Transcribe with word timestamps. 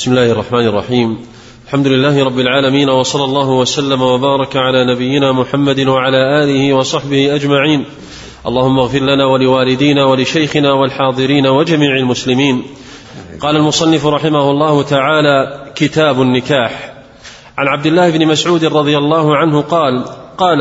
بسم 0.00 0.10
الله 0.10 0.32
الرحمن 0.32 0.66
الرحيم 0.66 1.18
الحمد 1.66 1.86
لله 1.86 2.24
رب 2.24 2.38
العالمين 2.38 2.88
وصلى 2.88 3.24
الله 3.24 3.50
وسلم 3.50 4.02
وبارك 4.02 4.56
على 4.56 4.94
نبينا 4.94 5.32
محمد 5.32 5.80
وعلى 5.80 6.44
اله 6.44 6.74
وصحبه 6.74 7.34
اجمعين 7.34 7.84
اللهم 8.46 8.78
اغفر 8.78 8.98
لنا 8.98 9.26
ولوالدينا 9.26 10.04
ولشيخنا 10.04 10.72
والحاضرين 10.72 11.46
وجميع 11.46 11.96
المسلمين 11.96 12.62
قال 13.40 13.56
المصنف 13.56 14.06
رحمه 14.06 14.50
الله 14.50 14.82
تعالى 14.82 15.66
كتاب 15.74 16.22
النكاح 16.22 16.92
عن 17.58 17.68
عبد 17.68 17.86
الله 17.86 18.10
بن 18.10 18.26
مسعود 18.26 18.64
رضي 18.64 18.98
الله 18.98 19.36
عنه 19.36 19.60
قال 19.60 20.04
قال 20.38 20.58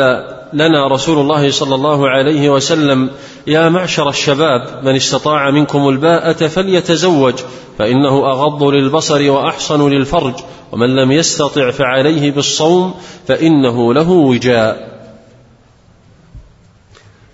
لنا 0.54 0.88
رسول 0.88 1.18
الله 1.20 1.52
صلى 1.52 1.76
الله 1.76 2.10
عليه 2.10 2.50
وسلم 2.50 3.10
يا 3.50 3.70
معشر 3.70 4.10
الشباب 4.10 4.86
من 4.86 4.96
استطاع 4.96 5.52
منكم 5.52 5.90
الباءة 5.90 6.48
فليتزوج 6.48 7.34
فإنه 7.78 8.32
أغض 8.32 8.64
للبصر 8.64 9.32
وأحصن 9.32 9.90
للفرج 9.90 10.34
ومن 10.72 10.96
لم 10.96 11.12
يستطع 11.12 11.72
فعليه 11.72 12.32
بالصوم 12.32 12.94
فإنه 13.28 13.94
له 13.94 14.10
وجاء. 14.10 15.00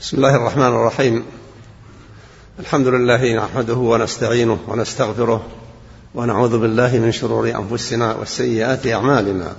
بسم 0.02 0.17
الله 0.17 0.35
الرحمن 0.35 0.67
الرحيم. 0.67 1.26
الحمد 2.59 2.88
لله 2.88 3.34
نحمده 3.34 3.73
ونستعينه 3.73 4.59
ونستغفره 4.68 5.45
ونعوذ 6.16 6.59
بالله 6.59 6.99
من 6.99 7.12
شرور 7.12 7.49
أنفسنا 7.49 8.16
وسيئات 8.16 8.88
أعمالنا 8.88 9.55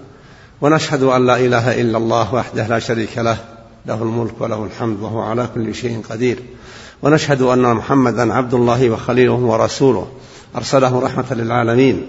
ونشهد 0.60 1.02
أن 1.02 1.26
لا 1.26 1.36
إله 1.36 1.80
إلا 1.80 1.98
الله 1.98 2.34
وحده 2.34 2.66
لا 2.66 2.78
شريك 2.78 3.18
له 3.18 3.55
له 3.86 4.02
الملك 4.02 4.40
وله 4.40 4.64
الحمد 4.64 5.00
وهو 5.00 5.20
على 5.20 5.48
كل 5.54 5.74
شيء 5.74 6.02
قدير. 6.10 6.42
ونشهد 7.02 7.42
أن 7.42 7.74
محمدا 7.74 8.34
عبد 8.34 8.54
الله 8.54 8.90
وخليله 8.90 9.32
ورسوله. 9.32 10.08
أرسله 10.56 11.00
رحمة 11.00 11.24
للعالمين. 11.30 12.06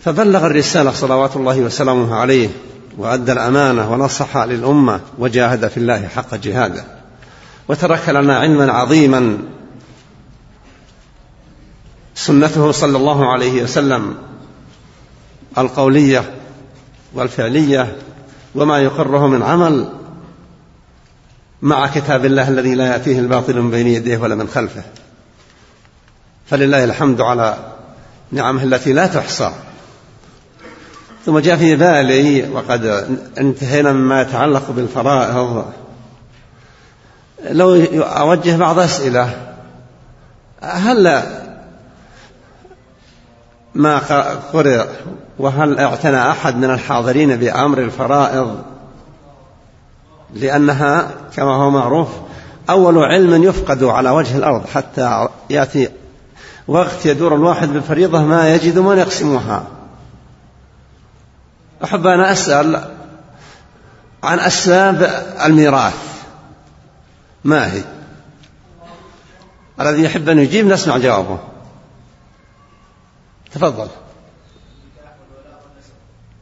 فبلغ 0.00 0.46
الرسالة 0.46 0.90
صلوات 0.90 1.36
الله 1.36 1.60
وسلامه 1.60 2.14
عليه 2.14 2.48
وأدى 2.98 3.32
الأمانة 3.32 3.92
ونصح 3.92 4.36
للأمة 4.36 5.00
وجاهد 5.18 5.68
في 5.68 5.76
الله 5.76 6.08
حق 6.08 6.34
جهاده. 6.34 6.84
وترك 7.68 8.08
لنا 8.08 8.38
علما 8.38 8.72
عظيما. 8.72 9.38
سنته 12.14 12.72
صلى 12.72 12.96
الله 12.96 13.32
عليه 13.32 13.62
وسلم 13.62 14.14
القولية 15.58 16.34
والفعلية 17.14 17.96
وما 18.54 18.78
يقره 18.78 19.26
من 19.26 19.42
عمل. 19.42 19.88
مع 21.66 21.86
كتاب 21.86 22.24
الله 22.24 22.48
الذي 22.48 22.74
لا 22.74 22.86
يأتيه 22.86 23.18
الباطل 23.18 23.60
من 23.60 23.70
بين 23.70 23.86
يديه 23.86 24.18
ولا 24.18 24.34
من 24.34 24.48
خلفه. 24.48 24.82
فلله 26.46 26.84
الحمد 26.84 27.20
على 27.20 27.56
نعمه 28.32 28.62
التي 28.62 28.92
لا 28.92 29.06
تحصى. 29.06 29.52
ثم 31.26 31.38
جاء 31.38 31.56
في 31.56 31.76
بالي 31.76 32.50
وقد 32.50 33.08
انتهينا 33.38 33.92
مما 33.92 34.22
يتعلق 34.22 34.70
بالفرائض. 34.70 35.64
لو 37.50 37.74
أوجه 38.02 38.56
بعض 38.56 38.78
أسئلة 38.78 39.54
هل 40.62 41.22
ما 43.74 43.98
قرئ 44.52 44.86
وهل 45.38 45.78
اعتنى 45.78 46.30
أحد 46.30 46.56
من 46.56 46.70
الحاضرين 46.70 47.36
بأمر 47.36 47.78
الفرائض 47.78 48.62
لأنها 50.36 51.10
كما 51.36 51.56
هو 51.56 51.70
معروف 51.70 52.08
أول 52.70 52.98
علم 52.98 53.44
يفقد 53.44 53.84
على 53.84 54.10
وجه 54.10 54.36
الأرض 54.36 54.66
حتى 54.66 55.28
يأتي 55.50 55.88
وقت 56.68 57.06
يدور 57.06 57.34
الواحد 57.34 57.68
بالفريضة 57.68 58.22
ما 58.22 58.54
يجد 58.54 58.78
من 58.78 58.98
يقسمها. 58.98 59.66
أحب 61.84 62.06
أن 62.06 62.20
أسأل 62.20 62.84
عن 64.22 64.40
أسباب 64.40 65.02
الميراث. 65.44 66.24
ما 67.44 67.72
هي؟ 67.72 67.82
الذي 69.80 70.02
يحب 70.02 70.28
أن 70.28 70.38
يجيب 70.38 70.66
نسمع 70.66 70.98
جوابه. 70.98 71.38
تفضل. 73.52 73.88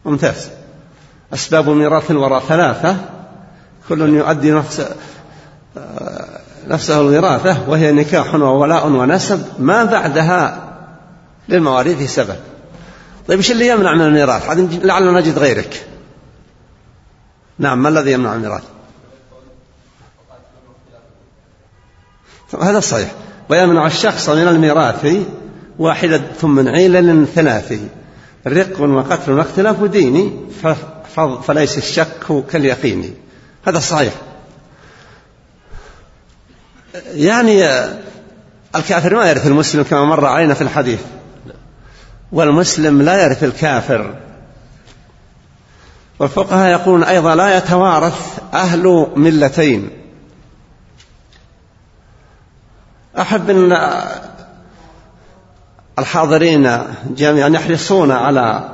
ممتاز. 0.04 0.50
أسباب 1.34 1.68
ميراث 1.68 2.10
الوراء 2.10 2.40
ثلاثة. 2.40 2.96
كل 3.88 4.14
يؤدي 4.14 4.50
نفس 4.50 4.86
نفسه 6.68 7.00
الوراثة 7.00 7.68
وهي 7.68 7.92
نكاح 7.92 8.34
وولاء 8.34 8.86
ونسب 8.88 9.42
ما 9.58 9.84
بعدها 9.84 10.72
للمواريث 11.48 12.14
سبب. 12.14 12.36
طيب 13.28 13.38
إيش 13.38 13.50
اللي 13.50 13.68
يمنع 13.68 13.94
من 13.94 14.00
الميراث؟ 14.00 14.50
لعلنا 14.84 15.20
نجد 15.20 15.38
غيرك. 15.38 15.86
نعم 17.58 17.82
ما 17.82 17.88
الذي 17.88 18.12
يمنع 18.12 18.34
الميراث؟ 18.34 18.62
هذا 22.62 22.80
صحيح. 22.80 23.12
ويمنع 23.50 23.86
الشخص 23.86 24.28
من 24.28 24.48
الميراث 24.48 25.06
واحدة 25.78 26.22
من 26.42 26.68
علل 26.68 27.26
ثلاث 27.34 27.80
رق 28.46 28.80
وقتل 28.80 29.32
واختلاف 29.32 29.84
ديني 29.84 30.32
فليس 31.42 31.78
الشك 31.78 32.44
كاليقين. 32.50 33.14
هذا 33.66 33.78
صحيح. 33.78 34.12
يعني 37.06 37.68
الكافر 38.76 39.14
ما 39.14 39.30
يرث 39.30 39.46
المسلم 39.46 39.82
كما 39.82 40.04
مر 40.04 40.26
علينا 40.26 40.54
في 40.54 40.62
الحديث. 40.62 41.00
والمسلم 42.32 43.02
لا 43.02 43.24
يرث 43.24 43.44
الكافر. 43.44 44.14
والفقهاء 46.18 46.70
يقولون 46.70 47.04
أيضا 47.04 47.34
لا 47.34 47.56
يتوارث 47.56 48.38
أهل 48.54 49.06
ملتين. 49.16 49.90
أحب 53.18 53.50
أن 53.50 53.72
الحاضرين 55.98 56.82
جميعا 57.10 57.48
يحرصون 57.48 58.10
على 58.10 58.68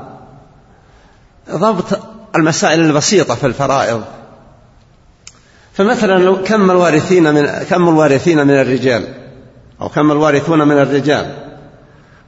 ضبط 1.50 2.00
المسائل 2.36 2.80
البسيطة 2.80 3.34
في 3.34 3.46
الفرائض. 3.46 4.04
فمثلا 5.80 6.36
كم 6.36 6.70
الوارثين 6.70 7.34
من 7.34 7.46
كم 7.70 7.88
الوارثين 7.88 8.46
من 8.46 8.54
الرجال؟ 8.54 9.04
أو 9.80 9.88
كم 9.88 10.10
الوارثون 10.10 10.68
من 10.68 10.78
الرجال؟ 10.78 11.34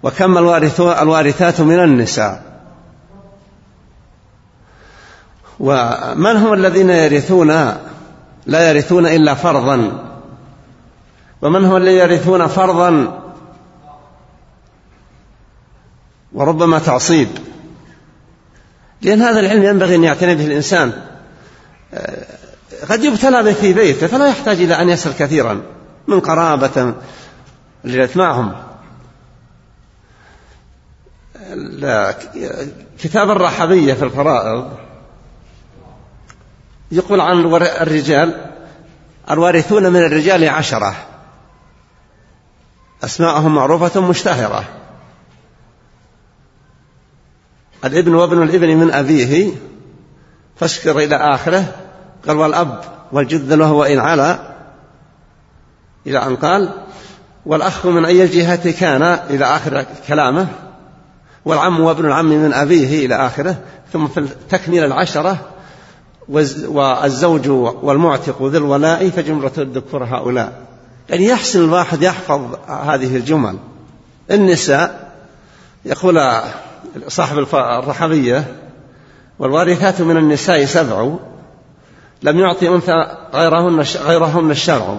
وكم 0.03 0.39
الوارثات 0.79 1.61
من 1.61 1.79
النساء؟ 1.79 2.43
ومن 5.61 6.37
هم 6.37 6.53
الذين 6.53 6.91
يرثون؟ 6.91 7.49
لا 8.47 8.71
يرثون 8.71 9.07
إلا 9.07 9.35
فرضا. 9.35 10.05
ومن 11.43 11.65
هم 11.65 11.77
الذين 11.77 11.99
يرثون 11.99 12.47
فرضا؟ 12.47 13.23
وربما 16.33 16.79
تعصيب. 16.79 17.29
لأن 19.03 19.23
هذا 19.23 19.41
العلم 19.41 19.63
ينبغي 19.63 19.95
أن 19.95 20.05
يعتني 20.05 20.35
به 20.35 20.47
الإنسان. 20.47 20.93
قد 22.91 23.05
يبتلى 23.05 23.43
به 23.43 23.53
في 23.53 23.73
بيته 23.73 24.07
فلا 24.07 24.29
يحتاج 24.29 24.61
إلى 24.61 24.83
أن 24.83 24.89
يسأل 24.89 25.17
كثيرا 25.17 25.63
من 26.07 26.21
قرابة 26.21 26.95
جلت 27.85 28.17
معهم. 28.17 28.53
كتاب 32.99 33.31
الرحبية 33.31 33.95
في 33.95 34.05
الفرائض 34.05 34.77
يقول 36.93 37.21
عن 37.21 37.55
الرجال 37.55 38.51
الوارثون 39.31 39.93
من 39.93 40.01
الرجال 40.01 40.49
عشرة. 40.49 40.95
أسماءهم 43.05 43.55
معروفة 43.55 44.01
مشتهرة. 44.01 44.65
الابن 47.85 48.15
وابن 48.15 48.43
الابن 48.43 48.77
من 48.77 48.91
أبيه 48.91 49.53
فاشكر 50.57 50.99
إلى 50.99 51.17
آخره. 51.17 51.75
قال 52.29 52.37
والأب 52.37 52.81
والجد 53.13 53.53
له 53.53 53.73
وإن 53.73 53.99
علا 53.99 54.39
إلى 56.07 56.19
أن 56.19 56.37
قال 56.37 56.69
والأخ 57.47 57.87
من 57.87 58.05
أي 58.05 58.23
الجهة 58.23 58.71
كان 58.71 59.03
إلى 59.03 59.45
آخر 59.45 59.85
كلامه 60.09 60.47
والعم 61.45 61.81
وابن 61.81 62.07
العم 62.07 62.29
من 62.29 62.53
أبيه 62.53 63.07
إلى 63.07 63.27
آخره 63.27 63.57
ثم 63.93 64.07
في 64.07 64.29
تكميل 64.51 64.85
العشرة 64.85 65.37
والزوج 66.29 67.49
والمعتق 67.83 68.43
ذي 68.43 68.59
الولاء 68.59 69.11
فجمرة 69.11 69.53
الذكور 69.59 70.05
هؤلاء. 70.05 70.53
يعني 71.11 71.27
يحسن 71.27 71.65
الواحد 71.65 72.03
يحفظ 72.03 72.41
هذه 72.69 73.17
الجمل. 73.17 73.57
النساء 74.31 75.13
يقول 75.85 76.21
صاحب 77.09 77.39
الرحبية 77.55 78.45
والوارثات 79.39 80.01
من 80.01 80.17
النساء 80.17 80.65
سبع 80.65 81.15
لم 82.23 82.39
يعطي 82.39 82.69
أنثى 82.69 83.17
غيرهن 83.35 83.81
غيرهن 83.81 84.51
الشرع. 84.51 84.99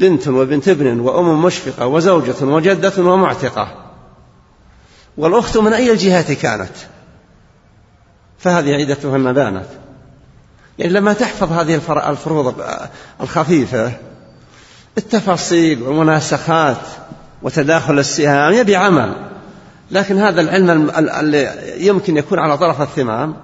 بنت 0.00 0.28
وبنت 0.28 0.68
ابن 0.68 1.00
وأم 1.00 1.42
مشفقة 1.42 1.86
وزوجة 1.86 2.44
وجدة 2.44 2.92
ومعتقة. 2.98 3.68
والأخت 5.16 5.56
من 5.56 5.72
أي 5.72 5.92
الجهات 5.92 6.32
كانت؟ 6.32 6.72
فهذه 8.38 8.74
عدتهن 8.74 9.32
بانت. 9.32 9.66
يعني 10.78 10.92
لما 10.92 11.12
تحفظ 11.12 11.52
هذه 11.52 11.80
الفروض 12.10 12.54
الخفيفة 13.20 13.92
التفاصيل 14.98 15.82
والمناسخات 15.82 16.76
وتداخل 17.42 17.98
السهام 17.98 18.52
يبي 18.52 18.76
عمل. 18.76 19.12
لكن 19.90 20.18
هذا 20.18 20.40
العلم 20.40 20.90
اللي 20.90 21.50
يمكن 21.86 22.16
يكون 22.16 22.38
على 22.38 22.58
طرف 22.58 22.82
الثمام 22.82 23.36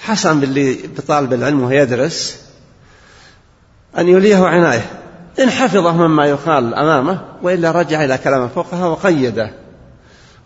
حسن 0.00 0.40
باللي 0.40 0.78
بطالب 0.96 1.32
العلم 1.32 1.62
وهو 1.62 1.70
يدرس 1.70 2.40
أن 3.98 4.08
يوليه 4.08 4.46
عناية. 4.46 4.90
إن 5.40 5.50
حفظه 5.50 5.92
مما 5.92 6.26
يقال 6.26 6.74
أمامه 6.74 7.20
وإلا 7.42 7.70
رجع 7.70 8.04
إلى 8.04 8.18
كلام 8.18 8.44
الفقهاء 8.44 8.90
وقيده. 8.90 9.50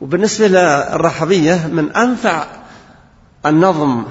وبالنسبة 0.00 0.48
للرحبية 0.48 1.66
من 1.66 1.96
أنفع 1.96 2.46
النظم 3.46 4.04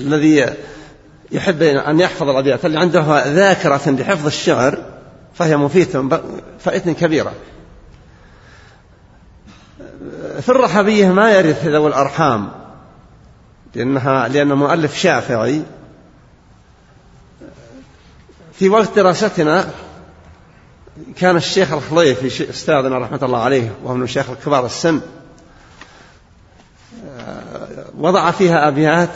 الذي 0.00 0.46
يحب 1.32 1.62
أن 1.62 2.00
يحفظ 2.00 2.28
الأبيات 2.28 2.64
اللي 2.64 2.78
عنده 2.78 3.24
ذاكرة 3.26 3.90
بحفظ 3.90 4.26
الشعر 4.26 4.78
فهي 5.34 5.56
مفيدة 5.56 6.20
فائدة 6.58 6.92
كبيرة. 6.92 7.32
في 10.40 10.48
الرحبية 10.48 11.08
ما 11.08 11.30
يرث 11.30 11.66
ذوي 11.66 11.88
الأرحام. 11.88 12.50
لأنها 13.74 14.28
لأن 14.28 14.50
المؤلف 14.50 14.96
شافعي 14.96 15.62
في 18.52 18.68
وقت 18.68 18.96
دراستنا 18.96 19.70
كان 21.16 21.36
الشيخ 21.36 21.72
الخليفي 21.72 22.50
أستاذنا 22.50 22.98
رحمة 22.98 23.18
الله 23.22 23.42
عليه 23.42 23.72
وهو 23.84 23.94
من 23.94 24.02
الشيخ 24.02 24.30
الكبار 24.30 24.66
السن 24.66 25.00
وضع 27.98 28.30
فيها 28.30 28.68
أبيات 28.68 29.08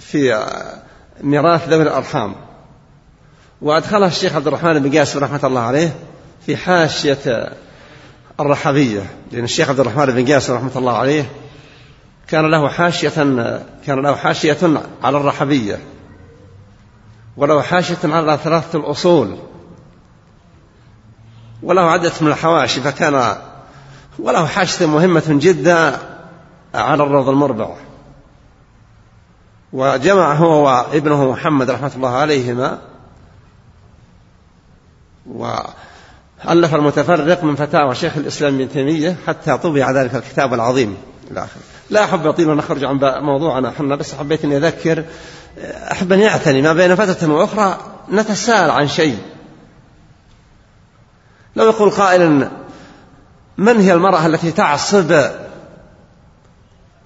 في 0.00 0.46
ميراث 1.20 1.68
ذوي 1.68 1.82
الأرحام. 1.82 2.34
وأدخلها 3.62 4.08
الشيخ 4.08 4.36
عبد 4.36 4.46
الرحمن 4.46 4.78
بن 4.78 4.98
قاسم 4.98 5.18
رحمة 5.18 5.40
الله 5.44 5.60
عليه 5.60 5.96
في 6.46 6.56
حاشية 6.56 7.52
الرحبية 8.40 9.02
لأن 9.32 9.44
الشيخ 9.44 9.68
عبد 9.68 9.80
الرحمن 9.80 10.06
بن 10.06 10.32
قاسم 10.32 10.54
رحمة 10.54 10.70
الله 10.76 10.96
عليه 10.98 11.30
كان 12.28 12.50
له 12.50 12.68
حاشية 12.68 13.08
كان 13.86 14.02
له 14.02 14.14
حاشية 14.14 14.80
على 15.02 15.16
الرحبية 15.18 15.78
وله 17.36 17.62
حاشية 17.62 17.98
على 18.04 18.38
ثلاثة 18.44 18.78
الأصول 18.78 19.38
وله 21.62 21.82
عدة 21.90 22.12
من 22.20 22.28
الحواشي 22.28 22.80
فكان 22.80 23.36
وله 24.18 24.46
حاشية 24.46 24.86
مهمة 24.86 25.24
جدا 25.28 25.98
على 26.74 27.02
الروض 27.02 27.28
المربع. 27.28 27.74
وجمع 29.72 30.34
هو 30.34 30.64
وابنه 30.64 31.30
محمد 31.30 31.70
رحمة 31.70 31.92
الله 31.96 32.10
عليهما 32.10 32.78
وألف 35.26 36.74
المتفرق 36.74 37.44
من 37.44 37.56
فتاوى 37.56 37.94
شيخ 37.94 38.16
الإسلام 38.16 38.54
ابن 38.54 38.68
تيمية 38.68 39.16
حتى 39.26 39.58
طبع 39.58 39.90
ذلك 39.90 40.14
الكتاب 40.14 40.54
العظيم 40.54 40.96
إلى 41.30 41.40
آخره. 41.40 41.62
لا 41.92 42.04
أحب 42.04 42.26
أطيل 42.26 42.48
ونخرج 42.48 42.84
عن 42.84 42.98
موضوعنا. 43.22 43.68
إحنا 43.68 43.96
بس 43.96 44.14
حبيت 44.14 44.44
أني 44.44 44.56
أذكر 44.56 45.04
أحب 45.92 46.12
أن 46.12 46.20
يعتني 46.20 46.62
ما 46.62 46.72
بين 46.72 46.94
فترة 46.94 47.32
وأخرى 47.32 47.78
نتساءل 48.12 48.70
عن 48.70 48.88
شيء. 48.88 49.18
لو 51.56 51.64
يقول 51.64 51.90
قائل 51.90 52.50
من 53.58 53.80
هي 53.80 53.92
المرأة 53.92 54.26
التي 54.26 54.50
تعصب 54.50 55.22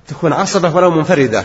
تكون 0.06 0.32
عصبة 0.32 0.76
ولو 0.76 0.90
منفردة؟ 0.90 1.44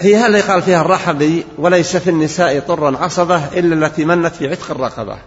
هي 0.00 0.16
هل 0.16 0.42
قال 0.42 0.62
فيها 0.62 0.80
الرحبي 0.80 1.46
وليس 1.58 1.96
في 1.96 2.10
النساء 2.10 2.60
طرا 2.60 2.98
عصبة 2.98 3.58
إلا 3.58 3.86
التي 3.86 4.04
منت 4.04 4.34
في 4.34 4.48
عتق 4.48 4.70
الرقبة؟ 4.70 5.18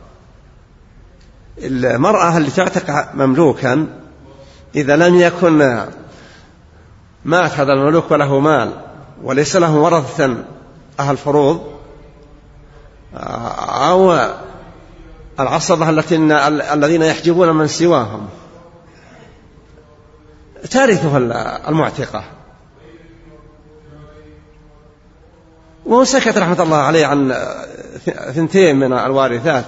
المرأة 1.63 2.37
اللي 2.37 2.51
تعتق 2.51 3.15
مملوكا 3.15 3.87
إذا 4.75 4.95
لم 4.95 5.15
يكن 5.15 5.85
مات 7.25 7.51
هذا 7.51 7.73
المملوك 7.73 8.11
وله 8.11 8.39
مال 8.39 8.71
وليس 9.23 9.55
له 9.55 9.75
ورثة 9.75 10.35
أهل 10.99 11.17
فروض 11.17 11.61
أو 13.13 14.19
العصبة 15.39 15.89
التي 15.89 16.15
الذين 16.73 17.01
يحجبون 17.01 17.51
من 17.55 17.67
سواهم. 17.67 18.27
ترثها 20.71 21.17
المعتقة. 21.69 22.23
وهو 25.85 26.03
سكت 26.03 26.37
رحمة 26.37 26.63
الله 26.63 26.77
عليه 26.77 27.05
عن 27.05 27.35
ثنتين 28.33 28.75
من 28.75 28.93
الوارثات. 28.93 29.65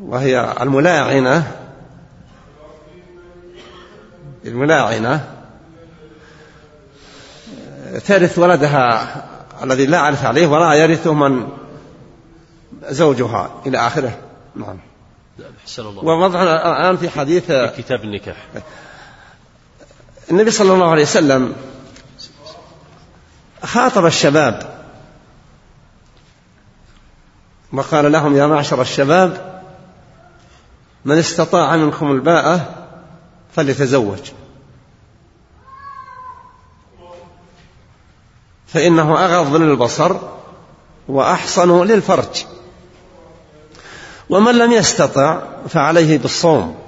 وهي 0.00 0.54
الملاعنة. 0.60 1.52
الملاعنة. 4.44 5.34
ترث 8.06 8.38
ولدها 8.38 9.24
الذي 9.62 9.86
لا 9.86 9.98
عرف 9.98 10.24
عليه 10.24 10.46
ولا 10.46 10.74
يرثه 10.74 11.14
من 11.14 11.48
زوجها 12.88 13.50
إلى 13.66 13.78
آخره. 13.78 14.18
نعم. 14.56 14.78
أحسن 15.62 15.82
الله. 15.82 16.04
ووضعنا 16.04 16.80
الآن 16.80 16.96
في 16.96 17.10
حديث 17.10 17.44
في 17.44 17.72
كتاب 17.76 18.04
النكاح. 18.04 18.36
النبي 20.30 20.50
صلى 20.50 20.72
الله 20.72 20.90
عليه 20.90 21.02
وسلم 21.02 21.54
خاطب 23.64 24.06
الشباب 24.06 24.78
وقال 27.72 28.12
لهم 28.12 28.36
يا 28.36 28.46
معشر 28.46 28.80
الشباب 28.80 29.47
من 31.04 31.18
استطاع 31.18 31.76
منكم 31.76 32.12
الباءة 32.12 32.74
فليتزوج. 33.56 34.30
فإنه 38.66 39.24
أغض 39.24 39.56
للبصر 39.56 40.16
وأحصن 41.08 41.82
للفرج. 41.84 42.44
ومن 44.30 44.58
لم 44.58 44.72
يستطع 44.72 45.42
فعليه 45.68 46.18
بالصوم 46.18 46.78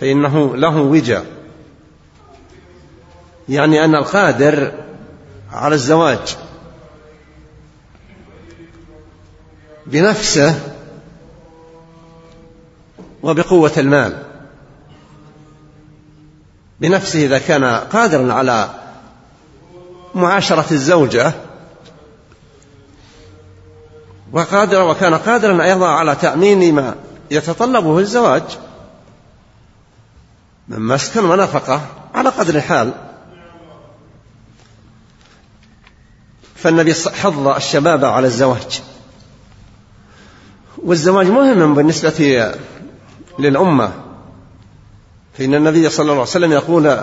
فإنه 0.00 0.56
له 0.56 0.76
وجا 0.76 1.24
يعني 3.48 3.84
أن 3.84 3.94
القادر 3.94 4.72
على 5.52 5.74
الزواج 5.74 6.36
بنفسه 9.86 10.60
وبقوة 13.22 13.72
المال. 13.76 14.22
بنفسه 16.80 17.24
إذا 17.24 17.38
كان 17.38 17.64
قادرا 17.64 18.32
على 18.32 18.70
معاشرة 20.14 20.66
الزوجة 20.70 21.32
وقادر 24.32 24.82
وكان 24.82 25.14
قادرا 25.14 25.64
أيضا 25.64 25.88
على 25.88 26.14
تأمين 26.14 26.74
ما 26.74 26.94
يتطلبه 27.30 27.98
الزواج 27.98 28.42
من 30.68 30.80
مسكن 30.80 31.24
ونفقة 31.24 31.80
على 32.14 32.28
قدر 32.28 32.54
الحال. 32.54 32.92
فالنبي 36.56 36.94
حض 36.94 37.48
الشباب 37.48 38.04
على 38.04 38.26
الزواج. 38.26 38.82
والزواج 40.78 41.26
مهم 41.26 41.74
بالنسبة 41.74 42.54
للأمة. 43.38 43.92
فإن 45.38 45.54
النبي 45.54 45.90
صلى 45.90 46.02
الله 46.02 46.12
عليه 46.12 46.22
وسلم 46.22 46.52
يقول 46.52 47.00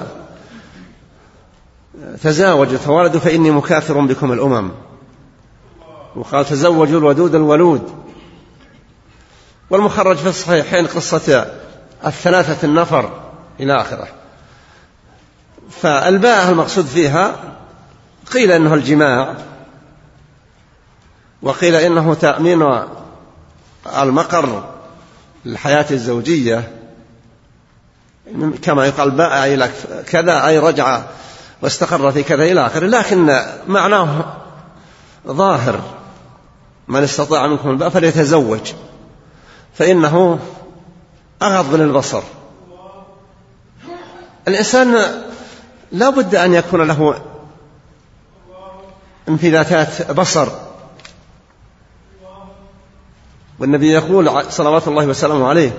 تزاوجوا 2.24 2.78
توالدوا 2.86 3.20
فإني 3.20 3.52
مكاثر 3.52 4.06
بكم 4.06 4.32
الأمم. 4.32 4.72
وقال 6.16 6.46
تزوجوا 6.46 7.00
الودود 7.00 7.36
الولود. 7.36 8.06
والمخرج 9.70 10.18
في 10.18 10.30
الصحيحين 10.30 10.88
قصة 10.88 11.52
الثلاثة 12.06 12.68
النفر 12.68 13.10
إلى 13.60 13.82
آخره. 13.82 14.08
فألباء 15.70 16.50
المقصود 16.50 16.86
فيها 16.86 17.36
قيل 18.34 18.52
إنه 18.52 18.74
الجماع 18.74 19.36
وقيل 21.42 21.76
إنه 21.76 22.14
تأمين 22.14 22.86
المقر 23.98 24.75
للحياه 25.46 25.86
الزوجية 25.92 26.72
كما 28.62 28.86
يقال 28.86 29.12
باء 29.12 29.54
إلى 29.54 29.70
كذا 30.08 30.48
أي 30.48 30.60
رجع 30.60 31.02
واستقر 31.62 32.12
في 32.12 32.24
كذا 32.24 32.44
إلى 32.44 32.66
آخره. 32.66 32.86
لكن 32.86 33.40
معناه 33.68 34.26
ظاهر 35.28 35.80
من 36.88 37.04
استطاع 37.04 37.48
منكم 37.48 37.70
الباء 37.70 37.90
فليتزوج 37.90 38.74
فإنه 39.74 40.40
أغض 41.42 41.76
للبصر. 41.76 42.24
الإنسان 44.48 44.96
لا 45.92 46.10
بد 46.10 46.36
أن 46.36 46.54
يكون 46.54 46.82
له 46.82 47.22
انفلاتات 49.30 50.12
بصر. 50.12 50.48
والنبي 53.60 53.92
يقول 53.92 54.52
صلوات 54.52 54.88
الله 54.88 55.06
وسلامه 55.08 55.48
عليه 55.48 55.72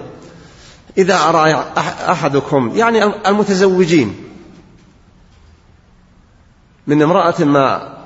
إذا 0.99 1.15
أرى 1.15 1.53
أحدكم 2.11 2.73
يعني 2.77 3.05
المتزوجين 3.05 4.17
من 6.87 7.03
امرأة 7.03 7.45
ما 7.45 7.97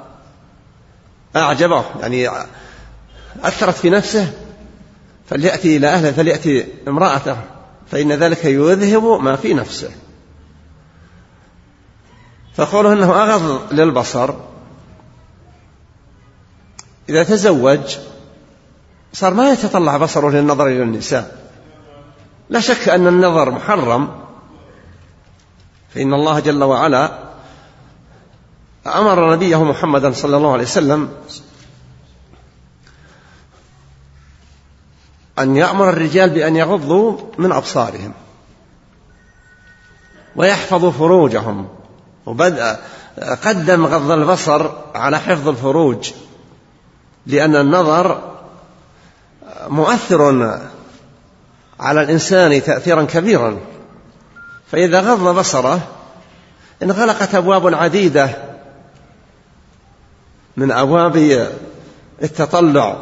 أعجبه 1.37 1.85
يعني 2.01 2.31
أثرت 3.43 3.75
في 3.75 3.91
نفسه 3.91 4.33
فليأتي 5.29 5.77
إلى 5.77 5.87
أهله 5.87 6.13
فليأتي 6.13 6.67
امرأته 6.89 7.37
فإن 7.91 8.13
ذلك 8.13 8.45
يذهب 8.45 9.05
ما 9.05 9.37
في 9.37 9.55
نفسه. 9.55 9.91
فقوله 12.55 12.93
أنه 12.93 13.23
أغض 13.23 13.73
للبصر 13.73 14.35
إذا 17.09 17.23
تزوج 17.23 17.97
صار 19.13 19.35
ما 19.35 19.53
يتطلع 19.53 19.97
بصره 19.97 20.31
للنظر 20.31 20.67
إلى 20.67 20.83
النساء. 20.83 21.51
لا 22.51 22.61
شك 22.61 22.89
أن 22.89 23.07
النظر 23.07 23.51
محرم. 23.51 24.21
فإن 25.95 26.15
الله 26.15 26.41
جل 26.41 26.63
وعلا 26.65 27.19
أمر 28.87 29.35
نبيه 29.35 29.65
محمدا 29.65 30.13
صلى 30.13 30.37
الله 30.37 30.53
عليه 30.53 30.63
وسلم 30.63 31.09
أن 35.39 35.57
يأمر 35.57 35.89
الرجال 35.89 36.31
بأن 36.31 36.57
يغضوا 36.57 37.19
من 37.39 37.53
أبصارهم 37.53 38.13
ويحفظوا 40.37 40.91
فروجهم. 40.91 41.69
وبدأ 42.27 42.81
قدم 43.45 43.87
غض 43.87 44.11
البصر 44.11 44.71
على 44.95 45.19
حفظ 45.19 45.49
الفروج 45.49 46.13
لأن 47.27 47.57
النظر 47.57 48.40
مؤثر 49.69 50.59
على 51.81 52.03
الإنسان 52.03 52.63
تأثيرا 52.63 53.05
كبيرا. 53.05 53.59
فإذا 54.73 55.01
غض 55.01 55.39
بصره 55.39 55.81
انغلقت 56.83 57.35
أبواب 57.35 57.75
عديدة 57.75 58.31
من 60.57 60.73
أبواب 60.73 61.47
التطلع 62.23 62.97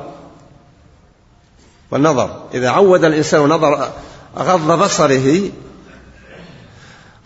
والنظر. 1.91 2.43
إذا 2.55 2.71
عود 2.71 3.05
الإنسان 3.05 3.41
نظر 3.41 3.89
غض 4.39 4.83
بصره 4.83 5.51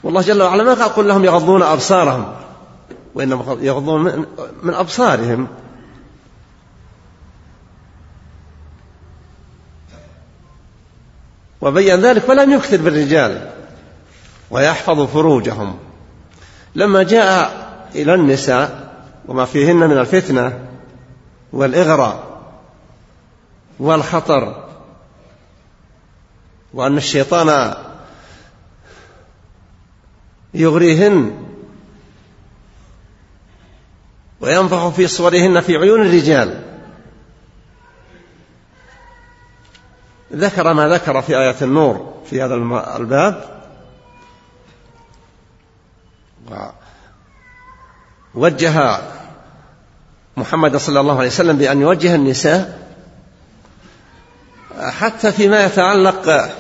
والله 0.02 0.20
جل 0.20 0.42
وعلا 0.42 0.64
ما 0.64 0.74
قال 0.74 0.94
قل 0.94 1.08
لهم 1.08 1.24
يغضون 1.24 1.62
أبصارهم 1.62 2.34
وإنما 3.14 3.56
يغضون 3.60 4.26
من 4.62 4.74
أبصارهم. 4.74 5.48
وبين 11.62 12.00
ذلك 12.00 12.23
فلم 12.23 12.52
يكثر 12.52 12.76
بالرجال 12.76 13.50
ويحفظ 14.50 15.00
فروجهم. 15.00 15.78
لما 16.75 17.02
جاء 17.02 17.62
إلى 17.95 18.14
النساء 18.14 18.92
وما 19.28 19.45
فيهن 19.45 19.76
من 19.76 19.99
الفتنة 19.99 20.66
والإغراء 21.52 22.42
والخطر 23.78 24.69
وأن 26.75 26.97
الشيطان 26.97 27.75
يغريهن 30.54 31.45
وينفخ 34.40 34.88
في 34.88 35.07
صورهن 35.07 35.61
في 35.61 35.76
عيون 35.76 36.02
الرجال 36.07 36.72
ذكر 40.34 40.72
ما 40.72 40.88
ذكر 40.88 41.22
في 41.22 41.38
آية 41.38 41.56
النور 41.62 42.14
في 42.30 42.42
هذا 42.42 42.54
الباب. 42.96 43.44
وجه 48.34 48.98
محمد 50.36 50.76
صلى 50.76 51.00
الله 51.00 51.18
عليه 51.18 51.28
وسلم 51.28 51.56
بأن 51.56 51.80
يوجه 51.80 52.14
النساء 52.14 52.78
حتى 54.80 55.32
فيما 55.32 55.64
يتعلق 55.64 56.50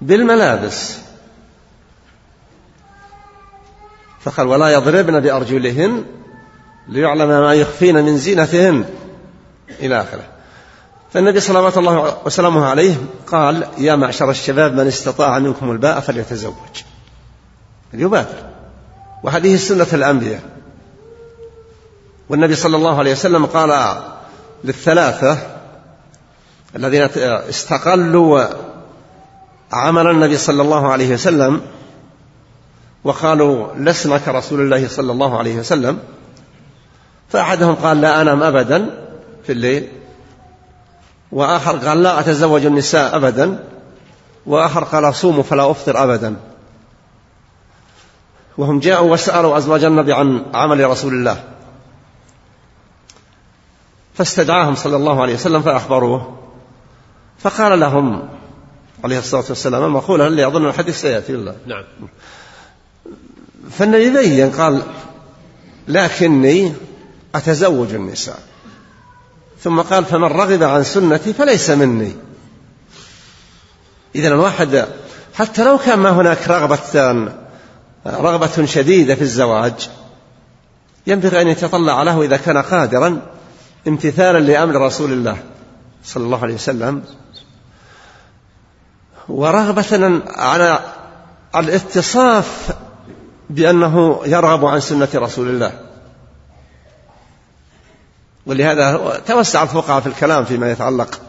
بالملابس. 0.00 0.98
فقال 4.20 4.46
ولا 4.46 4.68
يضربن 4.68 5.20
بأرجلهن 5.20 6.04
ليعلم 6.88 7.28
ما 7.28 7.54
يخفين 7.54 8.04
من 8.04 8.18
زينتهن. 8.18 8.84
إلى 9.80 10.00
آخره. 10.00 10.33
فالنبي 11.14 11.40
صلوات 11.40 11.78
الله 11.78 12.16
وسلامه 12.24 12.66
عليه 12.66 12.94
قال 13.26 13.66
يا 13.78 13.96
معشر 13.96 14.30
الشباب 14.30 14.74
من 14.74 14.86
استطاع 14.86 15.38
منكم 15.38 15.70
الباء 15.70 16.00
فليتزوج. 16.00 16.54
ليبادر 17.92 18.42
وهذه 19.22 19.56
سنة 19.56 19.86
الأنبياء. 19.92 20.40
والنبي 22.28 22.54
صلى 22.54 22.76
الله 22.76 22.98
عليه 22.98 23.12
وسلم 23.12 23.46
قال 23.46 23.96
للثلاثة 24.64 25.38
الذين 26.76 27.08
استقلوا 27.48 28.44
عمل 29.72 30.06
النبي 30.06 30.36
صلى 30.36 30.62
الله 30.62 30.92
عليه 30.92 31.14
وسلم 31.14 31.60
وقالوا 33.04 33.74
لسنا 33.76 34.18
كرسول 34.18 34.60
الله 34.60 34.88
صلى 34.88 35.12
الله 35.12 35.38
عليه 35.38 35.56
وسلم. 35.56 35.98
فأحدهم 37.28 37.74
قال 37.74 38.00
لا 38.00 38.22
أنام 38.22 38.42
أبدا 38.42 39.06
في 39.46 39.52
الليل. 39.52 39.88
وآخر 41.34 41.76
قال 41.76 42.02
لا 42.02 42.20
أتزوج 42.20 42.66
النساء 42.66 43.16
أبدا. 43.16 43.64
وآخر 44.46 44.84
قال 44.84 45.08
أصوم 45.08 45.42
فلا 45.42 45.70
أفطر 45.70 46.04
أبدا. 46.04 46.36
وهم 48.58 48.78
جاءوا 48.78 49.12
وسألوا 49.12 49.58
أزواج 49.58 49.84
النبي 49.84 50.12
عن 50.12 50.46
عمل 50.54 50.90
رسول 50.90 51.12
الله. 51.14 51.44
فاستدعاهم 54.14 54.74
صلى 54.74 54.96
الله 54.96 55.22
عليه 55.22 55.34
وسلم 55.34 55.62
فأخبروه. 55.62 56.36
فقال 57.38 57.80
لهم 57.80 58.28
عليه 59.04 59.18
الصلاة 59.18 59.44
والسلام 59.48 59.94
مقولة 59.94 60.26
اللي 60.26 60.46
أظن 60.46 60.66
الحديث 60.66 61.00
سيأتي 61.00 61.32
الله 61.32 61.56
نعم. 61.66 61.84
فالنبي 63.70 64.10
بين 64.10 64.50
قال 64.50 64.82
لكني 65.88 66.72
أتزوج 67.34 67.94
النساء. 67.94 68.53
ثم 69.64 69.80
قال 69.80 70.04
فمن 70.04 70.24
رغب 70.24 70.62
عن 70.62 70.84
سنتي 70.84 71.32
فليس 71.32 71.70
مني. 71.70 72.12
إذا 74.14 74.28
الواحد 74.28 74.88
حتى 75.34 75.64
لو 75.64 75.78
كان 75.78 75.98
ما 75.98 76.10
هناك 76.10 76.48
رغبة 76.48 77.30
رغبة 78.06 78.66
شديدة 78.66 79.14
في 79.14 79.22
الزواج 79.22 79.88
ينبغي 81.06 81.42
أن 81.42 81.48
يتطلع 81.48 82.02
له 82.02 82.22
إذا 82.22 82.36
كان 82.36 82.58
قادرا 82.58 83.22
امتثالا 83.88 84.38
لأمر 84.38 84.80
رسول 84.80 85.12
الله 85.12 85.36
صلى 86.04 86.24
الله 86.24 86.42
عليه 86.42 86.54
وسلم. 86.54 87.02
ورغبة 89.28 90.22
على 90.36 90.78
الاتصاف 91.56 92.70
بأنه 93.50 94.20
يرغب 94.26 94.64
عن 94.64 94.80
سنة 94.80 95.08
رسول 95.14 95.48
الله. 95.48 95.80
ولهذا 98.46 99.20
توسع 99.26 99.62
الفقهاء 99.62 100.00
في 100.00 100.06
الكلام 100.06 100.44
فيما 100.44 100.70
يتعلق 100.70 101.20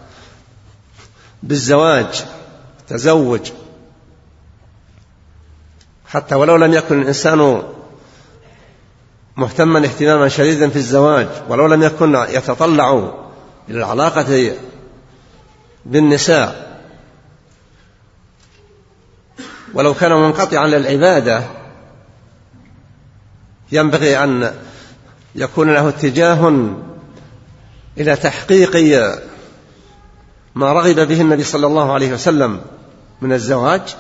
بالزواج 1.44 2.26
تزوج. 2.88 3.52
حتى 6.08 6.36
ولو 6.36 6.56
لم 6.56 6.74
يكن 6.74 7.02
الإنسان 7.02 7.64
مهتما 9.38 9.80
اهتماما 9.80 10.28
شديدا 10.28 10.70
في 10.70 10.76
الزواج 10.76 11.28
ولو 11.50 11.68
لم 11.68 11.84
يكن 11.84 12.16
يتطلع 12.30 13.12
إلى 13.70 13.78
العلاقة 13.78 14.56
بالنساء 15.86 16.80
ولو 19.74 19.94
كان 19.94 20.12
منقطعا 20.12 20.68
للعبادة 20.68 21.44
ينبغي 23.72 24.24
أن 24.24 24.54
يكون 25.36 25.74
له 25.74 25.90
اتجاه 25.90 26.50
إلى 27.98 28.16
تحقيق 28.16 28.76
ما 30.56 30.74
رغب 30.74 31.08
به 31.08 31.22
النبي 31.22 31.44
صلى 31.44 31.68
الله 31.68 31.94
عليه 31.94 32.14
وسلم 32.14 32.62
من 33.22 33.34
الزواج 33.34 33.96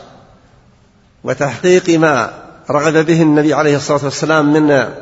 وتحقيق 1.23 1.89
ما 1.89 2.43
رغب 2.69 3.05
به 3.05 3.21
النبي 3.21 3.53
عليه 3.53 3.75
الصلاة 3.75 4.03
والسلام 4.03 4.53
من 4.53 4.93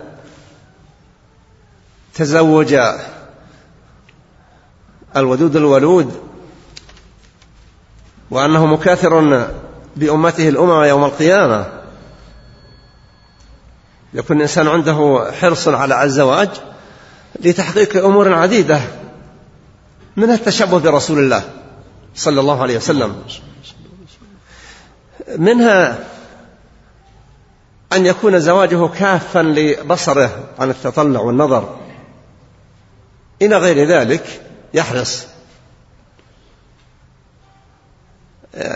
تزوج 2.14 2.76
الودود 5.16 5.56
الولود 5.56 6.22
وأنه 8.32 8.66
مكاثر 8.66 9.48
بأمته 9.96 10.50
الأمم 10.50 10.84
يوم 10.84 11.04
القيامة. 11.04 11.66
يكون 14.14 14.38
الإنسان 14.38 14.68
عنده 14.68 15.28
حرص 15.40 15.68
على 15.68 16.04
الزواج 16.04 16.50
لتحقيق 17.40 18.06
أمور 18.06 18.34
عديدة 18.34 18.82
من 20.18 20.32
التشبه 20.32 20.80
برسول 20.80 21.20
الله 21.20 21.50
صلى 22.16 22.40
الله 22.40 22.62
عليه 22.62 22.78
وسلم. 22.78 23.24
منها 25.38 26.00
أن 27.94 28.06
يكون 28.06 28.40
زواجه 28.40 28.88
كافا 28.88 29.40
لبصره 29.40 30.44
عن 30.60 30.70
التطلع 30.70 31.20
والنظر. 31.20 31.80
إلى 33.42 33.58
غير 33.58 33.88
ذلك 33.88 34.42
يحرص. 34.74 35.26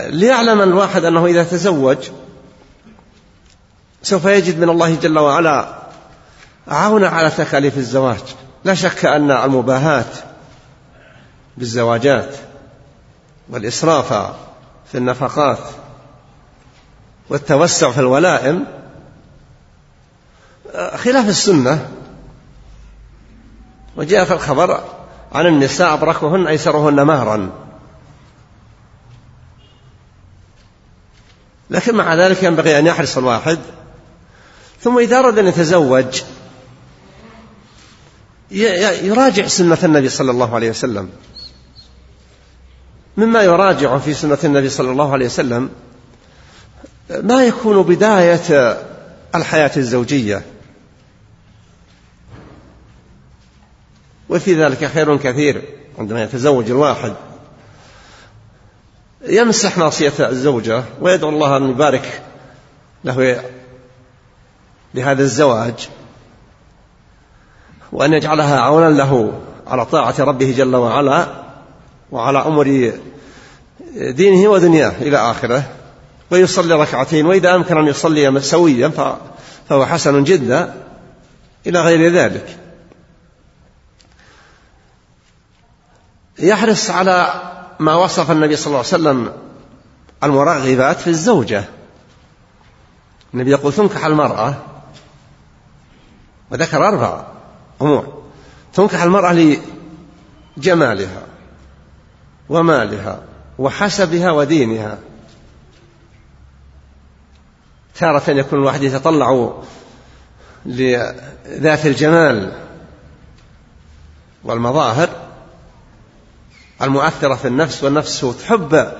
ليعلم 0.06 0.60
الواحد 0.60 1.04
أنه 1.04 1.26
إذا 1.26 1.44
تزوج 1.44 1.98
سوف 4.02 4.24
يجد 4.24 4.58
من 4.58 4.68
الله 4.68 4.94
جل 4.94 5.18
وعلا 5.18 5.78
عونا 6.68 7.08
على 7.08 7.30
تكاليف 7.30 7.78
الزواج. 7.78 8.22
لا 8.64 8.74
شك 8.74 9.04
أن 9.04 9.30
المباهاة 9.30 10.04
بالزواجات 11.56 12.36
والإسراف 13.48 14.12
في 14.92 14.98
النفقات 14.98 15.58
والتوسع 17.28 17.90
في 17.90 18.00
الولائم 18.00 18.64
خلاف 20.74 21.28
السنة. 21.28 21.88
وجاء 23.96 24.24
في 24.24 24.32
الخبر 24.32 24.84
عن 25.32 25.46
النساء 25.46 25.94
أبركهن 25.94 26.46
أيسرهن 26.46 27.02
مهرا. 27.02 27.50
لكن 31.70 31.94
مع 31.94 32.14
ذلك 32.14 32.42
ينبغي 32.42 32.78
أن 32.78 32.86
يحرص 32.86 33.18
الواحد. 33.18 33.58
ثم 34.80 34.98
إذا 34.98 35.18
أراد 35.18 35.38
أن 35.38 35.46
يتزوج 35.46 36.22
يراجع 38.50 39.46
سنة 39.46 39.78
النبي 39.84 40.08
صلى 40.08 40.30
الله 40.30 40.54
عليه 40.54 40.70
وسلم. 40.70 41.08
مما 43.16 43.42
يراجع 43.42 43.98
في 43.98 44.14
سنة 44.14 44.38
النبي 44.44 44.68
صلى 44.68 44.90
الله 44.90 45.12
عليه 45.12 45.26
وسلم 45.26 45.70
ما 47.10 47.44
يكون 47.44 47.82
بداية 47.82 48.78
الحياة 49.34 49.70
الزوجية. 49.76 50.42
وفي 54.28 54.64
ذلك 54.64 54.84
خير 54.84 55.16
كثير 55.16 55.62
عندما 55.98 56.22
يتزوج 56.22 56.70
الواحد. 56.70 57.14
يمسح 59.28 59.78
معصية 59.78 60.12
الزوجة 60.20 60.84
ويدعو 61.00 61.30
الله 61.30 61.56
أن 61.56 61.70
يبارك 61.70 62.22
له 63.04 63.42
لهذا 64.94 65.22
الزواج. 65.22 65.88
وأن 67.92 68.12
يجعلها 68.12 68.60
عونا 68.60 68.88
له 68.88 69.40
على 69.66 69.86
طاعة 69.86 70.14
ربه 70.18 70.54
جل 70.56 70.76
وعلا 70.76 71.26
وعلى 72.12 72.38
أمر 72.38 72.92
دينه 73.96 74.50
ودنياه 74.50 74.92
إلى 75.00 75.16
آخره. 75.16 75.62
ويصلي 76.30 76.74
ركعتين 76.74 77.26
وإذا 77.26 77.54
أمكن 77.54 77.78
أن 77.78 77.86
يصلي 77.86 78.40
سويا 78.40 78.88
فهو 79.68 79.86
حسن 79.86 80.24
جدا 80.24 80.74
إلى 81.66 81.80
غير 81.80 82.12
ذلك. 82.12 82.58
يحرص 86.38 86.90
على 86.90 87.32
ما 87.78 87.94
وصف 87.94 88.30
النبي 88.30 88.56
صلى 88.56 88.66
الله 88.66 88.78
عليه 88.78 88.88
وسلم 88.88 89.32
المرغبات 90.24 91.00
في 91.00 91.10
الزوجة. 91.10 91.64
النبي 93.34 93.50
يقول 93.50 93.72
تنكح 93.72 94.04
المرأة. 94.04 94.54
وذكر 96.50 96.88
أربع 96.88 97.24
أمور. 97.82 98.22
تنكح 98.74 99.02
المرأة 99.02 99.58
لجمالها 100.56 101.22
ومالها 102.48 103.22
وحسبها 103.58 104.30
ودينها. 104.30 104.98
تارة 107.94 108.30
يكون 108.30 108.58
الواحد 108.58 108.82
يتطلع 108.82 109.52
لذات 110.66 111.86
الجمال 111.86 112.52
والمظاهر 114.44 115.08
المؤثرة 116.82 117.34
في 117.34 117.48
النفس 117.48 117.84
والنفس 117.84 118.20
تحب 118.20 118.92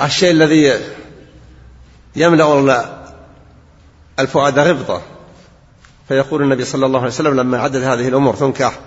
الشيء 0.00 0.30
الذي 0.30 0.80
يملأ 2.16 3.04
الفؤاد 4.18 4.58
غبطة 4.58 5.02
فيقول 6.08 6.42
النبي 6.42 6.64
صلى 6.64 6.86
الله 6.86 6.98
عليه 6.98 7.08
وسلم 7.08 7.40
لما 7.40 7.58
عدد 7.58 7.82
هذه 7.82 8.08
الأمور 8.08 8.34
تنكح 8.34 8.78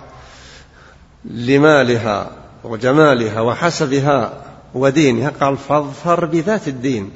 لمالها 1.24 2.30
وجمالها 2.64 3.40
وحسبها 3.40 4.44
ودينها 4.74 5.30
قال 5.40 5.56
فاظفر 5.56 6.24
بذات 6.24 6.68
الدين. 6.68 7.10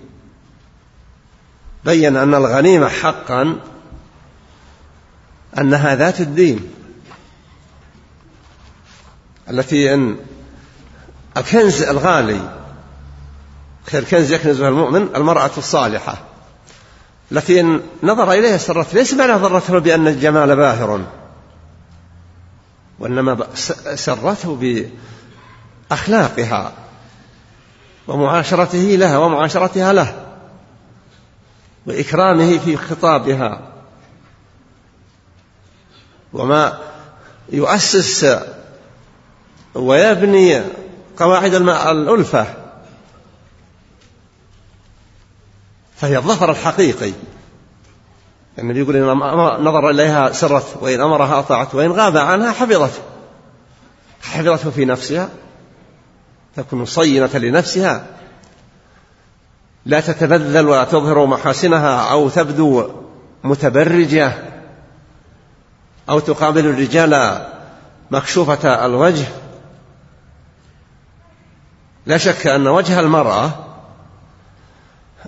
بين 1.85 2.17
أن 2.17 2.35
الغنيمة 2.35 2.88
حقا 2.88 3.57
أنها 5.59 5.95
ذات 5.95 6.21
الدين 6.21 6.71
التي 9.51 9.95
إن 9.95 10.17
الكنز 11.37 11.83
الغالي 11.83 12.40
خير 13.90 14.05
كنز 14.05 14.33
يكنزها 14.33 14.69
المؤمن 14.69 15.09
المرأة 15.17 15.51
الصالحة. 15.59 16.34
التي 17.33 17.61
إن 17.61 17.81
نظر 18.03 18.33
إليها 18.33 18.57
سرت 18.57 18.95
ليس 18.95 19.15
معنى 19.15 19.33
ضرته 19.33 19.79
بأن 19.79 20.09
الجمال 20.09 20.57
باهر 20.57 21.05
وإنما 22.99 23.47
سرته 23.95 24.89
بأخلاقها 25.91 26.73
ومعاشرته 28.09 28.79
لها 28.79 29.19
ومعاشرتها 29.19 29.93
له 29.93 30.27
وإكرامه 31.87 32.59
في 32.59 32.77
خطابها. 32.77 33.61
وما 36.33 36.79
يؤسس 37.53 38.37
ويبني 39.75 40.63
قواعد 41.17 41.55
الألفة 41.55 42.63
فهي 45.97 46.17
الظفر 46.17 46.51
الحقيقي. 46.51 47.13
النبي 48.59 48.81
يقول 48.81 48.97
إن 48.97 49.05
نظر 49.65 49.91
إليها 49.91 50.33
سرت 50.33 50.77
وإن 50.81 51.01
أمرها 51.01 51.39
أطاعت 51.39 51.75
وإن 51.75 51.93
غاب 51.93 52.17
عنها 52.17 52.53
حفظته 52.53 53.03
حفظته 54.23 54.71
في 54.71 54.85
نفسها 54.85 55.29
تكون 56.57 56.85
صينة 56.85 57.31
لنفسها. 57.35 58.07
لا 59.87 60.01
تتبذل 60.01 60.67
ولا 60.67 60.85
تظهر 60.85 61.27
محاسنها 61.27 62.11
أو 62.11 62.29
تبدو 62.29 62.91
متبرجة 63.45 64.33
أو 66.09 66.19
تقابل 66.19 66.67
الرجال 66.67 67.41
مكشوفة 68.11 68.87
الوجه. 68.87 69.27
لا 72.07 72.19
شك 72.19 72.47
أن 72.47 72.67
وجه 72.67 73.01
المرأة 73.01 73.51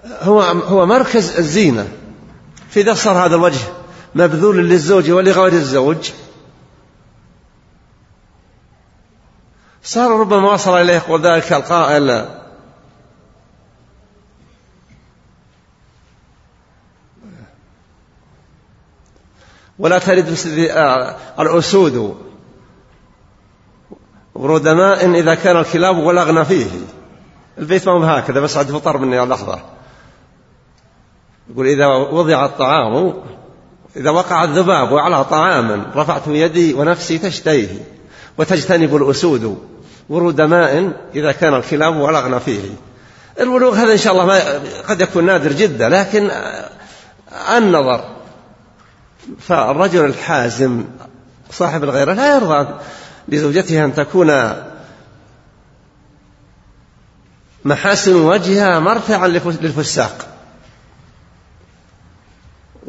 هو 0.06 0.40
هو 0.42 0.86
مركز 0.86 1.36
الزينة. 1.36 1.88
فإذا 2.70 2.94
صار 2.94 3.26
هذا 3.26 3.34
الوجه 3.34 3.64
مبذول 4.14 4.68
للزوج 4.68 5.10
ولغير 5.10 5.52
الزوج. 5.52 6.10
صار 9.82 10.20
ربما 10.20 10.52
وصل 10.52 10.80
إليه 10.80 10.94
يقول 10.94 11.26
ذلك 11.26 11.52
القائل. 11.52 12.28
ولا 19.78 19.98
ترد 19.98 20.36
الأسود. 21.40 22.16
ورود 24.34 24.68
ماء 24.68 25.10
إذا 25.10 25.34
كان 25.34 25.56
الكلاب 25.56 25.96
ولغن 25.96 26.44
فيه. 26.44 26.66
البيت 27.58 27.88
ما 27.88 27.92
هو 27.92 28.02
هكذا 28.02 28.40
بس 28.40 28.56
عاد 28.56 28.66
فطر 28.66 28.98
مني 28.98 29.18
لحظة 29.18 29.75
يقول 31.50 31.66
إذا 31.66 31.86
وضع 31.86 32.44
الطعام 32.44 33.14
إذا 33.96 34.10
وقع 34.10 34.44
الذباب 34.44 34.94
على 34.94 35.24
طعام 35.24 35.86
رفعت 35.96 36.22
يدي 36.26 36.74
ونفسي 36.74 37.18
تشتهيه 37.18 37.80
وتجتنب 38.38 38.96
الأسود 38.96 39.58
ورود 40.08 40.40
ماء 40.40 40.92
إذا 41.14 41.32
كان 41.32 41.54
الكلاب 41.54 41.96
ولغن 41.96 42.38
فيه. 42.38 42.60
الولوغ 43.40 43.74
هذا 43.74 43.92
إن 43.92 43.98
شاء 43.98 44.12
الله 44.12 44.26
ما 44.26 44.40
قد 44.88 45.00
يكون 45.00 45.24
نادر 45.24 45.52
جدا 45.52 45.88
لكن 45.88 46.30
النظر. 47.56 48.04
فالرجل 49.38 50.04
الحازم 50.04 50.84
صاحب 51.50 51.84
الغيرة 51.84 52.12
لا 52.12 52.34
يرضى 52.34 52.68
لزوجته 53.28 53.84
أن 53.84 53.94
تكون 53.94 54.52
محاسن 57.64 58.14
وجهها 58.14 58.78
مرتعا 58.78 59.28
للفساق. 59.28 60.35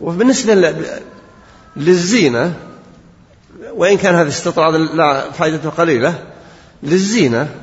وبالنسبة 0.02 0.74
للزينة 1.76 2.54
وإن 3.74 3.98
كان 3.98 4.16
هذا 4.16 4.30
استطراد 4.30 4.76
لا 4.76 5.32
فائدته 5.32 5.70
قليلة 5.70 6.24
للزينة 6.84 7.56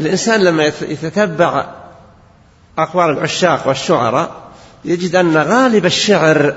الإنسان 0.00 0.40
لما 0.40 0.64
يتتبع 0.64 1.74
أقوال 2.78 3.10
العشاق 3.10 3.68
والشعراء 3.68 4.50
يجد 4.84 5.16
أن 5.16 5.36
غالب 5.36 5.86
الشعر 5.86 6.56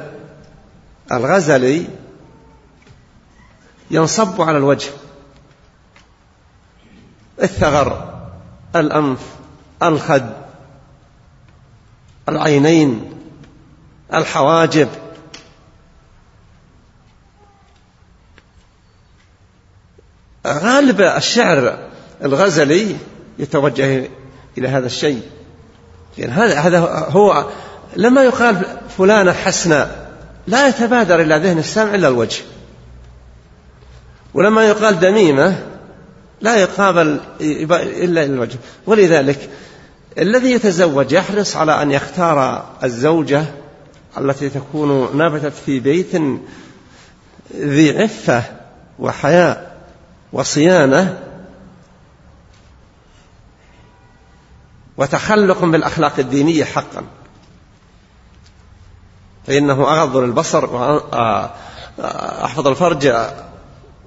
الغزلي 1.11 1.87
ينصب 3.91 4.41
على 4.41 4.57
الوجه. 4.57 4.89
الثغر 7.43 8.19
الأنف 8.75 9.19
الخد 9.83 10.33
العينين 12.29 13.10
الحواجب. 14.13 14.87
غالب 20.47 21.01
الشعر 21.01 21.77
الغزلي 22.23 22.95
يتوجه 23.39 24.09
إلى 24.57 24.67
هذا 24.67 24.85
الشيء. 24.85 25.21
يعني 26.17 26.31
هذا 26.31 26.59
هذا 26.59 26.79
هو 27.09 27.45
لما 27.95 28.23
يقال 28.23 28.65
فلانة 28.97 29.31
حسناء 29.31 30.11
لا 30.47 30.67
يتبادر 30.67 31.21
إلى 31.21 31.35
ذهن 31.35 31.57
السامع 31.57 31.95
إلا 31.95 32.07
الوجه. 32.07 32.41
ولما 34.33 34.67
يقال 34.67 34.99
دميمة 34.99 35.65
لا 36.41 36.55
يقابل 36.55 37.19
إلا 37.41 38.23
الوجه. 38.23 38.57
ولذلك 38.85 39.49
الذي 40.17 40.51
يتزوج 40.51 41.11
يحرص 41.11 41.55
على 41.55 41.81
أن 41.81 41.91
يختار 41.91 42.65
الزوجة 42.83 43.45
التي 44.17 44.49
تكون 44.49 45.17
نبتت 45.17 45.53
في 45.53 45.79
بيت 45.79 46.15
ذي 47.55 48.01
عفة 48.01 48.43
وحياء 48.99 49.81
وصيانة 50.33 51.19
وتخلق 54.97 55.65
بالأخلاق 55.65 56.19
الدينية 56.19 56.63
حقا. 56.63 57.03
فإنه 59.47 60.01
أغض 60.01 60.17
للبصر 60.17 60.65
وأحفظ 61.97 62.67
الفرج 62.67 63.13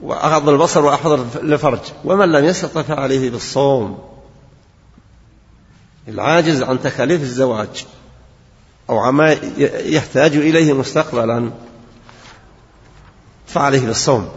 وأغض 0.03 0.49
البصر 0.49 0.85
وأحفظ 0.85 1.37
الفرج. 1.37 1.81
ومن 2.05 2.33
لم 2.33 2.45
يستطع 2.45 2.83
فعليه 2.83 3.31
بالصوم. 3.31 4.09
العاجز 6.09 6.63
عن 6.63 6.83
تكاليف 6.83 7.23
الزواج. 7.23 7.87
أو 8.91 8.99
عما 8.99 9.37
يحتاج 9.85 10.37
إليه 10.37 10.73
مستقبلا 10.73 11.51
فعليه 13.47 13.87
بالصوم. 13.87 14.29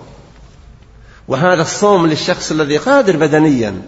وهذا 1.28 1.62
الصوم 1.62 2.08
للشخص 2.08 2.52
الذي 2.52 2.78
قادر 2.78 3.18
بدنيا 3.18 3.82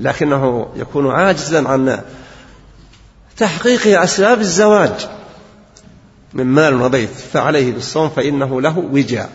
لكنه 0.00 0.72
يكون 0.76 1.10
عاجزا 1.10 1.68
عن 1.68 2.02
تحقيق 3.36 4.00
أسباب 4.02 4.40
الزواج 4.40 5.08
من 6.32 6.46
مال 6.46 6.82
وبيت 6.82 7.10
فعليه 7.10 7.72
بالصوم 7.72 8.10
فإنه 8.10 8.60
له 8.60 8.78
وجاء. 8.78 9.30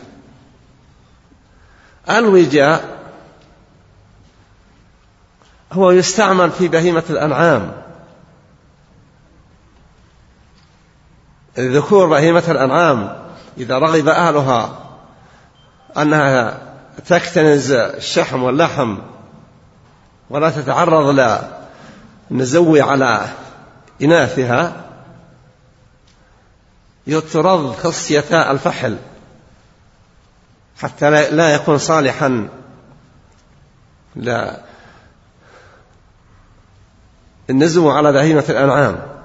الوجاء 2.09 2.97
هو 5.73 5.91
يستعمل 5.91 6.51
في 6.51 6.67
بهيمة 6.67 7.03
الأنعام. 7.09 7.86
ذكور 11.59 12.07
بهيمة 12.07 12.43
الأنعام 12.47 13.15
إذا 13.57 13.77
رغب 13.77 14.07
أهلها 14.07 14.79
أنها 15.97 16.57
تكتنز 17.07 17.71
الشحم 17.71 18.43
واللحم 18.43 18.97
ولا 20.29 20.49
تتعرض 20.49 21.19
للنزو 22.31 22.77
على 22.83 23.27
إناثها 24.01 24.73
يطرد 27.07 27.71
خصيتا 27.71 28.51
الفحل 28.51 28.97
حتى 30.81 31.09
لا 31.09 31.53
يكون 31.53 31.77
صالحا 31.77 32.47
لا. 34.15 34.61
النزو 37.49 37.89
على 37.89 38.11
بهيمة 38.11 38.43
الأنعام. 38.49 39.16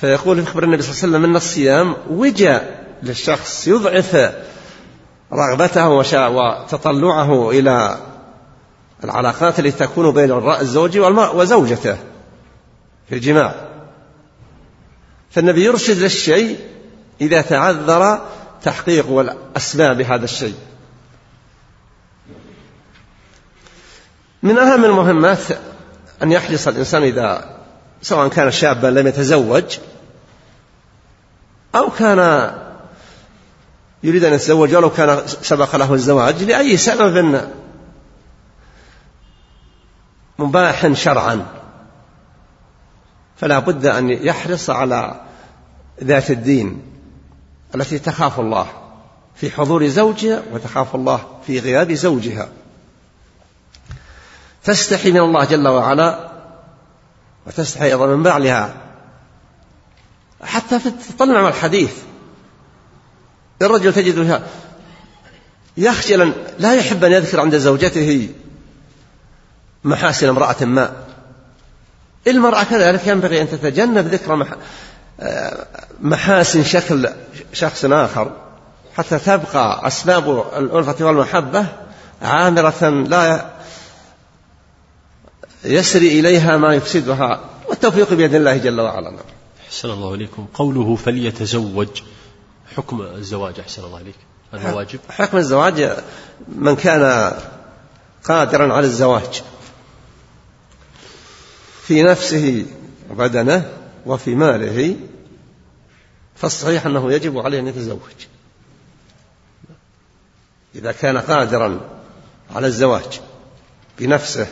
فيقول 0.00 0.42
في 0.42 0.50
خبر 0.50 0.62
النبي 0.64 0.82
صلى 0.82 0.90
الله 0.90 1.02
عليه 1.02 1.12
وسلم 1.12 1.24
أن 1.30 1.36
الصيام 1.36 1.96
وجاء 2.10 2.84
للشخص 3.02 3.68
يضعف 3.68 4.32
رغبته 5.32 5.88
وتطلعه 6.28 7.50
إلى 7.50 7.98
العلاقات 9.04 9.58
التي 9.58 9.86
تكون 9.86 10.10
بين 10.10 10.48
الزوج 10.48 10.98
وزوجته 10.98 11.96
في 13.08 13.14
الجماع. 13.14 13.54
فالنبي 15.30 15.64
يرشد 15.64 15.98
للشيء 15.98 16.58
إذا 17.20 17.40
تعذر 17.40 18.20
تحقيق 18.62 19.36
أسباب 19.56 20.00
هذا 20.00 20.24
الشيء. 20.24 20.54
من 24.42 24.58
أهم 24.58 24.84
المهمات 24.84 25.38
أن 26.22 26.32
يحرص 26.32 26.68
الإنسان 26.68 27.02
إذا 27.02 27.59
سواء 28.02 28.28
كان 28.28 28.50
شابا 28.50 28.86
لم 28.86 29.06
يتزوج 29.06 29.78
أو 31.74 31.90
كان 31.90 32.52
يريد 34.02 34.24
أن 34.24 34.32
يتزوج 34.32 34.74
ولو 34.74 34.90
كان 34.90 35.22
سبق 35.26 35.76
له 35.76 35.94
الزواج 35.94 36.42
لأي 36.42 36.76
سبب 36.76 37.48
مباح 40.38 40.92
شرعا. 40.92 41.46
فلا 43.36 43.58
بد 43.58 43.86
أن 43.86 44.10
يحرص 44.10 44.70
على 44.70 45.20
ذات 46.04 46.30
الدين 46.30 46.82
التي 47.74 47.98
تخاف 47.98 48.40
الله 48.40 48.66
في 49.34 49.50
حضور 49.50 49.86
زوجها 49.86 50.42
وتخاف 50.52 50.94
الله 50.94 51.20
في 51.46 51.58
غياب 51.58 51.92
زوجها. 51.92 52.48
تستحي 54.64 55.10
من 55.10 55.20
الله 55.20 55.44
جل 55.44 55.68
وعلا 55.68 56.29
وتستحي 57.50 57.84
أيضا 57.84 58.06
من 58.06 58.22
بعلها. 58.22 58.74
حتى 60.42 60.78
في 60.78 60.90
تطلع 60.90 61.48
الحديث. 61.48 61.92
الرجل 63.62 63.92
تجد 63.92 64.42
يخجل 65.76 66.32
لا 66.58 66.74
يحب 66.74 67.04
أن 67.04 67.12
يذكر 67.12 67.40
عند 67.40 67.56
زوجته 67.56 68.28
محاسن 69.84 70.28
امرأة 70.28 70.64
ما. 70.64 70.92
المرأة 72.26 72.62
كذلك 72.62 73.06
ينبغي 73.06 73.42
أن 73.42 73.50
تتجنب 73.50 74.06
ذكر 74.06 74.46
محاسن 76.00 76.64
شكل 76.64 77.08
شخص 77.52 77.84
آخر. 77.84 78.32
حتى 78.96 79.18
تبقى 79.18 79.86
أسباب 79.86 80.44
الألفة 80.56 81.04
والمحبة 81.04 81.66
عامرة 82.22 82.88
لا 82.88 83.44
يسري 85.64 86.20
إليها 86.20 86.56
ما 86.56 86.74
يفسدها 86.74 87.40
والتوفيق 87.68 88.14
بيد 88.14 88.34
الله 88.34 88.56
جل 88.56 88.80
وعلا. 88.80 89.14
أحسن 89.66 89.90
الله 89.90 90.14
إليكم. 90.14 90.46
قوله 90.54 90.96
فليتزوج 90.96 92.02
حكم 92.76 93.02
الزواج 93.02 93.60
أحسن 93.60 93.84
الله 93.84 94.00
إليك. 94.00 94.14
هذا 94.52 94.72
واجب؟ 94.72 95.00
حكم 95.10 95.36
الزواج 95.36 95.96
من 96.48 96.76
كان 96.76 97.32
قادرا 98.24 98.74
على 98.74 98.86
الزواج 98.86 99.42
في 101.82 102.02
نفسه 102.02 102.66
وبدنه 103.10 103.72
وفي 104.06 104.34
ماله 104.34 104.96
فالصحيح 106.36 106.86
أنه 106.86 107.12
يجب 107.12 107.38
عليه 107.38 107.58
أن 107.58 107.66
يتزوج. 107.66 107.98
إذا 110.74 110.92
كان 110.92 111.18
قادرا 111.18 111.80
على 112.54 112.66
الزواج 112.66 113.20
بنفسه 113.98 114.46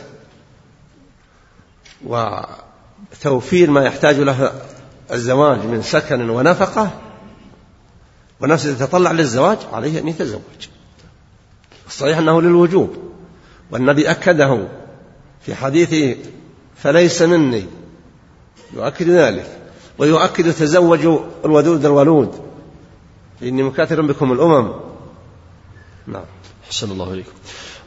وتوفير 2.05 3.71
ما 3.71 3.85
يحتاج 3.85 4.19
له 4.19 4.61
الزواج 5.11 5.59
من 5.59 5.81
سكن 5.81 6.29
ونفقة 6.29 6.91
ونفسه 8.41 8.73
تتطلع 8.73 9.11
للزواج 9.11 9.57
عليه 9.73 9.99
أن 9.99 10.07
يتزوج. 10.07 10.41
الصحيح 11.87 12.17
أنه 12.17 12.41
للوجوب. 12.41 12.97
والنبي 13.71 14.11
أكده 14.11 14.67
في 15.41 15.55
حديثه 15.55 16.15
فليس 16.75 17.21
مني 17.21 17.65
يؤكد 18.73 19.09
ذلك 19.09 19.59
ويؤكد 19.97 20.53
تزوجوا 20.53 21.19
الودود 21.45 21.85
الولود. 21.85 22.49
إني 23.43 23.63
مكاثر 23.63 24.01
بكم 24.01 24.31
الأمم. 24.31 24.73
نعم. 26.07 26.25
حسن 26.69 26.91
الله 26.91 27.13
إليكم. 27.13 27.31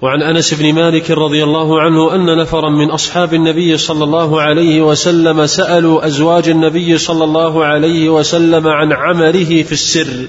وعن 0.03 0.23
أنس 0.23 0.55
بن 0.55 0.75
مالك 0.75 1.11
رضي 1.11 1.45
الله 1.45 1.81
عنه 1.81 2.15
أن 2.15 2.39
نفرا 2.39 2.71
من 2.71 2.91
أصحاب 2.91 3.35
النبي 3.35 3.77
صلى 3.77 4.05
الله 4.05 4.41
عليه 4.41 4.83
وسلم 4.83 5.47
سألوا 5.47 6.07
أزواج 6.07 6.49
النبي 6.49 6.99
صلى 6.99 7.25
الله 7.25 7.65
عليه 7.65 8.09
وسلم 8.11 8.69
عن 8.69 8.93
عمله 8.93 9.63
في 9.63 9.73
السر. 9.73 10.27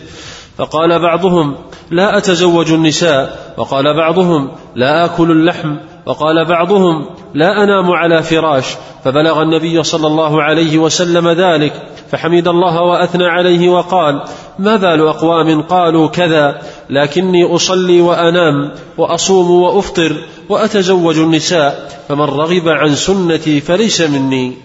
فقال 0.58 1.00
بعضهم 1.00 1.56
لا 1.92 2.18
أتزوج 2.18 2.72
النساء. 2.72 3.54
وقال 3.58 3.98
بعضهم 3.98 4.52
لا 4.76 5.06
آكل 5.06 5.32
اللحم. 5.32 5.76
وقال 6.06 6.46
بعضهم 6.46 7.06
لا 7.34 7.64
أنام 7.64 7.92
على 7.92 8.24
فراش 8.24 8.66
فبلغ 9.04 9.42
النبي 9.42 9.84
صلى 9.84 10.08
الله 10.08 10.44
عليه 10.44 10.78
وسلم 10.78 11.30
ذلك 11.30 11.74
فحمد 12.12 12.48
الله 12.48 12.82
وأثنى 12.82 13.26
عليه 13.26 13.70
وقال 13.70 14.24
ما 14.60 14.76
بال 14.76 15.08
أقوام 15.08 15.62
قالوا 15.62 16.08
كذا 16.08 16.62
لكني 16.90 17.56
أصلي 17.56 18.02
وأنام 18.02 18.72
وأصوم 18.98 19.52
وأفطر 19.52 20.24
وأتزوج 20.50 21.18
النساء 21.18 22.04
فمن 22.08 22.22
رغب 22.22 22.70
عن 22.70 22.96
سنتي 22.96 23.62
فليس 23.62 24.02
مني. 24.02 24.58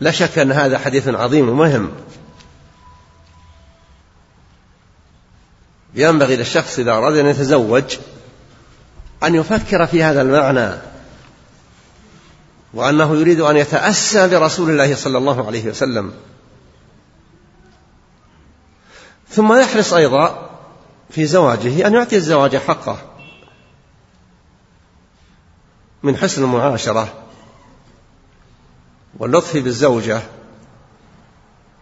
لا 0.00 0.10
شك 0.10 0.38
أن 0.38 0.52
هذا 0.52 0.78
حديث 0.78 1.08
عظيم 1.08 1.48
ومهم. 1.48 1.90
ينبغي 5.94 6.36
للشخص 6.36 6.78
إذا 6.78 6.92
أراد 6.92 7.16
أن 7.16 7.26
يتزوج 7.26 7.84
أن 9.24 9.34
يفكر 9.34 9.86
في 9.86 10.02
هذا 10.02 10.22
المعنى. 10.22 10.70
وأنه 12.76 13.16
يريد 13.16 13.40
أن 13.40 13.56
يتأسى 13.56 14.28
برسول 14.28 14.70
الله 14.70 14.94
صلى 14.94 15.18
الله 15.18 15.46
عليه 15.46 15.68
وسلم. 15.68 16.12
ثم 19.28 19.52
يحرص 19.60 19.92
أيضا 19.92 20.50
في 21.10 21.26
زواجه 21.26 21.86
أن 21.86 21.94
يعطي 21.94 22.16
الزواج 22.16 22.56
حقه 22.56 22.98
من 26.02 26.16
حسن 26.16 26.44
المعاشرة 26.44 27.14
واللطف 29.18 29.56
بالزوجة 29.56 30.22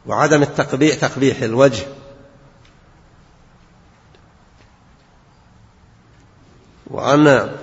وعدم 0.07 0.43
التقبيح 0.43 0.95
تقبيح 0.95 1.43
الوجه. 1.43 1.87
وأن 6.87 7.57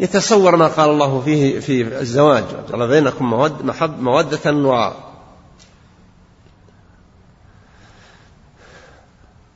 يتصور 0.00 0.56
ما 0.56 0.66
قال 0.66 0.90
الله 0.90 1.20
فيه 1.20 1.60
في 1.60 2.00
الزواج. 2.00 2.44
جعل 2.70 2.88
بينكم 2.88 3.30
مود 3.30 3.64
محب 3.64 4.02
مودة 4.02 4.50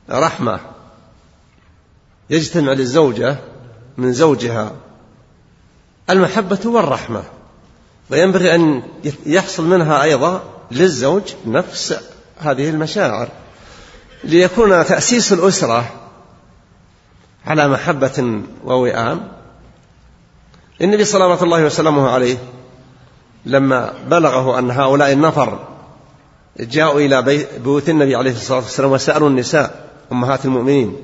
رحمة. 0.09 0.59
يجتمع 2.29 2.71
للزوجة 2.71 3.37
من 3.97 4.13
زوجها 4.13 4.71
المحبة 6.09 6.59
والرحمة. 6.65 7.23
وينبغي 8.09 8.55
أن 8.55 8.83
يحصل 9.25 9.63
منها 9.65 10.03
أيضا 10.03 10.43
للزوج 10.71 11.33
نفس 11.45 11.95
هذه 12.39 12.69
المشاعر. 12.69 13.27
ليكون 14.23 14.85
تأسيس 14.85 15.33
الأسرة 15.33 15.91
على 17.45 17.67
محبة 17.67 18.41
ووئام. 18.63 19.35
النبي 20.81 21.05
صلى 21.05 21.35
الله 21.43 21.63
وسلامه 21.63 22.09
عليه 22.09 22.37
لما 23.45 23.93
بلغه 24.07 24.59
أن 24.59 24.71
هؤلاء 24.71 25.11
النفر 25.11 25.67
جاءوا 26.59 26.99
إلى 26.99 27.21
بيوت 27.63 27.89
النبي 27.89 28.15
عليه 28.15 28.31
الصلاة 28.31 28.59
والسلام 28.59 28.91
وسألوا 28.91 29.29
النساء 29.29 29.89
أمهات 30.11 30.45
المؤمنين 30.45 30.95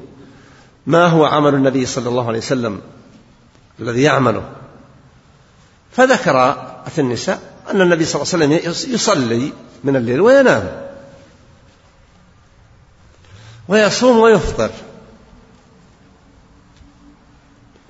ما 0.87 1.07
هو 1.07 1.25
عمل 1.25 1.55
النبي 1.55 1.85
صلى 1.85 2.09
الله 2.09 2.27
عليه 2.27 2.37
وسلم 2.37 2.81
الذي 3.79 4.01
يعمله؟ 4.01 4.43
فذكرت 5.91 6.99
النساء 6.99 7.39
أن 7.71 7.81
النبي 7.81 8.05
صلى 8.05 8.21
الله 8.21 8.33
عليه 8.33 8.57
وسلم 8.57 8.93
يصلي 8.93 9.53
من 9.83 9.95
الليل 9.95 10.21
وينام. 10.21 10.91
ويصوم 13.67 14.17
ويفطر. 14.19 14.69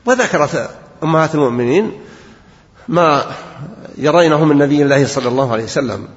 وذكرت 0.05 0.80
أمهات 1.03 1.35
المؤمنين 1.35 2.01
ما 2.87 3.25
يرينه 3.97 4.45
من 4.45 4.57
نبي 4.57 4.83
الله 4.83 5.07
صلى 5.07 5.27
الله 5.27 5.51
عليه 5.51 5.63
وسلم. 5.63 6.07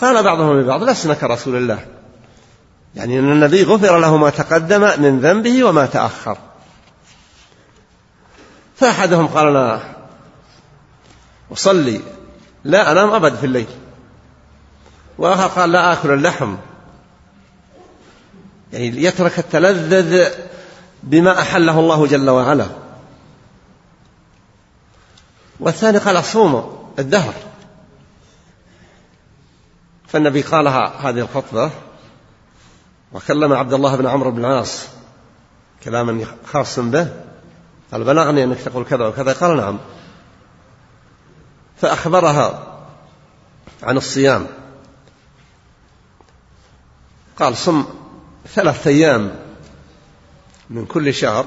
قال 0.00 0.22
بعضهم 0.22 0.60
لبعض 0.60 0.82
لسنا 0.82 1.14
كرسول 1.14 1.56
الله. 1.56 1.86
يعني 2.94 3.18
أن 3.18 3.32
النبي 3.32 3.62
غفر 3.62 3.98
له 3.98 4.16
ما 4.16 4.30
تقدم 4.30 4.80
من 4.80 5.20
ذنبه 5.20 5.64
وما 5.64 5.86
تأخر. 5.86 6.38
فأحدهم 8.76 9.26
قال 9.26 9.48
أنا 9.48 9.80
أصلي 11.52 12.00
لا 12.64 12.92
أنام 12.92 13.10
أبد 13.10 13.34
في 13.34 13.46
الليل. 13.46 13.66
وآخر 15.18 15.60
قال 15.60 15.72
لا 15.72 15.92
آكل 15.92 16.10
اللحم. 16.10 16.56
يعني 18.72 19.02
يترك 19.02 19.38
التلذذ 19.38 20.28
بما 21.02 21.40
أحله 21.40 21.80
الله 21.80 22.06
جل 22.06 22.30
وعلا. 22.30 22.66
والثاني 25.60 25.98
قال 25.98 26.18
أصوم 26.18 26.86
الدهر. 26.98 27.34
فالنبي 30.06 30.42
قالها 30.42 31.08
هذه 31.08 31.20
الخطبة 31.20 31.70
وكلم 33.12 33.52
عبد 33.52 33.72
الله 33.72 33.96
بن 33.96 34.06
عمرو 34.06 34.30
بن 34.30 34.44
العاص 34.44 34.86
كلاما 35.84 36.26
خاصا 36.46 36.82
به 36.82 37.12
قال 37.92 38.04
بلغني 38.04 38.44
أنك 38.44 38.58
تقول 38.58 38.84
كذا 38.84 39.06
وكذا 39.06 39.32
قال 39.32 39.56
نعم. 39.56 39.78
فأخبرها 41.76 42.76
عن 43.82 43.96
الصيام. 43.96 44.46
قال 47.38 47.56
صم 47.56 47.84
ثلاثة 48.54 48.90
أيام 48.90 49.34
من 50.70 50.86
كل 50.86 51.14
شهر 51.14 51.46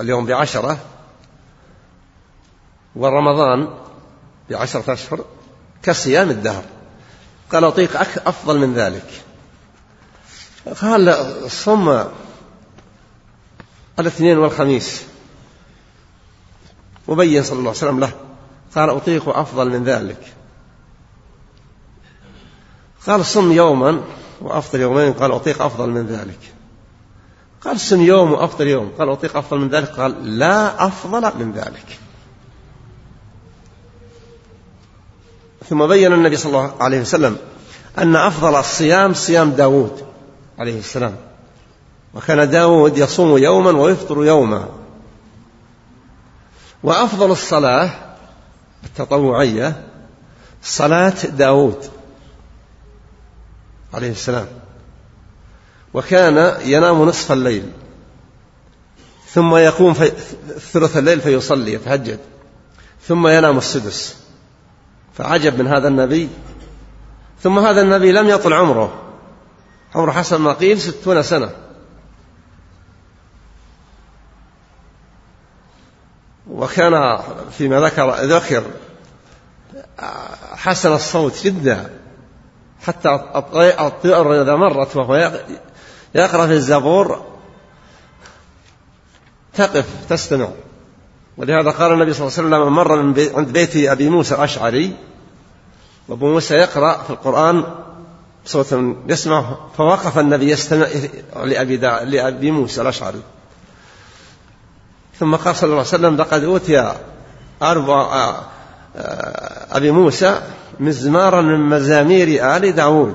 اليوم 0.00 0.26
بعشرة 0.26 0.78
ورمضان 2.96 3.68
بعشرة 4.50 4.92
أشهر 4.92 5.24
كصيام 5.82 6.30
الدهر. 6.30 6.64
قال 7.52 7.64
أطيق 7.64 8.00
أفضل 8.28 8.58
من 8.58 8.74
ذلك. 8.74 9.06
قال 10.80 11.26
صم 11.50 12.04
الاثنين 13.98 14.38
والخميس 14.38 15.02
وبين 17.08 17.42
صلى 17.42 17.58
الله 17.58 17.70
عليه 17.70 17.78
وسلم 17.78 18.00
له؟ 18.00 18.12
قال 18.74 18.90
أطيق 18.90 19.28
أفضل 19.28 19.70
من 19.70 19.84
ذلك. 19.84 20.32
قال 23.06 23.26
صم 23.26 23.52
يوما 23.52 24.02
وأفضل 24.40 24.80
يومين 24.80 25.12
قال 25.12 25.32
أطيق 25.32 25.62
أفضل 25.62 25.90
من 25.90 26.06
ذلك. 26.06 26.38
قال 27.64 27.80
صم 27.80 28.00
يوم 28.00 28.32
وأفضل 28.32 28.66
يوم 28.66 28.92
قال 28.98 29.08
أطيق 29.10 29.36
أفضل 29.36 29.58
من 29.58 29.68
ذلك 29.68 29.88
قال 29.88 30.38
لا 30.38 30.86
أفضل 30.86 31.38
من 31.38 31.52
ذلك. 31.52 31.98
ثم 35.70 35.86
بين 35.86 36.12
النبي 36.12 36.36
صلى 36.36 36.50
الله 36.50 36.74
عليه 36.80 37.00
وسلم 37.00 37.36
أن 37.98 38.16
أفضل 38.16 38.54
الصيام 38.58 39.14
صيام 39.14 39.50
داود 39.50 40.06
عليه 40.58 40.78
السلام. 40.78 41.16
وكان 42.14 42.50
داود 42.50 42.98
يصوم 42.98 43.38
يوما 43.38 43.70
ويفطر 43.70 44.24
يوما. 44.24 44.68
وأفضل 46.82 47.30
الصلاة 47.30 47.90
التطوعية 48.84 49.86
صلاة 50.62 51.14
داود 51.26 51.84
عليه 53.94 54.10
السلام. 54.10 54.46
وكان 55.94 56.56
ينام 56.64 57.02
نصف 57.02 57.32
الليل. 57.32 57.70
ثم 59.32 59.56
يقوم 59.56 59.94
في 59.94 60.12
ثلث 60.72 60.96
الليل 60.96 61.20
فيصلي 61.20 61.72
يتهجد. 61.72 62.18
ثم 63.08 63.26
ينام 63.26 63.58
السدس. 63.58 64.19
فعجب 65.14 65.58
من 65.62 65.66
هذا 65.66 65.88
النبي. 65.88 66.28
ثم 67.42 67.58
هذا 67.58 67.82
النبي 67.82 68.12
لم 68.12 68.28
يطل 68.28 68.52
عمره. 68.52 69.02
عمر 69.94 70.12
حسن 70.12 70.36
ما 70.40 70.52
قيل 70.52 70.80
ستون 70.80 71.22
سنة. 71.22 71.50
وكان 76.50 77.18
فيما 77.50 77.80
ذكر 77.80 78.14
ذكر 78.14 78.64
حسن 80.52 80.92
الصوت 80.92 81.44
جدا. 81.44 82.00
حتى 82.86 83.08
الطير 83.80 84.42
إذا 84.42 84.56
مرت 84.56 84.96
وهو 84.96 85.42
يقرأ 86.14 86.46
في 86.46 86.52
الزبور. 86.52 87.26
تقف 89.54 89.86
تستمع. 90.08 90.48
ولهذا 91.40 91.70
قال 91.70 91.92
النبي 91.92 92.12
صلى 92.12 92.28
الله 92.28 92.38
عليه 92.38 92.48
وسلم 92.48 92.74
مر 92.74 93.02
من 93.02 93.30
عند 93.34 93.48
بيت 93.48 93.76
أبي 93.76 94.08
موسى 94.08 94.34
الأشعري 94.34 94.92
وأبو 96.08 96.32
موسى 96.32 96.54
يقرأ 96.54 97.02
في 97.02 97.10
القرآن 97.10 97.64
صوت 98.44 98.78
يسمع 99.08 99.56
فوقف 99.76 100.18
النبي 100.18 100.50
يستمع 100.50 100.86
لأبي, 101.44 101.76
لأبي 101.76 102.50
موسى 102.50 102.82
الأشعري. 102.82 103.20
ثم 105.18 105.36
قال 105.36 105.56
صلى 105.56 105.64
الله 105.64 105.76
عليه 105.76 105.88
وسلم 105.88 106.16
لقد 106.16 106.44
أوتي 106.44 106.94
أربع 107.62 108.34
أبي 109.70 109.90
موسى 109.90 110.40
مزمارا 110.80 111.40
من 111.40 111.60
مزامير 111.60 112.56
آل 112.56 112.72
داود. 112.72 113.14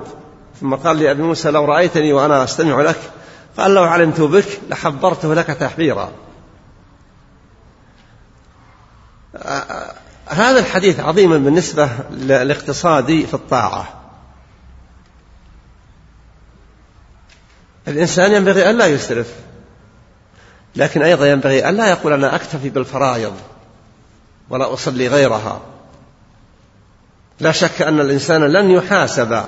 ثم 0.61 0.75
قال 0.75 0.99
لأبي 0.99 1.21
موسى 1.21 1.51
لو 1.51 1.65
رأيتني 1.65 2.13
وأنا 2.13 2.43
أستمع 2.43 2.81
لك 2.81 2.99
قال 3.57 3.73
لو 3.73 3.83
علمت 3.83 4.21
بك 4.21 4.59
لحبرته 4.69 5.33
لك 5.33 5.47
تحبيرا. 5.47 6.09
هذا 10.25 10.59
الحديث 10.59 10.99
عظيم 10.99 11.43
بالنسبة 11.43 11.89
للاقتصادي 12.11 13.27
في 13.27 13.33
الطاعة. 13.33 14.01
الإنسان 17.87 18.31
ينبغي 18.31 18.69
أن 18.69 18.77
لا 18.77 18.85
يسرف 18.85 19.27
لكن 20.75 21.01
أيضا 21.01 21.25
ينبغي 21.25 21.69
أن 21.69 21.75
لا 21.75 21.89
يقول 21.89 22.13
أنا 22.13 22.35
أكتفي 22.35 22.69
بالفرائض 22.69 23.33
ولا 24.49 24.73
أصلي 24.73 25.07
غيرها. 25.07 25.61
لا 27.39 27.51
شك 27.51 27.81
أن 27.81 27.99
الإنسان 27.99 28.43
لن 28.43 28.71
يحاسب 28.71 29.45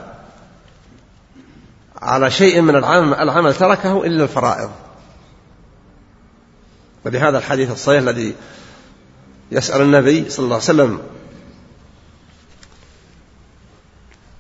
على 2.02 2.32
شيء 2.32 2.62
من 2.62 2.76
العمل, 2.76 3.14
العمل 3.14 3.54
تركه 3.54 4.06
إلا 4.06 4.24
الفرائض. 4.24 4.72
ولهذا 7.06 7.38
الحديث 7.38 7.72
الصحيح 7.72 8.00
الذي 8.00 8.36
يسأل 9.52 9.82
النبي 9.82 10.30
صلى 10.30 10.44
الله 10.44 10.56
عليه 10.56 10.64
وسلم. 10.64 11.00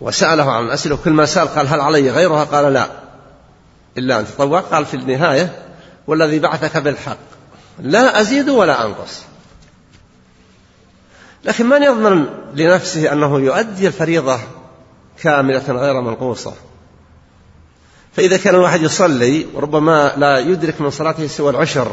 وسأله 0.01 0.51
عن 0.51 0.69
أسئلة 0.69 0.97
كل 1.03 1.11
ما 1.11 1.25
سأل 1.25 1.47
قال 1.47 1.67
هل 1.67 1.81
علي 1.81 2.11
غيرها؟ 2.11 2.43
قال 2.43 2.73
لا. 2.73 2.87
إلا 3.97 4.19
أن 4.19 4.25
تطوع 4.27 4.59
قال 4.59 4.85
في 4.85 4.93
النهاية 4.93 5.65
والذي 6.07 6.39
بعثك 6.39 6.77
بالحق. 6.77 7.17
لا 7.79 8.21
أزيد 8.21 8.49
ولا 8.49 8.85
أنقص. 8.85 9.21
لكن 11.43 11.65
من 11.65 11.83
يضمن 11.83 12.25
لنفسه 12.55 13.13
أنه 13.13 13.39
يؤدي 13.39 13.87
الفريضة 13.87 14.39
كاملة 15.23 15.63
غير 15.67 16.01
منقوصة؟ 16.01 16.53
فإذا 18.13 18.37
كان 18.37 18.55
الواحد 18.55 18.81
يصلي 18.81 19.45
وربما 19.53 20.13
لا 20.17 20.39
يدرك 20.39 20.81
من 20.81 20.89
صلاته 20.89 21.27
سوى 21.27 21.49
العشر 21.49 21.91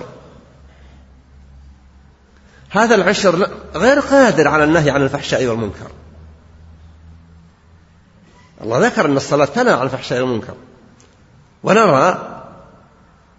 هذا 2.75 2.95
العشر 2.95 3.49
غير 3.75 4.01
قادر 4.01 4.49
على 4.49 4.65
النهي 4.65 4.91
عن 4.91 5.03
الفحشاء 5.03 5.47
والمنكر. 5.47 5.91
الله 8.61 8.87
ذكر 8.87 9.05
أن 9.07 9.17
الصلاة 9.17 9.45
تنهى 9.45 9.73
عن 9.73 9.83
الفحشاء 9.83 10.21
والمنكر. 10.21 10.55
ونرى 11.63 12.31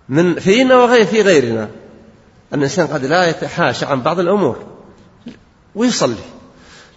من 0.10 0.40
فينا 0.40 0.76
وغير 0.76 1.06
في 1.06 1.22
غيرنا 1.22 1.64
أن 2.54 2.58
الإنسان 2.58 2.88
قد 2.88 3.06
لا 3.06 3.30
يتحاشى 3.30 3.86
عن 3.86 4.02
بعض 4.02 4.20
الأمور 4.20 4.64
ويصلي. 5.76 6.16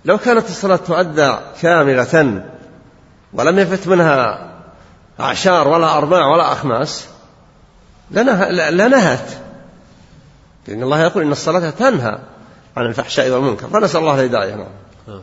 لو 0.04 0.18
كانت 0.18 0.46
الصلاة 0.46 0.76
تؤدى 0.76 1.36
كاملة 1.62 2.42
ولم 3.32 3.58
يفت 3.58 3.88
منها 3.88 4.48
أعشار 5.20 5.68
ولا 5.68 5.98
أرباع 5.98 6.26
ولا 6.26 6.52
أخماس 6.52 7.06
لنهت. 8.70 9.47
لأن 10.68 10.82
الله 10.82 11.02
يقول 11.02 11.22
إن 11.22 11.32
الصلاة 11.32 11.70
تنهى 11.70 12.18
عن 12.76 12.86
الفحشاء 12.86 13.30
والمنكر 13.30 13.68
فنسأل 13.68 14.00
الله 14.00 14.14
الهداية. 14.20 14.54
نعم. 14.54 15.22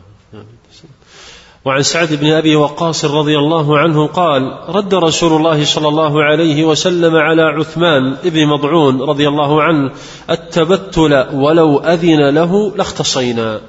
وعن 1.64 1.82
سعد 1.82 2.14
بن 2.14 2.32
أبي 2.32 2.56
وقاص 2.56 3.04
رضي 3.04 3.38
الله 3.38 3.78
عنه 3.78 4.06
قال 4.06 4.42
رد 4.68 4.94
رسول 4.94 5.32
الله 5.32 5.64
صلى 5.64 5.88
الله 5.88 6.24
عليه 6.24 6.64
وسلم 6.64 7.16
على 7.16 7.42
عثمان 7.42 8.16
بن 8.24 8.46
مضعون 8.46 9.02
رضي 9.02 9.28
الله 9.28 9.62
عنه 9.62 9.92
التبتل 10.30 11.26
ولو 11.34 11.78
أذن 11.78 12.34
له 12.34 12.76
لاختصينا. 12.76 13.60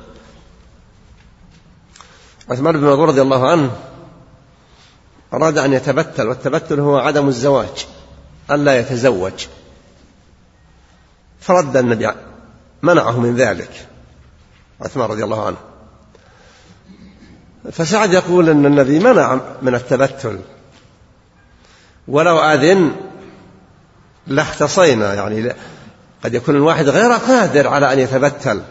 عثمان 2.49 2.77
بن 2.77 2.87
مضعون 2.87 3.09
رضي 3.09 3.21
الله 3.21 3.47
عنه 3.47 3.71
أراد 5.33 5.57
أن 5.57 5.73
يتبتل 5.73 6.27
والتبتل 6.27 6.79
هو 6.79 6.97
عدم 6.97 7.27
الزواج 7.27 7.85
الا 8.51 8.79
يتزوج. 8.79 9.45
فرد 11.47 11.77
النبي 11.77 12.11
منعه 12.81 13.19
من 13.19 13.35
ذلك. 13.35 13.87
عثمان 14.81 15.09
رضي 15.09 15.23
الله 15.23 15.45
عنه. 15.45 15.57
فسعد 17.71 18.13
يقول 18.13 18.49
أن 18.49 18.65
النبي 18.65 18.99
منع 18.99 19.39
من 19.61 19.75
التبتل. 19.75 20.39
ولو 22.07 22.39
أذن 22.39 22.95
لاختصينا 24.27 25.13
يعني 25.13 25.53
قد 26.23 26.33
يكون 26.33 26.55
الواحد 26.55 26.89
غير 26.89 27.11
قادر 27.11 27.67
على 27.67 27.93
أن 27.93 27.99
يتبتل. 27.99 28.61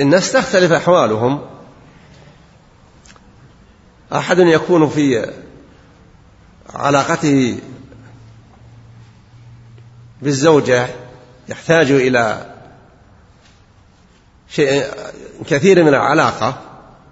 الناس 0.00 0.32
تختلف 0.32 0.72
أحوالهم. 0.72 1.40
أحد 4.12 4.38
يكون 4.38 4.88
في 4.88 5.32
علاقته 6.74 7.58
بالزوجة 10.22 10.86
يحتاج 11.48 11.90
إلى 11.90 12.54
شيء 14.48 14.84
كثير 15.46 15.82
من 15.82 15.88
العلاقة 15.88 16.60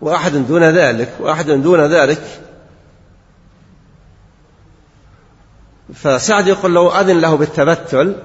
وأحد 0.01 0.33
دون 0.33 0.63
ذلك 0.63 1.13
وأحد 1.21 1.51
دون 1.51 1.81
ذلك. 1.81 2.23
فسعد 5.95 6.47
يقول 6.47 6.75
لو 6.75 6.91
أذن 6.91 7.21
له 7.21 7.37
بالتبتل 7.37 8.17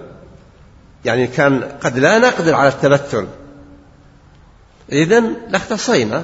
يعني 1.06 1.28
كان 1.28 1.64
قد 1.64 1.98
لا 1.98 2.20
نقدر 2.20 2.56
على 2.56 2.70
التبتل. 2.70 3.28
إذن 4.92 5.36
لاختصينا. 5.50 6.24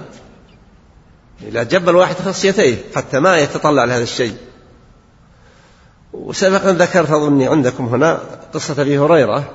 إلى 1.42 1.66
جب 1.66 1.90
الواحد 1.90 2.16
خصيتيه 2.16 2.78
حتى 2.96 3.20
ما 3.20 3.38
يتطلع 3.38 3.84
لهذا 3.84 4.04
الشيء. 4.04 4.38
وسبق 6.14 6.66
أن 6.66 6.76
ذكرت 6.76 7.12
أظني 7.12 7.48
عندكم 7.48 7.86
هنا 7.86 8.20
قصة 8.54 8.82
أبي 8.82 9.00
هريرة. 9.00 9.52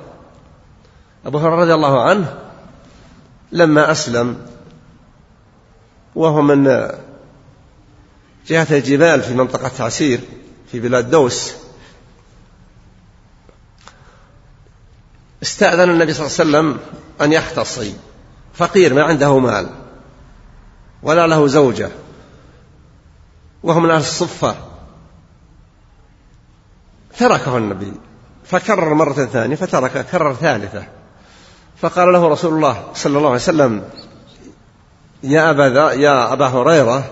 أبو 1.25 1.37
هريرة 1.37 1.55
رضي 1.55 1.73
الله 1.73 2.01
عنه 2.01 2.37
لما 3.51 3.91
أسلم 3.91 4.45
وهو 6.15 6.41
من 6.41 6.63
جهة 8.47 8.67
الجبال 8.71 9.21
في 9.21 9.33
منطقة 9.33 9.83
عسير 9.83 10.19
في 10.71 10.79
بلاد 10.79 11.09
دوس 11.09 11.53
استأذن 15.43 15.89
النبي 15.89 16.13
صلى 16.13 16.27
الله 16.27 16.39
عليه 16.39 16.69
وسلم 16.69 16.79
أن 17.21 17.33
يختصي 17.33 17.93
فقير 18.53 18.93
ما 18.93 19.03
عنده 19.03 19.39
مال 19.39 19.69
ولا 21.03 21.27
له 21.27 21.47
زوجة 21.47 21.89
وهو 23.63 23.79
من 23.79 23.89
أهل 23.89 23.99
الصفة. 23.99 24.55
تركه 27.19 27.57
النبي 27.57 27.93
فكرر 28.45 28.93
مرة 28.93 29.13
ثانية 29.13 29.55
فترك 29.55 30.05
كرر 30.05 30.33
ثالثة. 30.33 30.83
فقال 31.81 32.13
له 32.13 32.27
رسول 32.27 32.53
الله 32.53 32.83
صلى 32.93 33.17
الله 33.17 33.29
عليه 33.29 33.39
وسلم 33.39 33.83
يا 35.23 35.49
أبا, 35.49 35.93
يا 35.93 36.33
أبا 36.33 36.47
هريرة 36.47 37.11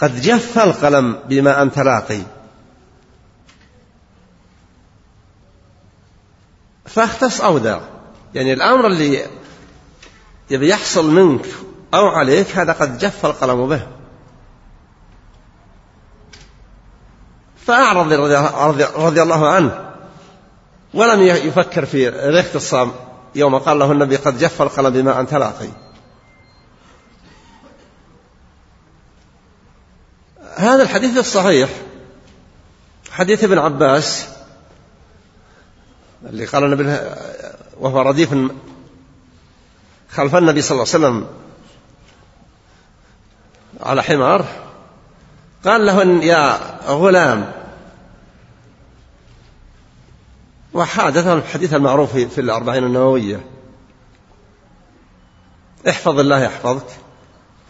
قد 0.00 0.20
جف 0.20 0.58
القلم 0.58 1.18
بما 1.28 1.62
أنت 1.62 1.78
لاقي. 1.78 2.22
فاختص 6.86 7.40
أو 7.40 7.58
دع 7.58 7.80
يعني 8.34 8.52
الأمر 8.52 8.86
اللي 8.86 9.26
يبي 10.50 10.68
يحصل 10.68 11.10
منك 11.10 11.46
أو 11.94 12.08
عليك 12.08 12.56
هذا 12.56 12.72
قد 12.72 12.98
جف 12.98 13.26
القلم 13.26 13.68
به. 13.68 13.97
فأعرض 17.68 18.12
رضي 18.96 19.22
الله 19.22 19.48
عنه. 19.48 19.90
ولم 20.94 21.22
يفكر 21.22 21.86
في 21.86 22.08
الاختصام 22.08 22.92
يوم 23.34 23.58
قال 23.58 23.78
له 23.78 23.92
النبي 23.92 24.16
قد 24.16 24.38
جف 24.38 24.62
القلم 24.62 24.90
بما 24.90 25.20
أنت 25.20 25.34
لاقي 25.34 25.68
هذا 30.56 30.82
الحديث 30.82 31.18
الصحيح. 31.18 31.70
حديث 33.10 33.44
ابن 33.44 33.58
عباس 33.58 34.28
اللي 36.26 36.44
قال 36.44 36.64
النبي 36.64 36.98
وهو 37.80 38.00
رديف 38.00 38.34
خلف 40.10 40.34
النبي 40.34 40.62
صلى 40.62 40.70
الله 40.70 40.94
عليه 40.94 41.06
وسلم 41.06 41.26
على 43.80 44.02
حمار 44.02 44.44
قال 45.64 45.86
له 45.86 46.24
يا 46.24 46.58
غلام 46.86 47.57
وحادثه 50.74 51.34
الحديث 51.34 51.74
المعروف 51.74 52.16
في 52.16 52.40
الأربعين 52.40 52.84
النووية. 52.84 53.40
احفظ 55.88 56.18
الله 56.18 56.42
يحفظك. 56.42 56.86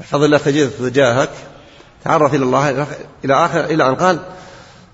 احفظ 0.01 0.23
الله 0.23 0.39
تجد 0.39 0.71
تجاهك 0.71 1.31
تعرف 2.05 2.35
إلى 2.35 2.45
الله 2.45 2.87
إلى 3.25 3.35
آخر 3.35 3.65
إلى 3.65 3.89
أن 3.89 3.95
قال 3.95 4.19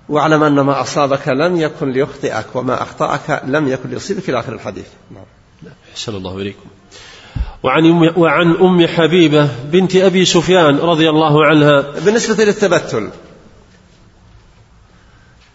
واعلم 0.09 0.42
أن 0.42 0.61
ما 0.61 0.80
أصابك 0.80 1.28
لم 1.28 1.57
يكن 1.57 1.92
ليخطئك 1.92 2.46
وما 2.55 2.82
أخطأك 2.82 3.42
لم 3.46 3.68
يكن 3.68 3.90
ليصيبك 3.90 4.28
إلى 4.28 4.38
آخر 4.38 4.52
الحديث. 4.52 4.86
نعم. 5.11 5.24
أحسن 5.92 6.14
الله 6.14 6.36
إليكم. 6.36 6.68
وعن 7.62 8.12
وعن 8.16 8.57
أم 8.57 8.86
حبيبة 8.86 9.48
بنت 9.64 9.96
أبي 9.96 10.24
سفيان 10.24 10.76
رضي 10.78 11.11
الله 11.11 11.46
عنها. 11.46 11.80
بالنسبة 11.80 12.44
للتبتل 12.44 13.11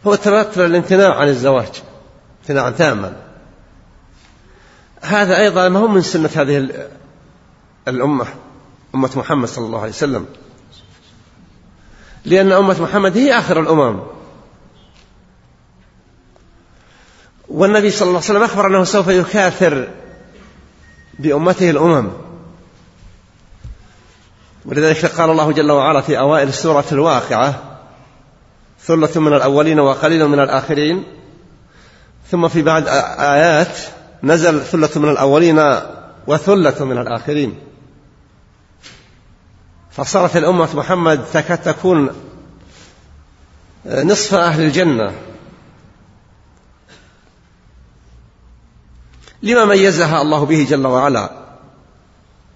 هو 0.07 0.13
التبتل 0.13 0.65
الامتناع 0.65 1.15
عن 1.15 1.27
الزواج. 1.27 1.71
امتناعا 2.49 2.69
تاما. 2.69 3.13
هذا 5.01 5.37
أيضا 5.37 5.69
ما 5.69 5.79
هو 5.79 5.87
من 5.87 6.01
سنة 6.01 6.29
هذه 6.35 6.87
الأمة 7.87 8.25
أمة 8.95 9.09
محمد 9.15 9.47
صلى 9.47 9.65
الله 9.65 9.79
عليه 9.79 9.89
وسلم. 9.89 10.25
لأن 12.25 12.51
أمة 12.51 12.81
محمد 12.81 13.17
هي 13.17 13.37
آخر 13.37 13.59
الأمم. 13.59 13.99
والنبي 17.49 17.91
صلى 17.91 18.07
الله 18.07 18.21
عليه 18.21 18.29
وسلم 18.29 18.43
أخبر 18.43 18.67
أنه 18.67 18.83
سوف 18.83 19.07
يكاثر 19.07 19.89
بأمته 21.19 21.69
الأمم. 21.69 22.09
ولذلك 24.65 25.05
قال 25.05 25.29
الله 25.29 25.51
جل 25.51 25.71
وعلا 25.71 26.01
في 26.01 26.19
أوائل 26.19 26.47
السورة 26.47 26.85
الواقعة 26.91 27.63
ثلة 28.81 29.21
من 29.21 29.33
الأولين 29.33 29.79
وقليل 29.79 30.27
من 30.27 30.39
الآخرين. 30.39 31.18
ثم 32.32 32.47
في 32.47 32.61
بعد 32.61 32.88
آيات 33.19 33.77
نزل 34.23 34.61
ثلة 34.61 34.89
من 34.95 35.09
الأولين 35.09 35.59
وثلة 36.27 36.86
من 36.86 36.97
الآخرين. 36.97 37.59
فصارت 39.91 40.38
الأمة 40.38 40.75
محمد 40.75 41.25
تكاد 41.34 41.57
تكون 41.57 42.09
نصف 43.86 44.34
أهل 44.34 44.61
الجنة. 44.61 45.11
لما 49.43 49.65
ميزها 49.65 50.21
الله 50.21 50.45
به 50.45 50.67
جل 50.69 50.88
وعلا؟ 50.88 51.32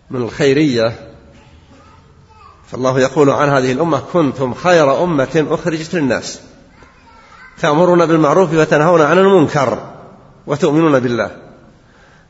من 0.09 0.21
الخيرية. 0.21 1.09
فالله 2.71 2.99
يقول 2.99 3.29
عن 3.29 3.49
هذه 3.49 3.71
الأمة 3.71 3.99
كنتم 4.13 4.53
خير 4.53 5.03
أمة 5.03 5.47
أخرجت 5.49 5.93
للناس. 5.93 6.39
تأمرون 7.61 8.05
بالمعروف 8.05 8.53
وتنهون 8.53 9.01
عن 9.01 9.17
المنكر 9.17 9.91
وتؤمنون 10.47 10.99
بالله. 10.99 11.31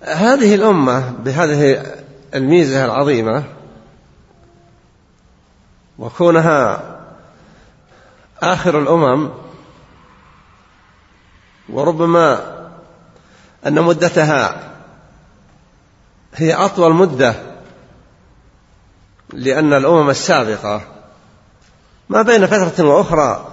هذه 0.01 0.55
الأمة 0.55 1.13
بهذه 1.19 1.85
الميزة 2.35 2.85
العظيمة 2.85 3.43
وكونها 5.99 6.81
آخر 8.41 8.79
الأمم 8.79 9.29
وربما 11.69 12.53
أن 13.67 13.81
مدتها 13.81 14.71
هي 16.35 16.53
أطول 16.53 16.93
مدة 16.93 17.35
لأن 19.33 19.73
الأمم 19.73 20.09
السابقة 20.09 20.81
ما 22.09 22.21
بين 22.21 22.45
فترة 22.45 22.85
وأخرى 22.85 23.52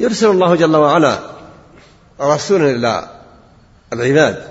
يرسل 0.00 0.30
الله 0.30 0.54
جل 0.54 0.76
وعلا 0.76 1.18
رسولا 2.20 2.70
إلى 2.70 3.10
العباد. 3.92 4.48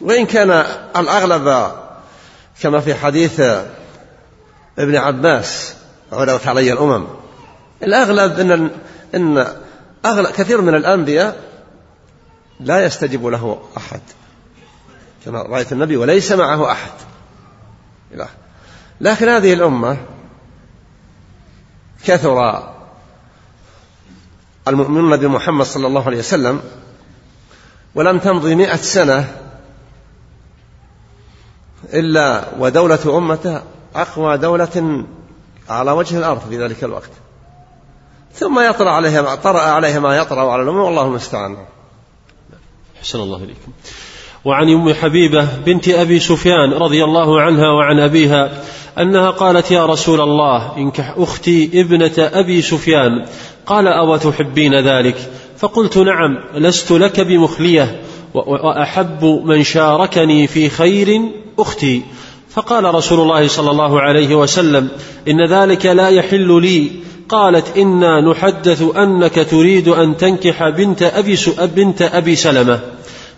وإن 0.00 0.26
كان 0.26 0.50
الأغلب 0.96 1.72
كما 2.60 2.80
في 2.80 2.94
حديث 2.94 3.40
ابن 4.78 4.96
عباس 4.96 5.74
عرضت 6.12 6.46
علي 6.46 6.72
الأمم 6.72 7.06
الأغلب 7.82 8.40
أن 8.40 8.70
أن 9.14 9.46
أغلب 10.04 10.26
كثير 10.26 10.60
من 10.60 10.74
الأنبياء 10.74 11.40
لا 12.60 12.84
يستجيب 12.84 13.26
له 13.26 13.62
أحد. 13.76 14.00
كما 15.24 15.42
رأيت 15.42 15.72
النبي 15.72 15.96
وليس 15.96 16.32
معه 16.32 16.72
أحد. 16.72 16.90
لكن 19.00 19.28
هذه 19.28 19.52
الأمة 19.52 19.96
كثر 22.04 22.68
المؤمنون 24.68 25.16
بمحمد 25.16 25.66
صلى 25.66 25.86
الله 25.86 26.06
عليه 26.06 26.18
وسلم 26.18 26.60
ولم 27.94 28.18
تمضي 28.18 28.54
مئة 28.54 28.76
سنة 28.76 29.28
إلا 31.94 32.44
ودولة 32.58 33.18
أمته 33.18 33.62
أقوى 33.94 34.38
دولة 34.38 35.04
على 35.68 35.90
وجه 35.90 36.18
الأرض 36.18 36.40
في 36.48 36.58
ذلك 36.58 36.84
الوقت. 36.84 37.10
ثم 38.34 38.60
يطرأ 38.60 38.90
عليها 38.90 39.34
طرأ 39.34 39.60
عليها 39.60 39.98
ما 39.98 40.16
يطرأ 40.16 40.52
على 40.52 40.62
الأمم 40.62 40.78
والله 40.78 41.06
المستعان. 41.06 41.56
حسن 43.00 43.20
الله 43.20 43.36
إليكم. 43.36 43.72
وعن 44.44 44.68
أم 44.68 44.94
حبيبة 44.94 45.48
بنت 45.66 45.88
أبي 45.88 46.20
سفيان 46.20 46.72
رضي 46.72 47.04
الله 47.04 47.40
عنها 47.40 47.70
وعن 47.70 48.00
أبيها 48.00 48.62
أنها 48.98 49.30
قالت 49.30 49.70
يا 49.70 49.86
رسول 49.86 50.20
الله 50.20 50.76
انكح 50.76 51.14
أختي 51.16 51.70
ابنة 51.74 52.12
أبي 52.18 52.62
سفيان. 52.62 53.24
قال 53.66 53.88
أو 53.88 54.16
تحبين 54.16 54.74
ذلك؟ 54.74 55.16
فقلت 55.58 55.98
نعم 55.98 56.38
لست 56.54 56.92
لك 56.92 57.20
بمخليه 57.20 58.00
وأحب 58.34 59.24
من 59.44 59.62
شاركني 59.62 60.46
في 60.46 60.68
خير 60.68 61.20
أختي. 61.58 62.02
فقال 62.50 62.94
رسول 62.94 63.20
الله 63.20 63.48
صلى 63.48 63.70
الله 63.70 64.00
عليه 64.00 64.34
وسلم 64.34 64.88
إن 65.28 65.46
ذلك 65.46 65.86
لا 65.86 66.08
يحل 66.08 66.62
لي. 66.62 66.90
قالت 67.28 67.76
إنا 67.78 68.20
نحدث 68.20 68.82
أنك 68.96 69.46
تريد 69.50 69.88
أن 69.88 70.16
تنكح 70.16 70.68
بنت 70.68 71.02
أبي 71.02 71.36
بنت 71.76 72.02
أبي 72.02 72.36
سلمة. 72.36 72.80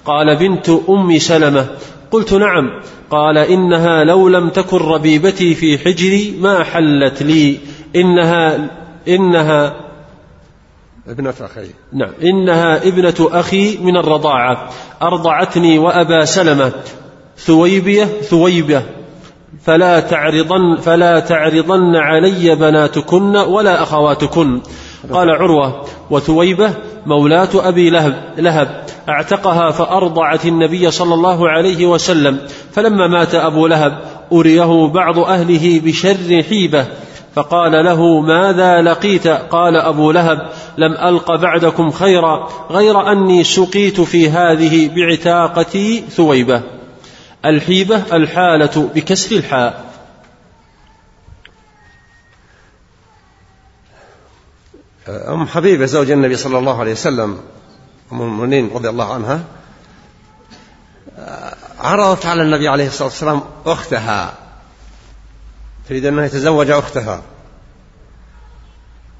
قال 0.05 0.37
بنت 0.37 0.69
أم 0.89 1.19
سلمة. 1.19 1.67
قلت 2.11 2.33
نعم. 2.33 2.65
قال 3.13 3.39
إنها 3.39 4.05
لو 4.05 4.29
لم 4.29 4.49
تكن 4.49 4.77
ربيبتي 4.77 5.55
في 5.55 5.79
حجري 5.79 6.35
ما 6.41 6.65
حلت 6.65 7.23
لي. 7.23 7.59
انها 7.97 8.71
انها 9.09 9.77
ابنة 11.09 11.35
أخي. 11.41 11.67
نعم. 11.93 12.11
إنها 12.23 12.89
ابنة 12.89 13.15
أخي 13.21 13.79
من 13.79 13.97
الرضاعة. 13.97 14.69
أرضعتني 15.03 15.79
وأبا 15.79 16.25
سلمة. 16.25 16.73
ثويبية 17.37 18.05
ثويبة 18.05 18.83
فلا 19.65 20.01
تعرضن 20.01 20.77
فلا 20.77 21.21
تعرضن 21.21 21.97
علي 21.97 22.55
بناتكن 22.55 23.37
ولا 23.37 23.83
أخواتكن. 23.83 24.61
قال 25.13 25.31
عروة 25.31 25.85
وثويبة 26.11 26.75
مولاة 27.07 27.49
أبي 27.55 27.91
لهب, 27.91 28.25
لهب 28.39 28.85
أعتقها 29.09 29.71
فأرضعت 29.71 30.47
النبي 30.47 30.91
صلى 30.91 31.15
الله 31.15 31.49
عليه 31.49 31.87
وسلم. 31.87 32.39
فلما 32.73 33.07
مات 33.07 33.35
أبو 33.35 33.67
لهب 33.67 33.99
أريه 34.33 34.87
بعض 34.89 35.19
أهله 35.19 35.81
بشر 35.85 36.43
حيبة 36.49 36.87
فقال 37.35 37.85
له 37.85 38.21
ماذا 38.21 38.83
لقيت؟ 38.83 39.29
قال 39.29 39.77
أبو 39.77 40.11
لهب 40.11 40.49
لم 40.79 40.93
ألق 40.93 41.37
بعدكم 41.37 41.91
خيرا 41.91 42.49
غير 42.71 43.13
أني 43.13 43.45
سقيت 43.45 44.01
في 44.01 44.31
هذه 44.31 44.91
بعتاقتي 44.97 46.05
ثويبة. 46.11 46.63
الحيبة 47.45 48.03
الحالة 48.13 48.89
بكسر 48.95 49.37
الحاء. 49.37 49.92
أم 55.09 55.47
حبيبة 55.47 55.87
زوج 55.87 56.11
النبي 56.11 56.37
صلى 56.37 56.59
الله 56.59 56.81
عليه 56.81 56.93
وسلم 56.93 57.41
أم 58.13 58.23
المؤمنين 58.23 58.71
رضي 58.75 58.89
الله 58.89 59.15
عنها 59.15 59.45
عرضت 61.79 62.27
على 62.27 62.43
النبي 62.43 62.69
عليه 62.69 62.87
الصلاة 62.87 63.09
والسلام 63.09 63.43
أختها. 63.67 64.35
تريد 65.89 66.07
أنه 66.07 66.25
يتزوج 66.25 66.71
أختها. 66.71 67.23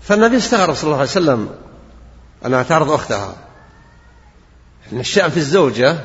فالنبي 0.03 0.37
استغرب 0.37 0.75
صلى 0.75 0.85
الله 0.85 0.99
عليه 0.99 1.11
وسلم 1.11 1.51
أنها 2.47 2.63
تعرض 2.63 2.91
أختها. 2.91 3.35
إن 4.93 5.01
الشأن 5.01 5.31
في 5.31 5.37
الزوجة 5.37 5.99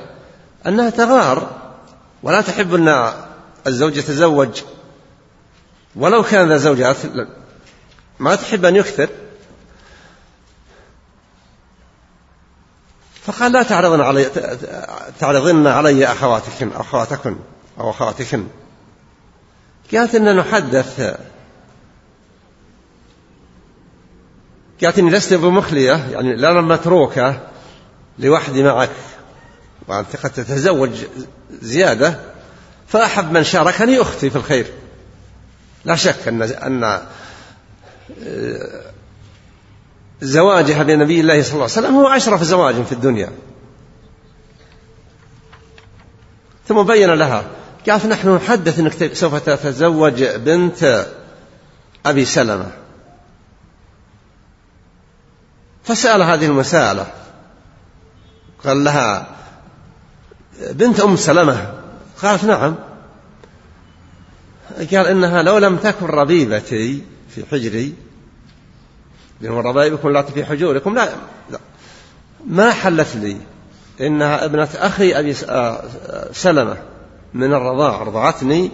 أنها 0.67 0.89
تغار 0.89 1.51
ولا 2.23 2.41
تحب 2.41 2.73
أن 2.73 3.13
الزوج 3.67 3.97
يتزوج. 3.97 4.61
ولو 5.95 6.23
كان 6.23 6.49
ذا 6.49 6.57
زوجات 6.57 6.97
ما 8.19 8.35
تحب 8.35 8.65
أن 8.65 8.75
يكثر. 8.75 9.09
فقال 13.27 13.51
لا 13.51 13.63
تعرضن 13.63 14.01
علي 14.01 14.25
تعرضن 15.19 15.67
علي 15.67 16.05
أخواتكن 16.05 16.71
أو 16.71 16.81
أخواتكن 16.81 17.35
أو 17.79 17.89
أخواتكن. 17.89 18.47
قالت 19.93 20.15
إن 20.15 20.35
نحدث. 20.35 21.17
قالت 24.83 24.99
إني 24.99 25.11
لست 25.11 25.33
بمخلية 25.33 26.07
يعني 26.11 26.35
لا 26.35 26.61
متروكة 26.61 27.39
لوحدي 28.19 28.63
معك 28.63 28.89
وأنت 29.87 30.15
قد 30.15 30.29
تتزوج 30.29 30.91
زيادة 31.61 32.19
فأحب 32.87 33.31
من 33.31 33.43
شاركني 33.43 34.01
أختي 34.01 34.29
في 34.29 34.35
الخير. 34.35 34.67
لا 35.85 35.95
شك 35.95 36.27
أن 36.27 36.41
أن 36.41 37.01
زواجها 40.21 40.83
بنبي 40.83 41.19
الله 41.19 41.41
صلى 41.41 41.53
الله 41.53 41.63
عليه 41.63 41.73
وسلم 41.73 41.95
هو 41.95 42.07
أشرف 42.07 42.43
زواج 42.43 42.83
في 42.83 42.91
الدنيا. 42.91 43.29
ثم 46.67 46.83
بين 46.83 47.09
لها 47.09 47.43
قالت 47.89 48.05
نحن 48.05 48.35
نحدث 48.35 48.79
إنك 48.79 49.13
سوف 49.13 49.35
تتزوج 49.35 50.23
بنت 50.23 51.07
أبي 52.05 52.25
سلمة. 52.25 52.71
فسأل 55.83 56.21
هذه 56.21 56.45
المسألة. 56.45 57.07
قال 58.65 58.83
لها 58.83 59.27
بنت 60.71 60.99
أم 60.99 61.15
سلمة؟ 61.15 61.73
قالت 62.21 62.43
نعم. 62.43 62.75
قال 64.77 65.07
إنها 65.07 65.41
لو 65.41 65.57
لم 65.57 65.77
تكن 65.77 66.05
ربيبتي 66.05 67.03
في 67.35 67.45
حجري 67.51 68.06
لأن 69.41 69.53
ربائبكم 69.53 70.09
لا 70.09 70.21
في 70.21 70.45
حجوركم 70.45 70.95
لا, 70.95 71.09
لا. 71.49 71.59
ما 72.47 72.71
حلت 72.71 73.15
لي 73.15 73.37
إنها 74.01 74.45
ابنة 74.45 74.69
أخي 74.75 75.19
أبي 75.19 75.35
آه، 75.49 75.83
سلمة 76.31 76.77
من 77.33 77.53
الرضاع 77.53 78.03
رضعتني 78.03 78.71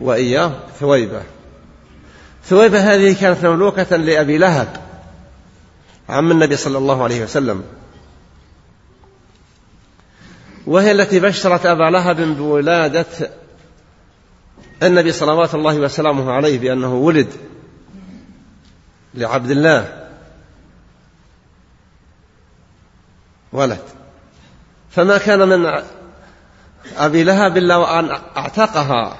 وإياه 0.00 0.52
ثويبة. 0.80 1.22
ثويبة 2.44 2.94
هذه 2.94 3.20
كانت 3.20 3.46
مملوكة 3.46 3.96
لأبي 3.96 4.38
لهب 4.38 4.68
عم 6.08 6.30
النبي 6.30 6.56
صلى 6.56 6.78
الله 6.78 7.02
عليه 7.02 7.24
وسلم. 7.24 7.62
وهي 10.66 10.92
التي 10.92 11.20
بشرت 11.20 11.66
أبا 11.66 11.90
لهب 11.90 12.20
بولادة 12.20 13.06
النبي 14.82 15.12
صلوات 15.12 15.54
الله 15.54 15.78
وسلامه 15.78 16.32
عليه 16.32 16.58
بأنه 16.58 16.94
ولد. 16.94 17.28
لعبد 19.14 19.50
الله. 19.50 20.08
ولد. 23.52 23.82
فما 24.90 25.18
كان 25.18 25.48
من 25.48 25.82
أبي 26.96 27.24
لهب 27.24 27.56
إلا 27.56 27.76
وأن 27.76 28.18
أعتقها. 28.36 29.16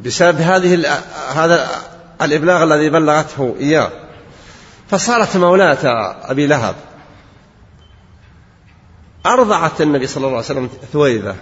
بسبب 0.00 0.40
هذه 0.40 0.88
هذا 1.34 1.68
الإبلاغ 2.22 2.62
الذي 2.62 2.90
بلغته 2.90 3.56
إياه. 3.60 3.90
فصارت 4.90 5.36
مولاة 5.36 6.16
أبي 6.30 6.46
لهب. 6.46 6.74
أرضعت 9.26 9.80
النبي 9.80 10.06
صلى 10.06 10.16
الله 10.16 10.36
عليه 10.36 10.46
وسلم 10.46 10.70
ثويبة. 10.92 11.36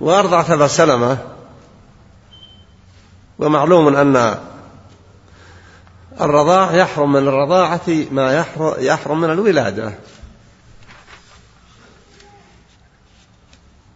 وأرضعت 0.00 0.50
أبا 0.50 0.66
سلمة. 0.66 1.33
ومعلوم 3.38 3.96
أن 3.96 4.38
الرضاع 6.20 6.74
يحرم 6.74 7.12
من 7.12 7.28
الرضاعة 7.28 7.88
ما 8.10 8.46
يحرم 8.78 9.20
من 9.20 9.30
الولادة 9.30 9.92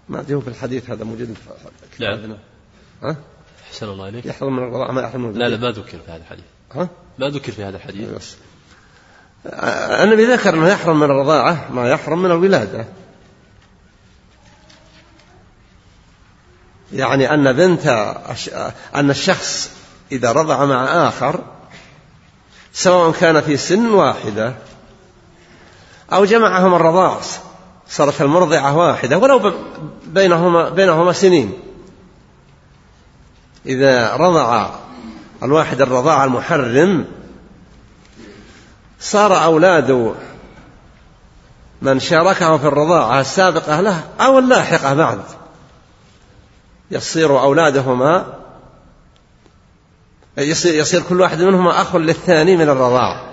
ما 0.09 0.21
أدري 0.21 0.41
في 0.41 0.49
الحديث 0.49 0.91
هذا 0.91 1.05
موجود 1.05 1.27
في 1.27 1.97
كتابنا 1.97 2.27
نعم. 2.27 2.39
ها؟ 3.03 3.17
أحسن 3.69 3.89
الله 3.89 4.09
إليك 4.09 4.27
يحرم 4.27 4.57
من 4.57 4.63
الرضاعة 4.63 4.93
ما 4.93 5.03
يحرم 5.03 5.21
من 5.21 5.31
الولادة 5.31 5.57
لا 5.57 5.61
لا 5.61 5.69
ما 5.69 5.71
ذكر 5.71 5.99
في 5.99 6.11
هذا 6.11 6.17
الحديث 6.17 6.45
ها؟ 6.75 6.89
ما 7.19 7.29
ذكر 7.29 7.53
في 7.53 7.65
هذا 7.65 7.77
الحديث. 7.77 8.35
النبي 10.05 10.25
ذكر 10.25 10.55
أنه 10.55 10.69
يحرم 10.69 11.01
من 11.01 11.11
الرضاعة 11.11 11.73
ما 11.73 11.91
يحرم 11.91 12.23
من 12.23 12.31
الولادة 12.31 12.87
يعني 16.93 17.35
أن 17.35 17.53
بنت 17.53 17.87
أن 18.95 19.11
الشخص 19.11 19.71
إذا 20.13 20.33
رضع 20.33 20.65
مع 20.65 20.85
آخر 21.09 21.41
سواء 22.73 23.13
كان 23.13 23.41
في 23.41 23.57
سن 23.57 23.91
واحدة 23.91 24.55
أو 26.13 26.25
جمعهم 26.25 26.75
الرضاع 26.75 27.21
صارت 27.89 28.23
المرضعة 28.23 28.77
واحدة 28.77 29.19
ولو 29.19 29.53
بينهما 30.07 30.69
بينهما 30.69 31.13
سنين. 31.13 31.53
إذا 33.67 34.17
رضع 34.17 34.71
الواحد 35.43 35.81
الرضاع 35.81 36.25
المحرم 36.25 37.05
صار 39.01 39.45
أولاد 39.45 40.15
من 41.83 42.01
شاركه 42.01 42.57
في 42.57 42.67
الرضاعة 42.67 43.21
السابقة 43.21 43.81
له 43.81 44.05
أو 44.21 44.39
اللاحقة 44.39 44.95
بعد. 44.95 45.21
يصير 46.91 47.41
أولادهما 47.41 48.35
يصير, 50.39 50.75
يصير 50.75 51.03
كل 51.03 51.21
واحد 51.21 51.43
منهما 51.43 51.83
أخ 51.83 51.97
للثاني 51.97 52.57
من 52.57 52.69
الرضاعة 52.69 53.29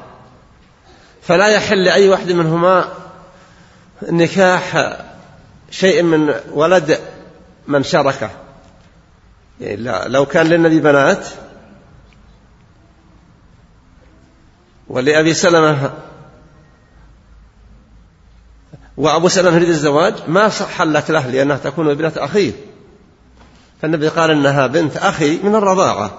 فلا 1.22 1.48
يحل 1.48 1.84
لأي 1.84 2.10
واحد 2.10 2.32
منهما 2.32 2.94
نكاح 4.04 4.98
شيء 5.72 6.04
من 6.04 6.34
ولد 6.52 7.00
من 7.68 7.84
شاركه 7.84 8.30
يعني 9.62 10.10
لو 10.10 10.26
كان 10.26 10.46
للنبي 10.46 10.80
بنات 10.80 11.28
ولأبي 14.88 15.34
سلمة 15.34 15.94
وأبو 18.98 19.28
سلمة 19.28 19.56
يريد 19.56 19.70
الزواج 19.70 20.14
ما 20.28 20.50
حلت 20.50 21.12
له 21.12 21.28
لأنها 21.28 21.58
تكون 21.58 21.90
ابنة 21.90 22.12
أخيه. 22.18 22.52
فالنبي 23.86 24.08
قال 24.08 24.32
إنها 24.32 24.68
بنت 24.68 24.98
أخي 24.98 25.40
من 25.44 25.56
الرضاعة. 25.56 26.12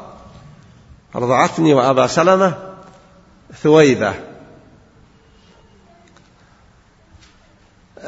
رضعتني 1.15 1.75
وأبا 1.75 2.07
سلمة 2.07 2.55
ثويبة. 3.63 4.15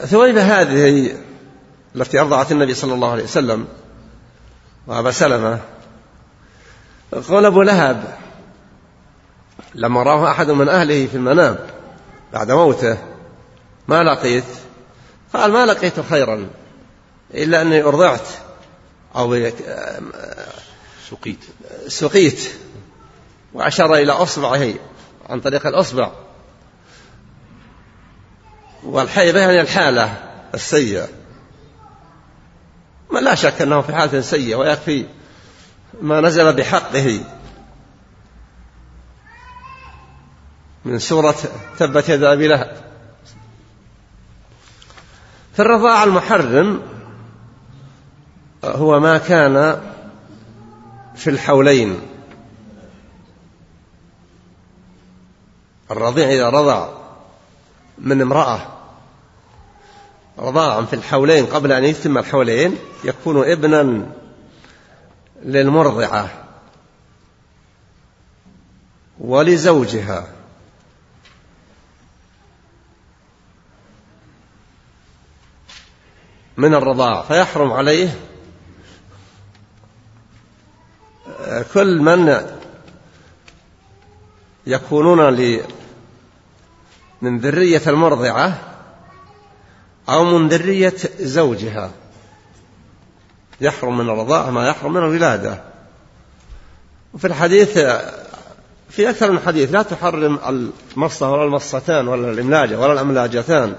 ثويبة 0.04 0.42
هذه 0.42 1.16
التي 1.96 2.20
أرضعت 2.20 2.52
النبي 2.52 2.74
صلى 2.74 2.94
الله 2.94 3.12
عليه 3.12 3.24
وسلم 3.24 3.68
وأبا 4.86 5.10
سلمة. 5.10 5.60
قال 7.28 7.44
أبو 7.44 7.62
لهب 7.62 8.16
لما 9.74 10.02
رآه 10.02 10.30
أحد 10.30 10.50
من 10.50 10.68
أهله 10.68 11.06
في 11.06 11.14
المنام 11.14 11.58
بعد 12.32 12.50
موته 12.50 12.98
ما 13.88 14.02
لقيت؟ 14.02 14.44
قال 15.34 15.52
ما 15.52 15.66
لقيت 15.66 16.00
خيرا 16.00 16.48
إلا 17.34 17.62
أني 17.62 17.82
أرضعت. 17.82 18.28
أو 19.18 19.50
سقيت. 21.10 21.44
سقيت. 21.88 22.50
وأشار 23.52 23.94
إلى 23.94 24.12
أصبعه 24.12 24.74
عن 25.28 25.40
طريق 25.40 25.66
الأصبع. 25.66 26.12
والحيبة 28.82 29.40
يعني 29.40 29.60
الحالة 29.60 30.14
السيئة. 30.54 31.08
ما 33.10 33.18
لا 33.18 33.34
شك 33.34 33.62
أنه 33.62 33.80
في 33.80 33.94
حالة 33.94 34.20
سيئة 34.20 34.54
ويكفي 34.54 35.06
ما 36.02 36.20
نزل 36.20 36.56
بحقه. 36.56 37.20
من 40.84 40.98
سورة 40.98 41.34
تبت 41.78 42.08
يد 42.08 42.22
أبي 42.22 42.48
لهب. 42.48 42.84
في 45.52 45.62
الرضاع 45.62 46.04
المحرم 46.04 46.97
هو 48.64 49.00
ما 49.00 49.18
كان 49.18 49.82
في 51.16 51.30
الحولين. 51.30 52.00
الرضيع 55.90 56.28
إذا 56.28 56.48
رضع 56.48 56.88
من 57.98 58.20
امرأة 58.20 58.60
رضاعا 60.38 60.82
في 60.82 60.96
الحولين 60.96 61.46
قبل 61.46 61.72
أن 61.72 61.84
يتم 61.84 62.18
الحولين 62.18 62.78
يكون 63.04 63.50
ابنا 63.50 64.06
للمرضعة 65.42 66.28
ولزوجها. 69.20 70.26
من 76.56 76.74
الرضاع 76.74 77.22
فيحرم 77.22 77.72
عليه 77.72 78.27
كل 81.74 81.98
من 81.98 82.46
يكونون 84.66 85.32
من 87.22 87.38
ذرية 87.38 87.82
المرضعة 87.86 88.58
أو 90.08 90.24
من 90.24 90.48
ذرية 90.48 90.94
زوجها. 91.20 91.90
يحرم 93.60 93.98
من 93.98 94.10
الرضاعة 94.10 94.50
ما 94.50 94.68
يحرم 94.68 94.92
من 94.92 95.02
الولادة. 95.02 95.62
وفي 97.14 97.26
الحديث 97.26 97.78
في 98.88 99.10
أكثر 99.10 99.32
من 99.32 99.38
حديث 99.40 99.72
لا 99.72 99.82
تحرم 99.82 100.38
المصة 100.96 101.30
ولا 101.30 101.44
المصتان 101.44 102.08
ولا 102.08 102.30
الإملاجة 102.30 102.78
ولا 102.78 102.92
الأملاجتان. 102.92 103.76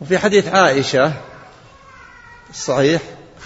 وفي 0.00 0.18
حديث 0.18 0.48
عائشة 0.48 1.12
الصحيح 2.50 3.02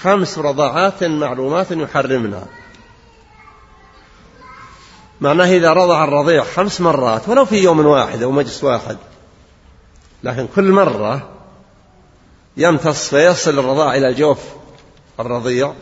خمس 0.07 0.38
رضاعات 0.38 1.04
معلومات 1.04 1.70
يحرمنا. 1.70 2.46
معناه 5.20 5.44
إذا 5.44 5.72
رضع 5.72 6.04
الرضيع 6.04 6.44
خمس 6.44 6.80
مرات 6.80 7.28
ولو 7.28 7.44
في 7.44 7.57
يوم 7.57 7.86
واحد 7.86 8.22
أو 8.22 8.30
مجلس 8.30 8.64
واحد. 8.64 8.96
لكن 10.22 10.48
كل 10.57 10.72
مرة 10.72 11.28
يمتص 12.57 13.09
فيصل 13.09 13.59
الرضاع 13.59 13.94
إلى 13.94 14.14
جوف 14.14 14.38
الرضيع 15.20 15.72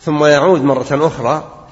ثم 0.00 0.24
يعود 0.24 0.62
مرة 0.62 1.06
أخرى 1.06 1.66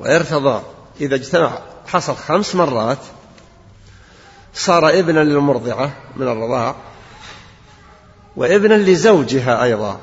ويرتضى 0.00 0.62
إذا 1.00 1.14
اجتمع 1.14 1.58
حصل 1.86 2.16
خمس 2.16 2.54
مرات 2.54 2.98
صار 4.54 4.88
ابنا 4.98 5.20
للمرضعة 5.20 5.90
من 6.16 6.28
الرضاع. 6.28 6.74
وابنا 8.36 8.74
لزوجها 8.74 9.62
أيضا. 9.62 10.00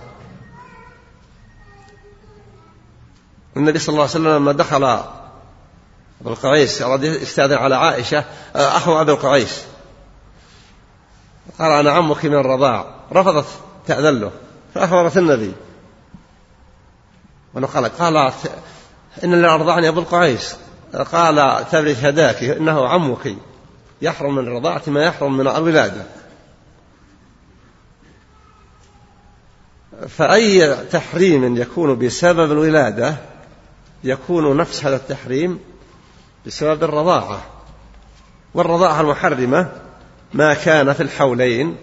النبي 3.58 3.80
صلى 3.80 3.94
الله 3.94 4.02
عليه 4.02 4.12
وسلم 4.12 4.36
لما 4.36 4.52
دخل 4.52 4.84
أبو 4.84 6.30
القعيس 6.30 6.82
أراد 6.82 7.04
يستأذن 7.04 7.54
على 7.54 7.76
عائشة 7.76 8.26
أخو 8.56 9.02
أبي 9.02 9.12
القعيس. 9.12 9.64
قال 11.60 11.72
أنا 11.72 11.92
عمك 11.92 12.26
من 12.26 12.34
الرضاع. 12.34 12.86
رفضت 13.14 13.46
تأذن 13.88 14.20
له 14.20 14.32
فأخبرت 14.74 15.18
النبي. 15.18 15.54
ونقل 17.54 17.90
قالت 17.90 18.52
إن 19.24 19.34
اللي 19.34 19.48
أرضعني 19.48 19.88
أبو 19.88 20.00
القعيس. 20.00 20.56
قال 21.12 21.66
تبرك 21.72 21.98
هداك 21.98 22.44
إنه 22.44 22.88
عمك 22.88 23.36
يحرم 24.02 24.36
من 24.36 24.48
الرضاعة 24.48 24.82
ما 24.88 25.04
يحرم 25.04 25.38
من 25.38 25.48
الولادة 25.48 26.06
فأي 30.06 30.76
تحريم 30.86 31.58
يكون 31.58 32.00
بسبب 32.00 32.52
الولادة 32.52 33.18
يكون 34.04 34.58
نفس 34.58 34.86
هذا 34.86 34.96
التحريم 34.96 35.60
بسبب 36.46 36.84
الرضاعة. 36.84 37.42
والرضاعة 38.54 39.02
المحرمة 39.02 39.72
ما 40.34 40.54
كان 40.54 40.94
في 40.94 41.04
الحولين 41.04 41.78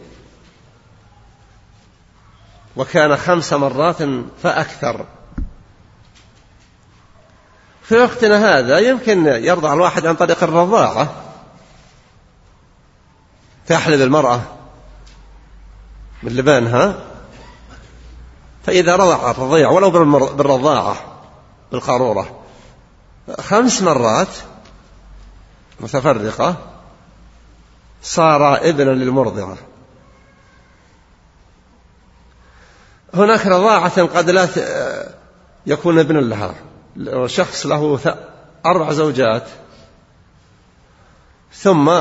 وكان 2.76 3.16
خمس 3.16 3.52
مرات 3.52 4.02
فأكثر. 4.42 5.06
في 7.82 7.96
وقتنا 7.96 8.58
هذا 8.58 8.78
يمكن 8.78 9.26
يرضع 9.26 9.72
الواحد 9.74 10.06
عن 10.06 10.14
طريق 10.14 10.42
الرضاعة. 10.42 11.14
تحلب 13.66 14.00
المرأة 14.00 14.40
من 16.22 16.32
لبانها. 16.32 17.13
فإذا 18.66 18.96
رضع 18.96 19.30
الرضيع 19.30 19.70
ولو 19.70 19.90
بالرضاعة 19.90 20.96
بالقارورة 21.72 22.40
خمس 23.40 23.82
مرات 23.82 24.28
متفرقة 25.80 26.56
صار 28.02 28.56
ابنا 28.68 28.90
للمرضعة. 28.90 29.56
هناك 33.14 33.46
رضاعة 33.46 34.02
قد 34.02 34.30
لا 34.30 34.48
يكون 35.66 35.98
ابنا 35.98 36.18
لها. 36.18 36.54
شخص 37.26 37.66
له 37.66 37.98
أربع 38.66 38.92
زوجات. 38.92 39.48
ثم 41.52 42.00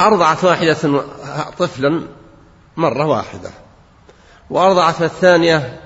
أرضعت 0.00 0.44
واحدة 0.44 1.04
طفلا 1.58 2.06
مرة 2.76 3.06
واحدة. 3.06 3.50
وأرضعت 4.50 5.02
الثانية 5.02 5.80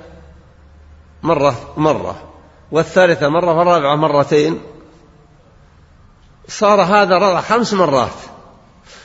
مرة 1.23 1.75
مرة. 1.77 2.23
والثالثة 2.73 3.29
مرة 3.29 3.53
والرابعة 3.59 3.97
مرتين. 3.97 4.61
صار 6.49 6.83
هذا 6.83 7.15
رضع 7.19 7.41
خمس 7.41 7.73
مرات. 7.73 8.17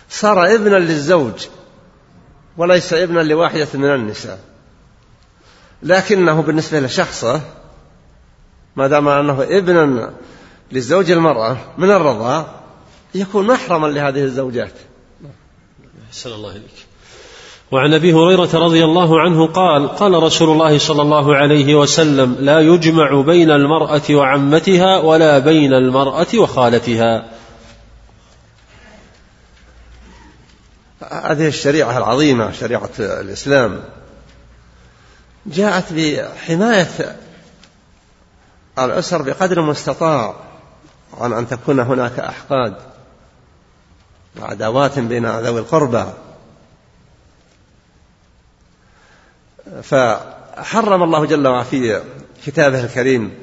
صار 0.10 0.56
ابنا 0.56 0.76
للزوج 0.76 1.48
وليس 2.58 2.94
ابنا 2.94 3.20
لواحدة 3.20 3.68
من 3.74 3.94
النساء. 3.94 4.40
لكنه 5.84 6.42
بالنسبة 6.42 6.80
لشخصه 6.80 7.42
ما 8.76 8.88
دام 8.88 9.08
أنه 9.08 9.44
ابنا 9.44 10.14
للزوج 10.72 11.12
المرأة 11.12 11.58
من 11.78 11.92
الرضاع 11.92 12.46
يكون 13.16 13.48
محرما 13.48 13.88
لهذه 13.88 14.24
الزوجات. 14.24 14.74
أحسن 16.10 16.32
الله 16.32 16.52
إليك. 16.52 16.83
وعن 17.74 17.94
أبي 17.94 18.14
هريرة 18.14 18.50
رضي 18.54 18.84
الله 18.86 19.22
عنه 19.22 19.48
قال 19.48 19.88
قال 19.96 20.24
رسول 20.24 20.50
الله 20.50 20.78
صلى 20.78 21.02
الله 21.02 21.36
عليه 21.36 21.76
وسلم 21.76 22.36
لا 22.40 22.60
يجمع 22.60 23.22
بين 23.22 23.52
المرأة 23.52 24.02
وعمتها 24.10 25.00
ولا 25.00 25.40
بين 25.40 25.74
المرأة 25.74 26.28
وخالتها. 26.38 27.26
هذه 31.12 31.48
الشريعة 31.48 31.98
العظيمة 31.98 32.52
شريعة 32.52 32.90
الإسلام 33.00 33.80
جاءت 35.46 35.94
بحماية 35.94 37.18
الأسر 38.80 39.22
بقدر 39.22 39.60
المستطاع 39.60 40.36
عن 41.20 41.34
أن 41.34 41.48
تكون 41.48 41.80
هناك 41.80 42.20
أحقاد 42.20 42.76
وعداوات 44.42 45.00
بين 45.00 45.26
ذوي 45.26 45.60
القربى. 45.60 46.06
فحرم 49.82 51.04
الله 51.04 51.26
جل 51.26 51.48
وعلا 51.48 51.64
في 51.64 52.04
كتابه 52.46 52.84
الكريم 52.84 53.34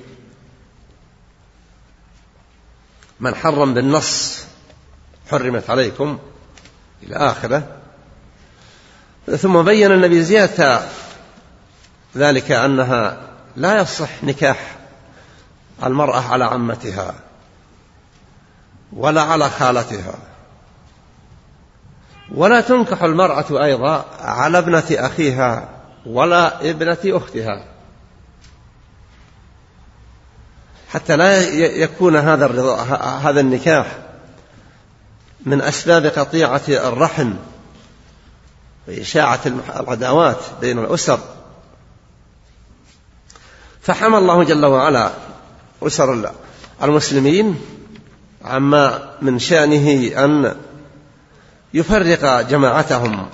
من 3.21 3.35
حرم 3.35 3.75
بالنص 3.75 4.45
حرمت 5.31 5.71
عليكم 5.71 6.19
إلى 7.03 7.17
آخرة. 7.17 7.77
ثم 9.37 9.63
بين 9.63 9.93
النبي 9.93 10.23
زيادة 10.23 10.81
ذلك 12.17 12.53
أنها 12.53 13.21
لا 13.57 13.81
يصح 13.81 14.25
نكاح 14.25 14.77
المرأة 15.85 16.21
على 16.33 16.45
عمتها 16.45 17.15
ولا 18.93 19.23
على 19.23 19.51
خالتها. 19.51 20.15
ولا 22.35 22.61
تنكح 22.61 23.03
المرأة 23.03 23.65
أيضا 23.65 24.05
على 24.21 24.59
ابنة 24.59 24.87
أخيها 24.91 25.80
ولا 26.07 26.71
ابنة 26.71 26.99
أختها. 27.05 27.65
حتى 30.89 31.17
لا 31.17 31.41
يكون 31.57 32.17
هذا 32.17 32.47
الرضا 32.47 32.83
هذا 33.23 33.41
النكاح 33.41 33.99
من 35.47 35.61
أسباب 35.61 36.07
قطيعة 36.07 36.63
الرحم 36.69 37.33
وإشاعة 38.89 39.41
العداوات 39.47 40.39
بين 40.61 40.79
الأسر. 40.79 41.19
فحمى 43.83 44.19
الله 44.19 44.45
جل 44.45 44.65
وعلا 44.67 45.11
أسر 45.83 46.33
المسلمين 46.83 47.61
عما 48.45 49.15
من 49.23 49.39
شأنه 49.39 50.17
أن 50.25 50.57
يفرق 51.75 52.41
جماعتهم. 52.41 53.29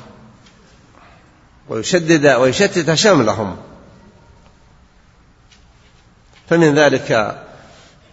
ويشدد 1.69 2.27
ويشتت 2.27 2.95
شملهم. 2.95 3.57
فمن 6.51 6.75
ذلك 6.75 7.39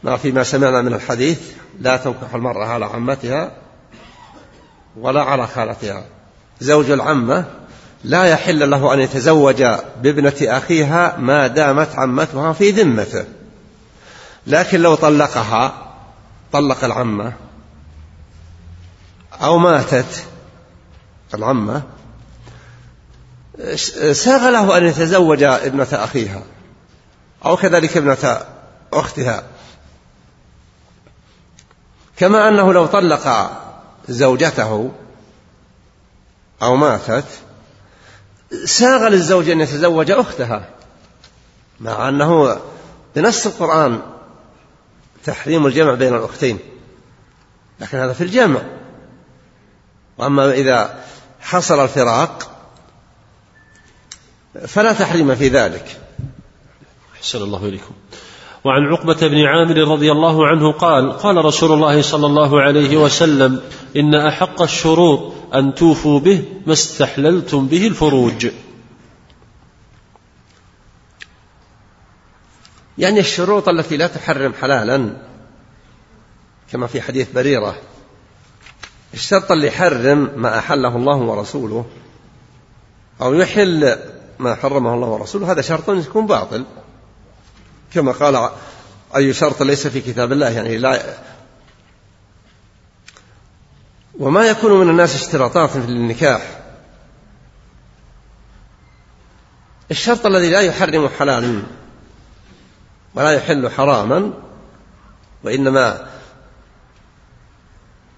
ما 0.04 0.18
فيما 0.18 0.44
سمعنا 0.44 0.82
من 0.82 0.94
الحديث 0.94 1.52
لا 1.80 1.98
تنكح 1.98 2.34
المرأة 2.34 2.66
على 2.66 2.86
عمتها 2.86 3.52
ولا 4.98 5.22
على 5.22 5.48
خالتها. 5.48 6.04
زوج 6.62 6.90
العمة 6.90 7.46
لا 8.04 8.26
يحل 8.26 8.70
له 8.70 8.94
أن 8.94 9.00
يتزوج 9.00 9.64
بابنة 10.02 10.36
أخيها 10.42 11.18
ما 11.18 11.48
دامت 11.48 11.96
عمتها 11.96 12.54
في 12.54 12.72
ذمته. 12.72 13.26
لكن 14.48 14.82
لو 14.82 14.96
طلقها 14.96 15.94
طلق 16.52 16.84
العمة 16.84 17.34
أو 19.42 19.58
ماتت 19.58 20.26
العمة 21.34 21.84
ساغ 24.12 24.50
له 24.50 24.78
أن 24.78 24.86
يتزوج 24.86 25.44
ابنة 25.44 25.88
أخيها 25.92 26.42
أو 27.46 27.58
كذلك 27.58 27.98
ابنة 27.98 28.42
أختها. 28.94 29.44
كما 32.18 32.50
أنه 32.50 32.74
لو 32.74 32.86
طلق 32.86 33.52
زوجته 34.10 34.92
أو 36.62 36.76
ماتت 36.76 37.26
ساغ 38.66 39.08
للزوج 39.08 39.50
أن 39.50 39.62
يتزوج 39.62 40.12
أختها 40.12 40.70
مع 41.80 42.10
أنه 42.10 42.62
بنص 43.16 43.46
القرآن 43.46 44.02
تحريم 45.26 45.66
الجمع 45.66 45.94
بين 45.94 46.16
الأختين 46.16 46.60
لكن 47.80 47.98
هذا 47.98 48.14
في 48.14 48.24
الجمع 48.24 48.62
وأما 50.18 50.52
إذا 50.52 51.04
حصل 51.42 51.84
الفراق 51.84 52.53
فلا 54.68 54.94
تحريم 54.94 55.36
في 55.36 55.48
ذلك. 55.48 56.02
أحسن 57.16 57.42
الله 57.42 57.66
إليكم. 57.66 57.94
وعن 58.64 58.84
عقبة 58.86 59.28
بن 59.28 59.46
عامر 59.46 59.78
رضي 59.78 60.12
الله 60.12 60.48
عنه 60.48 60.72
قال 60.72 61.12
قال 61.12 61.46
رسول 61.46 61.72
الله 61.72 62.02
صلى 62.02 62.26
الله 62.26 62.62
عليه 62.62 62.98
وسلم 62.98 63.62
إن 63.96 64.16
أحق 64.16 64.62
الشروط 64.62 65.34
أن 65.54 65.76
توفوا 65.76 66.20
به 66.20 66.44
ما 66.66 66.74
استحللتم 66.74 67.68
به 67.68 67.88
الفروج. 67.88 68.48
يعني 72.98 73.20
الشروط 73.20 73.70
التي 73.70 73.98
لا 73.98 74.08
تحرم 74.08 74.54
حلالا 74.54 75.18
كما 76.72 76.88
في 76.88 77.02
حديث 77.02 77.32
بريرة 77.32 77.76
الشرط 79.14 79.52
اللي 79.52 79.68
يحرم 79.68 80.30
ما 80.36 80.58
أحله 80.58 80.96
الله 80.96 81.16
ورسوله 81.16 81.86
أو 83.22 83.34
يحل 83.34 83.98
ما 84.40 84.56
حرمه 84.56 84.94
الله 84.94 85.08
ورسوله 85.08 85.52
هذا 85.52 85.62
شرط 85.62 85.90
يكون 85.90 86.28
باطل. 86.28 86.66
كما 87.94 88.12
قال 88.12 88.50
أي 89.16 89.34
شرط 89.34 89.64
ليس 89.64 89.88
في 89.88 90.02
كتاب 90.02 90.32
الله 90.32 90.50
يعني 90.50 90.78
لا 90.78 91.18
وما 94.20 94.46
يكون 94.46 94.72
من 94.72 94.90
الناس 94.90 95.16
اشتراطات 95.16 95.70
في 95.70 95.78
النكاح. 95.78 96.60
الشرط 99.92 100.26
الذي 100.26 100.50
لا 100.50 100.62
يحرم 100.62 101.10
حلالا 101.20 101.64
ولا 103.16 103.32
يحل 103.32 103.70
حراما 103.70 104.34
وإنما 105.44 106.08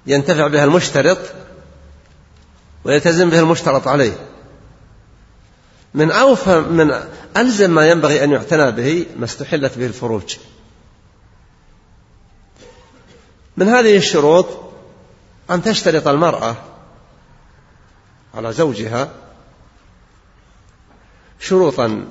ينتفع 0.08 0.48
بها 0.48 0.64
المشترط 0.64 1.18
ويلتزم 2.84 3.30
بها 3.30 3.40
المشترط 3.40 3.88
عليه. 3.88 4.35
من 5.96 6.12
أوفى 6.12 6.60
من 6.60 6.92
ألزم 7.38 7.72
ما 7.72 7.90
ينبغي 7.90 8.24
أن 8.24 8.32
يعتنى 8.32 8.72
به 8.72 9.06
ما 9.18 9.26
استحلت 9.26 9.78
به 9.78 9.86
الفروج. 9.86 10.38
من 13.58 13.70
هذه 13.70 13.98
الشروط 13.98 14.48
أن 15.52 15.64
تشترط 15.64 16.08
المرأة 16.08 16.56
على 18.36 18.54
زوجها 18.54 19.10
شروطا 21.40 22.08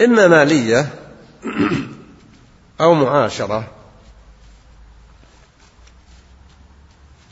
إما 0.00 0.28
مالية 0.28 0.94
أو 2.80 2.94
معاشرة 2.94 3.70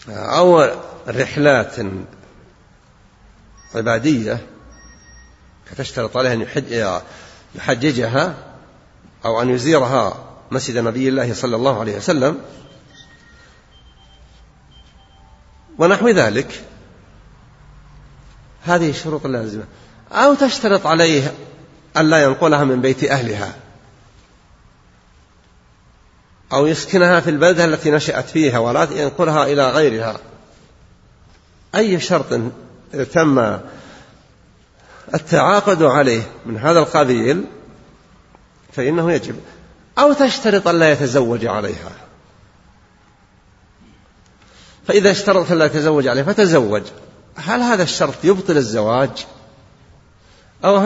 أو 0.09 0.68
رحلات 1.09 1.76
عبادية 3.74 4.47
فتشترط 5.65 6.17
عليه 6.17 6.33
أن 6.33 6.47
يحججها 7.55 8.35
أو 9.25 9.43
أن 9.43 9.49
يزيرها 9.49 10.29
مسجد 10.51 10.79
نبي 10.79 11.09
الله 11.09 11.35
صلى 11.35 11.57
الله 11.57 11.81
عليه 11.81 11.97
وسلم 11.97 12.39
ونحو 15.79 16.09
ذلك. 16.09 16.65
هذه 18.65 18.91
الشروط 18.91 19.27
اللازمة. 19.27 19.65
أو 20.13 20.35
تشترط 20.35 20.87
عليه 20.87 21.35
ألا 21.97 22.23
ينقلها 22.23 22.65
من 22.65 22.81
بيت 22.81 23.05
أهلها 23.05 23.55
أو 26.53 26.67
يسكنها 26.67 27.21
في 27.21 27.31
البلدة 27.31 27.65
التي 27.65 27.91
نشأت 27.91 28.29
فيها 28.29 28.59
ولا 28.59 28.89
ينقلها 28.91 29.45
إلى 29.45 29.71
غيرها. 29.71 30.17
أي 31.75 32.01
شرط 32.01 32.41
تم 33.13 33.59
التعاقد 35.15 35.83
عليه 35.83 36.23
من 36.47 36.59
هذا 36.59 36.79
القبيل 36.79 37.45
فإنه 38.73 39.13
يجب. 39.13 39.37
أو 39.99 40.13
تشترط 40.13 40.69
أن 40.69 40.79
لا 40.79 40.93
يتزوج 40.93 41.47
عليها. 41.47 41.93
فإذا 44.87 45.11
اشترط 45.11 45.53
أن 45.53 45.59
لا 45.59 45.65
يتزوج 45.65 46.09
عليها 46.09 46.25
فتزوج. 46.25 46.83
هل 47.37 47.61
هذا 47.61 47.83
الشرط 47.83 48.25
يبطل 48.25 48.57
الزواج؟ 48.57 49.27
أو, 50.65 50.77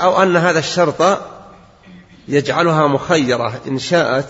أو 0.00 0.22
أن 0.22 0.36
هذا 0.36 0.58
الشرط 0.58 1.18
يجعلها 2.28 2.86
مخيرة 2.86 3.60
إن 3.66 3.78
شاءت 3.78 4.28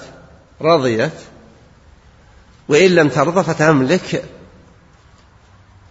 رضيت 0.62 1.12
وإن 2.68 2.94
لم 2.94 3.08
ترضى 3.08 3.42
فتملك 3.42 4.24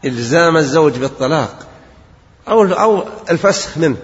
إلزام 0.05 0.57
الزوج 0.57 0.97
بالطلاق. 0.97 1.68
أو 2.49 2.63
أو 2.63 3.07
الفسخ 3.29 3.77
منه. 3.77 3.97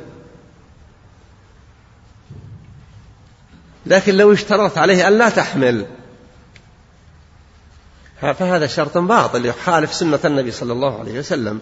لكن 3.86 4.16
لو 4.16 4.34
اشترط 4.34 4.78
عليه 4.78 5.08
أن 5.08 5.18
لا 5.18 5.30
تحمل. 5.30 5.86
فهذا 8.22 8.68
شرط 8.68 8.98
باطل 8.98 9.46
يخالف 9.46 9.94
سنة 9.94 10.20
النبي 10.26 10.52
صلى 10.52 10.74
الله 10.74 11.00
عليه 11.00 11.20
وسلم. 11.20 11.62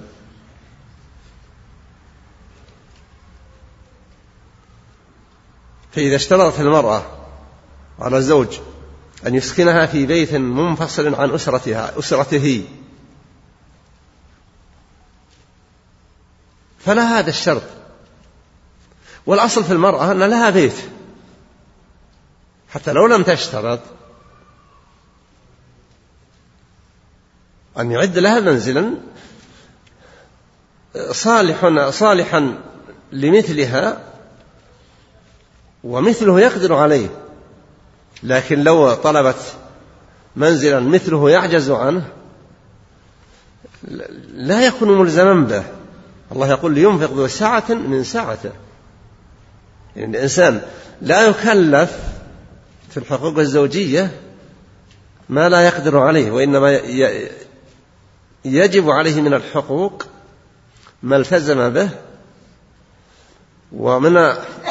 فإذا 5.91 6.15
اشترطت 6.15 6.59
المرأة 6.59 7.05
على 7.99 8.17
الزوج 8.17 8.59
أن 9.27 9.35
يسكنها 9.35 9.85
في 9.85 10.05
بيت 10.05 10.33
منفصل 10.33 11.15
عن 11.15 11.31
أسرتها 11.31 11.99
أسرته 11.99 12.65
فلا 16.85 17.19
هذا 17.19 17.29
الشرط. 17.29 17.63
والأصل 19.25 19.63
في 19.63 19.73
المرأة 19.73 20.11
أن 20.11 20.23
لها 20.23 20.49
بيت. 20.49 20.75
حتى 22.69 22.93
لو 22.93 23.07
لم 23.07 23.23
تشترط 23.23 23.79
أن 27.79 27.91
يعد 27.91 28.17
لها 28.17 28.39
منزلا 28.39 28.93
صالح 31.11 31.89
صالحا 31.89 32.57
لمثلها 33.11 34.03
ومثله 35.83 36.39
يقدر 36.39 36.73
عليه. 36.73 37.07
لكن 38.23 38.63
لو 38.63 38.93
طلبت 38.93 39.55
منزلا 40.35 40.79
مثله 40.79 41.29
يعجز 41.29 41.71
عنه 41.71 42.07
لا 44.33 44.65
يكون 44.65 44.99
ملزما 44.99 45.33
به. 45.33 45.63
الله 46.33 46.49
يقول 46.49 46.73
لينفق 46.73 47.13
ذو 47.13 47.27
سعة 47.27 47.65
من 47.69 48.03
سعته. 48.03 48.51
يعني 49.95 50.17
الإنسان 50.17 50.61
لا 51.01 51.27
يكلف 51.27 51.97
في 52.89 52.97
الحقوق 52.97 53.39
الزوجية 53.39 54.11
ما 55.29 55.49
لا 55.49 55.61
يقدر 55.61 55.99
عليه 55.99 56.31
وإنما 56.31 56.71
يجب 58.45 58.89
عليه 58.89 59.21
من 59.21 59.33
الحقوق 59.33 60.05
ما 61.03 61.15
التزم 61.15 61.69
به 61.69 61.89
ومن 63.71 64.17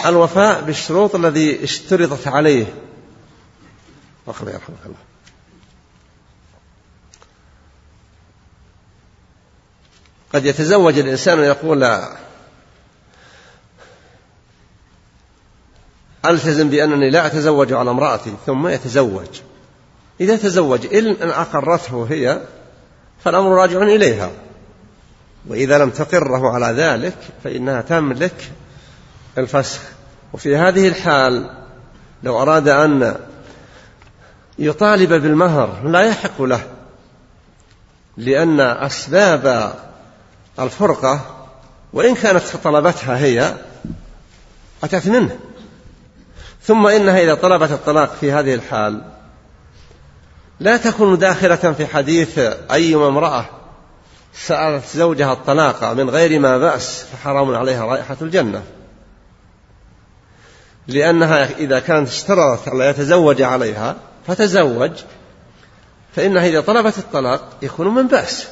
الوفاء 0.06 0.62
بالشروط 0.62 1.14
الذي 1.14 1.64
اشترطت 1.64 2.28
عليه. 2.28 2.66
أخذ 4.28 4.48
يرحمك 4.48 4.78
الله. 4.86 5.11
قد 10.34 10.44
يتزوج 10.44 10.98
الإنسان 10.98 11.38
ويقول 11.38 11.98
ألتزم 16.26 16.68
بأنني 16.68 17.10
لا 17.10 17.26
أتزوج 17.26 17.72
على 17.72 17.90
امرأتي 17.90 18.34
ثم 18.46 18.68
يتزوج. 18.68 19.40
إذا 20.20 20.36
تزوج 20.36 20.94
إن 20.94 21.30
أقرته 21.30 22.06
هي 22.10 22.40
فالأمر 23.24 23.50
راجع 23.50 23.82
إليها. 23.82 24.30
وإذا 25.48 25.78
لم 25.78 25.90
تقره 25.90 26.50
على 26.50 26.66
ذلك 26.66 27.16
فإنها 27.44 27.80
تملك 27.80 28.50
الفسخ. 29.38 29.80
وفي 30.32 30.56
هذه 30.56 30.88
الحال 30.88 31.50
لو 32.22 32.42
أراد 32.42 32.68
أن 32.68 33.16
يطالب 34.58 35.12
بالمهر 35.12 35.88
لا 35.88 36.00
يحق 36.00 36.42
له 36.42 36.60
لأن 38.16 38.60
أسباب 38.60 39.74
الفرقة 40.58 41.20
وإن 41.92 42.14
كانت 42.14 42.42
طلبتها 42.64 43.18
هي 43.18 43.54
أتت 44.84 45.08
منه. 45.08 45.38
ثم 46.62 46.86
إنها 46.86 47.20
إذا 47.20 47.34
طلبت 47.34 47.70
الطلاق 47.70 48.14
في 48.20 48.32
هذه 48.32 48.54
الحال 48.54 49.02
لا 50.60 50.76
تكون 50.76 51.18
داخلة 51.18 51.56
في 51.56 51.86
حديث 51.86 52.38
أيما 52.72 53.08
امرأة 53.08 53.44
سألت 54.34 54.84
زوجها 54.94 55.32
الطلاق 55.32 55.84
من 55.84 56.10
غير 56.10 56.40
ما 56.40 56.58
بأس 56.58 57.04
فحرام 57.12 57.54
عليها 57.54 57.84
رائحة 57.84 58.16
الجنة. 58.22 58.62
لأنها 60.86 61.44
إذا 61.58 61.78
كانت 61.78 62.08
اشترطت 62.08 62.68
ألا 62.68 62.90
يتزوج 62.90 63.42
عليها 63.42 63.96
فتزوج 64.26 64.92
فإنها 66.16 66.46
إذا 66.46 66.60
طلبت 66.60 66.98
الطلاق 66.98 67.48
يكون 67.62 67.94
من 67.94 68.06
بأس. 68.06 68.48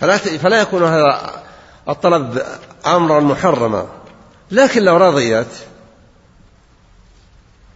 فلا 0.00 0.16
فلا 0.16 0.60
يكون 0.60 0.84
هذا 0.84 1.42
الطلب 1.88 2.42
أمرا 2.86 3.20
محرما. 3.20 3.86
لكن 4.50 4.82
لو 4.82 4.96
رضيت 4.96 5.46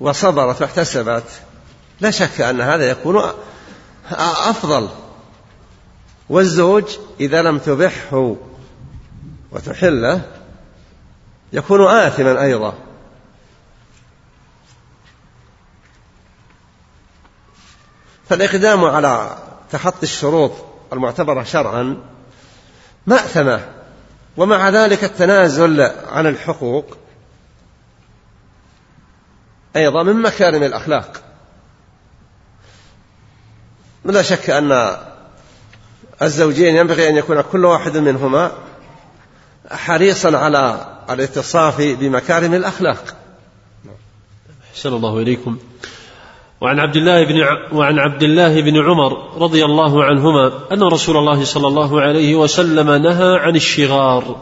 وصبرت 0.00 0.62
واحتسبت 0.62 1.24
لا 2.00 2.10
شك 2.10 2.40
أن 2.40 2.60
هذا 2.60 2.90
يكون 2.90 3.22
أفضل. 4.10 4.88
والزوج 6.28 6.84
إذا 7.20 7.42
لم 7.42 7.58
تبحه 7.58 8.36
وتحله 9.52 10.20
يكون 11.52 11.86
آثما 11.86 12.42
أيضا. 12.42 12.74
فالإقدام 18.28 18.84
على 18.84 19.38
تخطي 19.70 20.02
الشروط 20.02 20.52
المعتبرة 20.92 21.42
شرعا 21.42 22.13
مأثمة. 23.06 23.68
ومع 24.36 24.68
ذلك 24.68 25.04
التنازل 25.04 25.80
عن 26.06 26.26
الحقوق 26.26 26.96
أيضا 29.76 30.02
من 30.02 30.22
مكارم 30.22 30.62
الأخلاق. 30.62 31.22
لا 34.04 34.22
شك 34.22 34.50
أن 34.50 34.96
الزوجين 36.22 36.74
ينبغي 36.74 37.08
أن 37.08 37.16
يكون 37.16 37.40
كل 37.40 37.64
واحد 37.64 37.96
منهما 37.96 38.52
حريصا 39.70 40.36
على 40.38 40.86
الاتصاف 41.10 41.80
بمكارم 41.80 42.54
الأخلاق. 42.54 43.16
أحسن 44.74 44.92
الله 44.92 45.18
إليكم. 45.18 45.58
وعن 46.64 46.80
عبد 46.80 46.96
الله 46.96 47.24
بن 47.24 47.40
وعن 47.72 47.98
عبد 47.98 48.22
الله 48.22 48.60
بن 48.60 48.76
عمر 48.76 49.38
رضي 49.38 49.64
الله 49.64 50.04
عنهما 50.04 50.52
أن 50.72 50.82
رسول 50.82 51.16
الله 51.16 51.44
صلى 51.44 51.66
الله 51.66 52.00
عليه 52.00 52.34
وسلم 52.34 52.90
نهى 52.90 53.36
عن 53.38 53.56
الشغار 53.56 54.36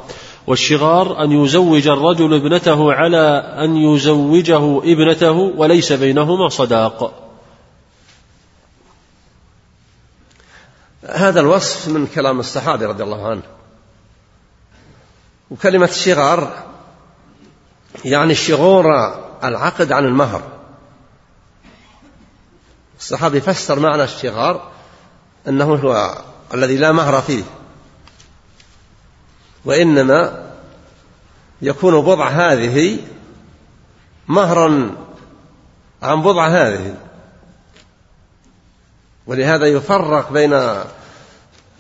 والشغار 0.47 1.25
أن 1.25 1.33
يزوج 1.33 1.89
الرجل 1.89 2.35
ابنته 2.35 2.93
على 2.93 3.55
أن 3.65 3.77
يزوجه 3.77 4.79
ابنته 4.79 5.33
وليس 5.33 5.93
بينهما 5.93 6.49
صداق. 6.49 7.29
هذا 11.07 11.41
الوصف 11.41 11.89
من 11.89 12.07
كلام 12.07 12.41
الصحابي 12.41 12.85
رضي 12.85 13.03
الله 13.03 13.27
عنه. 13.27 13.43
وكلمة 15.51 15.89
الشغار 15.89 16.65
يعني 18.05 18.33
الشغور 18.33 18.87
العقد 19.45 19.93
عن 19.93 20.05
المهر. 20.05 20.62
الصحابي 23.03 23.41
فسر 23.41 23.79
معنى 23.79 24.05
الشغار 24.05 24.71
أنه 25.49 25.75
هو 25.75 26.19
الذي 26.55 26.77
لا 26.77 26.93
مهر 26.93 27.21
فيه 27.21 27.43
وإنما 29.65 30.51
يكون 31.63 32.01
بضع 32.01 32.29
هذه 32.29 32.99
مهرا 34.29 34.91
عن 36.03 36.23
بضع 36.23 36.49
هذه. 36.49 36.95
ولهذا 39.27 39.67
يفرق 39.67 40.33
بين 40.33 40.61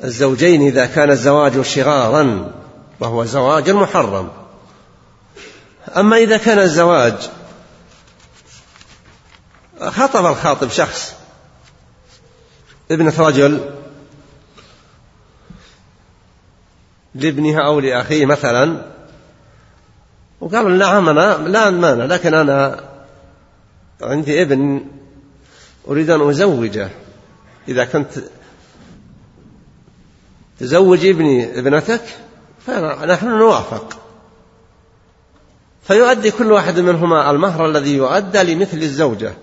الزوجين 0.04 0.62
إذا 0.62 0.86
كان 0.86 1.10
الزواج 1.10 1.62
شغارا 1.62 2.52
وهو 3.00 3.24
زواج 3.24 3.70
محرم. 3.70 4.28
أما 5.96 6.16
إذا 6.16 6.36
كان 6.36 6.58
الزواج 6.58 7.30
خطب 9.90 10.26
الخاطب 10.26 10.70
شخص. 10.70 11.14
ابنة 12.90 13.14
رجل. 13.18 13.70
لابنها 17.14 17.66
أو 17.66 17.80
لأخيه 17.80 18.26
مثلا. 18.26 18.92
وقال 20.40 20.78
نعم 20.78 21.08
أنا 21.08 21.48
لا 21.48 21.70
مانع 21.70 22.04
لكن 22.04 22.34
أنا 22.34 22.80
عندي 24.02 24.42
ابن 24.42 24.86
أريد 25.88 26.10
أن 26.10 26.28
أزوجه. 26.28 26.90
إذا 27.68 27.84
كنت 27.84 28.10
تزوج 30.60 31.06
ابني 31.06 31.58
ابنتك 31.58 32.02
فنحن 32.66 33.26
نوافق. 33.26 33.98
فيؤدي 35.82 36.30
كل 36.30 36.52
واحد 36.52 36.80
منهما 36.80 37.30
المهر 37.30 37.66
الذي 37.66 37.96
يؤدى 37.96 38.42
لمثل 38.42 38.76
الزوجة. 38.76 39.34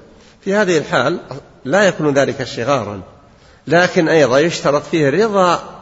في 0.49 0.55
هذه 0.55 0.77
الحال 0.77 1.19
لا 1.65 1.83
يكون 1.83 2.13
ذلك 2.13 2.43
شغارا 2.43 3.01
لكن 3.67 4.07
أيضا 4.07 4.39
يشترط 4.39 4.83
فيه 4.83 5.09
رضا 5.09 5.79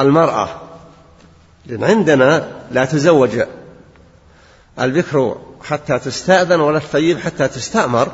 المرأة 0.00 0.48
لأن 1.66 1.84
عندنا 1.84 2.48
لا 2.70 2.84
تزوج 2.84 3.42
البكر 4.80 5.36
حتى 5.62 5.98
تستأذن 5.98 6.60
ولا 6.60 6.76
الثيب 6.76 7.18
حتى 7.18 7.48
تستأمر. 7.48 8.12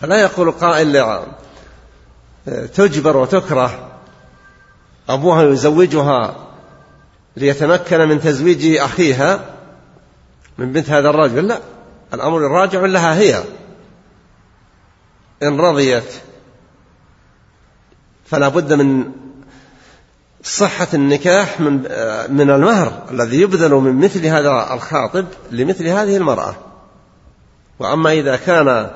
فلا 0.00 0.20
يقول 0.20 0.50
قائل 0.50 1.22
تجبر 2.74 3.16
وتكره 3.16 3.90
أبوها 5.08 5.42
يزوجها 5.42 6.36
ليتمكن 7.36 8.08
من 8.08 8.20
تزويج 8.20 8.76
أخيها 8.76 9.40
من 10.58 10.72
بنت 10.72 10.90
هذا 10.90 11.10
الرجل 11.10 11.48
لا. 11.48 11.58
الأمر 12.14 12.46
الراجع 12.46 12.80
لها 12.80 13.14
هي. 13.18 13.42
إن 15.42 15.60
رضيت 15.60 16.12
فلا 18.26 18.48
بد 18.48 18.72
من 18.72 19.12
صحة 20.42 20.88
النكاح 20.94 21.60
من 21.60 21.72
من 22.30 22.50
المهر 22.50 23.02
الذي 23.10 23.40
يبذل 23.40 23.70
من 23.70 23.94
مثل 24.04 24.26
هذا 24.26 24.74
الخاطب 24.74 25.26
لمثل 25.50 25.86
هذه 25.86 26.16
المرأة. 26.16 26.54
وأما 27.78 28.12
إذا 28.12 28.36
كان 28.36 28.90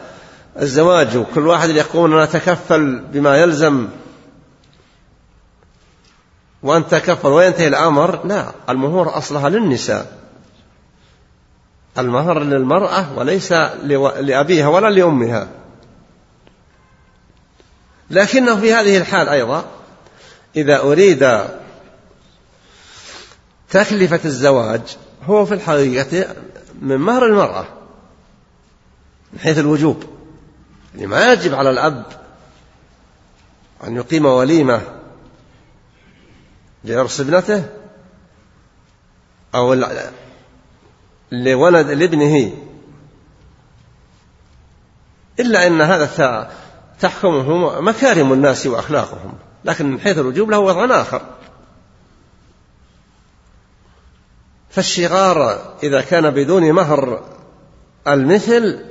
الزواج 0.60 1.24
كل 1.34 1.46
واحد 1.46 1.68
يقول 1.68 2.22
نتكفل 2.22 2.98
بما 3.12 3.36
يلزم 3.36 3.88
وأن 6.62 6.88
تكفل 6.88 7.28
وينتهي 7.28 7.68
الأمر 7.68 8.26
لا 8.26 8.52
المهور 8.68 9.18
أصلها 9.18 9.48
للنساء. 9.48 10.21
المهر 11.99 12.38
للمرأة 12.43 13.18
وليس 13.18 13.53
لأبيها 14.20 14.68
ولا 14.68 14.90
لأمها. 14.90 15.49
لكنه 18.11 18.61
في 18.61 18.72
هذه 18.72 18.97
الحال 18.97 19.28
أيضا 19.28 19.64
إذا 20.57 20.80
أريد 20.80 21.40
تكلفة 23.70 24.20
الزواج 24.24 24.82
هو 25.24 25.47
في 25.47 25.55
الحقيقة 25.55 26.36
من 26.80 26.97
مهر 26.97 27.26
المرأة 27.26 27.64
من 29.32 29.38
حيث 29.38 29.59
الوجوب. 29.59 30.05
يعني 30.95 31.07
ما 31.07 31.32
يجب 31.32 31.55
على 31.55 31.70
الأب 31.70 32.05
أن 33.84 33.97
يقيم 33.97 34.26
وليمة 34.26 34.80
لعرس 36.84 37.20
ابنته 37.20 37.64
أو 39.55 39.72
لولد 41.33 41.91
لابنه. 41.91 42.53
إلا 45.41 45.66
أن 45.66 45.80
هذا 45.80 46.51
تحكمه 47.01 47.80
مكارم 47.80 48.33
الناس 48.33 48.66
وأخلاقهم 48.66 49.33
لكن 49.64 49.91
من 49.91 50.01
حيث 50.01 50.18
الوجوب 50.18 50.51
له 50.51 50.59
وضع 50.59 51.01
آخر. 51.01 51.22
فالشغار 54.70 55.59
إذا 55.83 56.01
كان 56.01 56.30
بدون 56.30 56.72
مهر 56.72 57.22
المثل 58.09 58.85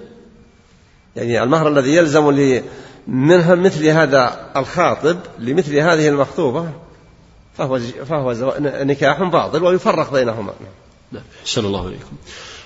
يعني 1.15 1.43
المهر 1.43 1.67
الذي 1.67 1.95
يلزم 1.95 2.61
منها 3.07 3.55
مثل 3.55 3.85
هذا 3.85 4.51
الخاطب 4.55 5.17
لمثل 5.39 5.75
هذه 5.75 6.07
المخطوبة 6.07 6.69
فهو 7.57 7.79
فهو 7.79 8.55
نكاح 8.61 9.23
باطل 9.23 9.63
ويفرق 9.63 10.13
بينهما. 10.13 10.53
أحسن 11.41 11.65
الله 11.65 11.87
إليكم. 11.87 12.15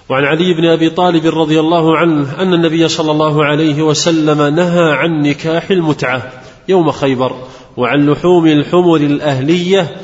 وعن 0.10 0.24
علي 0.24 0.54
بن 0.54 0.66
أبي 0.66 0.90
طالب 0.90 1.26
رضي 1.26 1.60
الله 1.60 1.98
عنه 1.98 2.42
أن 2.42 2.54
النبي 2.54 2.88
صلى 2.88 3.12
الله 3.12 3.46
عليه 3.46 3.82
وسلم 3.82 4.56
نهى 4.56 4.92
عن 4.92 5.22
نكاح 5.22 5.70
المتعة 5.70 6.32
يوم 6.68 6.92
خيبر 6.92 7.48
وعن 7.78 8.10
لحوم 8.10 8.48
الحمر 8.48 8.96
الأهلية 8.96 9.98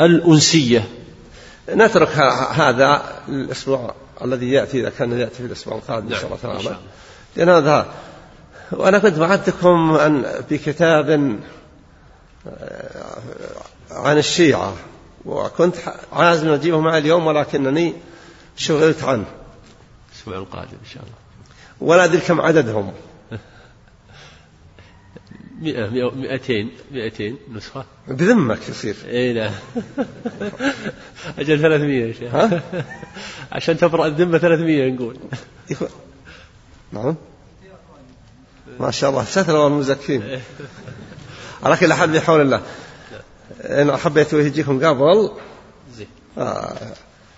الأنسية. 0.00 0.88
نترك 1.74 2.08
هذا 2.52 3.02
الأسبوع 3.28 3.94
الذي 4.24 4.50
يأتي 4.50 4.80
إذا 4.80 4.90
كان 4.90 5.20
يأتي 5.20 5.34
في 5.34 5.46
الأسبوع 5.46 5.76
القادم 5.76 6.08
نعم. 6.08 6.14
إن 6.14 6.20
شاء 6.20 6.26
الله. 6.26 6.62
تعالى 6.62 6.76
لأن 7.36 7.48
هذا 7.48 7.86
وأنا 8.72 8.98
كنت 8.98 9.18
وعدتكم 9.18 9.94
ان 9.94 10.24
بكتاب 10.50 11.38
آه، 12.48 13.18
عن 13.90 14.18
الشيعة. 14.18 14.72
وكنت 15.26 15.76
عازم 16.12 16.48
اجيبه 16.48 16.80
معي 16.80 16.98
اليوم 16.98 17.26
ولكنني 17.26 17.94
شغلت 18.56 19.04
عنه. 19.04 19.24
الأسبوع 20.12 20.36
القادم 20.36 20.78
إن 20.84 20.90
شاء 20.94 21.02
الله. 21.02 21.14
ولا 21.80 22.04
أدري 22.04 22.20
كم 22.20 22.40
عددهم. 22.40 22.92
مئة 25.62 26.10
مئتين 26.16 26.70
مئتين 26.90 27.38
نسخة. 27.52 27.84
بذمك 28.08 28.68
يصير. 28.68 28.96
إي 29.08 29.32
لا. 29.32 29.50
أجل 31.38 31.60
300 31.60 32.06
يا 32.06 32.12
شيخ. 32.12 32.34
ها؟ 32.34 32.62
عشان 33.52 33.76
تبرأ 33.76 34.06
الذمة 34.06 34.38
300 34.38 34.90
نقول. 34.90 35.16
نعم. 36.92 37.16
ما 38.80 38.90
شاء 38.90 39.10
الله. 39.10 39.24
ستر 39.24 39.56
والمزكين. 39.56 40.22
على 41.62 41.76
كل 41.76 41.92
حال 41.92 42.10
بحول 42.10 42.40
الله. 42.40 42.62
إن 43.66 43.96
حبيت 43.96 44.32
يجيكم 44.32 44.86
قبل. 44.86 45.30
زين. 45.96 46.06
آه، 46.38 46.94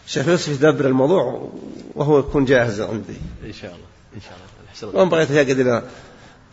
شيخ 0.06 0.28
يوسف 0.28 0.48
يدبر 0.48 0.86
الموضوع 0.86 1.52
وهو 1.94 2.18
يكون 2.18 2.44
جاهز 2.44 2.80
عندي. 2.80 3.16
إن 3.44 3.52
شاء 3.52 3.70
الله. 3.70 3.86
إن 4.16 4.20
شاء 4.20 4.32
الله. 4.32 4.68
أحسن 4.70 4.88
الله. 4.88 5.00
وإن 5.00 5.08
بغيت 5.08 5.30
يقعد 5.30 5.60
إلى 5.60 5.82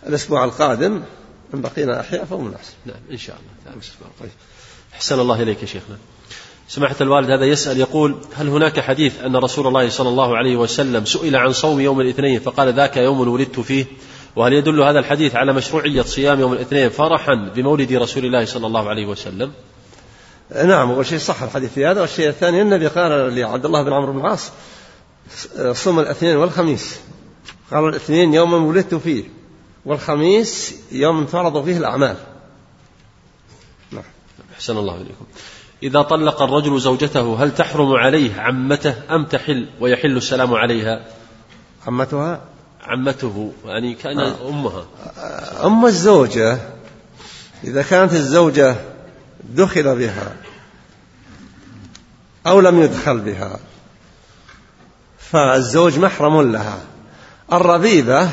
الأسبوع 0.07 0.43
القادم. 0.43 1.03
إن 1.53 1.61
بقينا 1.61 1.99
أحياء 1.99 2.25
فهو 2.25 2.39
مناسب. 2.39 2.73
نعم 2.85 2.97
إن 3.11 3.17
شاء 3.17 3.35
الله. 3.35 3.49
تعالى 3.65 4.11
طيب. 4.19 4.29
أحسن 4.93 5.19
الله 5.19 5.41
إليك 5.41 5.61
يا 5.61 5.67
شيخنا. 5.67 5.97
سماحة 6.67 6.95
الوالد 7.01 7.31
هذا 7.31 7.45
يسأل 7.45 7.79
يقول 7.79 8.15
هل 8.33 8.47
هناك 8.47 8.79
حديث 8.79 9.21
أن 9.21 9.35
رسول 9.35 9.67
الله 9.67 9.89
صلى 9.89 10.09
الله 10.09 10.37
عليه 10.37 10.55
وسلم 10.55 11.05
سئل 11.05 11.35
عن 11.35 11.53
صوم 11.53 11.79
يوم 11.79 12.01
الاثنين 12.01 12.39
فقال 12.39 12.73
ذاك 12.73 12.97
يوم 12.97 13.27
ولدت 13.27 13.59
فيه؟ 13.59 13.85
وهل 14.35 14.53
يدل 14.53 14.81
هذا 14.81 14.99
الحديث 14.99 15.35
على 15.35 15.53
مشروعية 15.53 16.01
صيام 16.01 16.39
يوم 16.39 16.53
الاثنين 16.53 16.89
فرحا 16.89 17.51
بمولد 17.55 17.93
رسول 17.93 18.25
الله 18.25 18.45
صلى 18.45 18.67
الله 18.67 18.89
عليه 18.89 19.05
وسلم؟ 19.05 19.51
نعم 20.65 20.91
أول 20.91 21.05
شيء 21.05 21.17
صح 21.17 21.43
الحديث 21.43 21.73
في 21.73 21.85
هذا 21.85 22.01
والشيء 22.01 22.29
الثاني 22.29 22.61
النبي 22.61 22.87
قال 22.87 23.35
لعبد 23.35 23.65
الله 23.65 23.83
بن 23.83 23.93
عمرو 23.93 24.13
بن 24.13 24.19
العاص 24.19 24.51
صم 25.71 25.99
الاثنين 25.99 26.37
والخميس. 26.37 26.99
قالوا 27.71 27.89
الاثنين 27.89 28.33
يوم 28.33 28.53
ولدت 28.53 28.95
فيه 28.95 29.23
والخميس 29.85 30.75
يوم 30.91 31.25
فرض 31.25 31.65
فيه 31.65 31.77
الأعمال. 31.77 32.17
نعم. 33.91 34.03
أحسن 34.53 34.77
الله 34.77 34.95
إليكم. 34.95 35.25
إذا 35.83 36.01
طلق 36.01 36.41
الرجل 36.41 36.79
زوجته 36.79 37.43
هل 37.43 37.55
تحرم 37.55 37.93
عليه 37.93 38.41
عمته 38.41 38.95
أم 39.09 39.25
تحل 39.25 39.69
ويحل 39.79 40.17
السلام 40.17 40.53
عليها؟ 40.53 41.05
عمتها؟ 41.87 42.41
عمته 42.85 43.51
يعني 43.65 43.93
كان 43.93 44.19
أمها. 44.19 44.85
أم 45.63 45.85
الزوجة 45.85 46.57
إذا 47.63 47.81
كانت 47.81 48.13
الزوجة 48.13 48.75
دخل 49.43 49.95
بها 49.95 50.35
أو 52.47 52.59
لم 52.59 52.81
يدخل 52.81 53.19
بها 53.19 53.59
فالزوج 55.17 55.99
محرم 55.99 56.51
لها. 56.51 56.79
الربيبة 57.53 58.29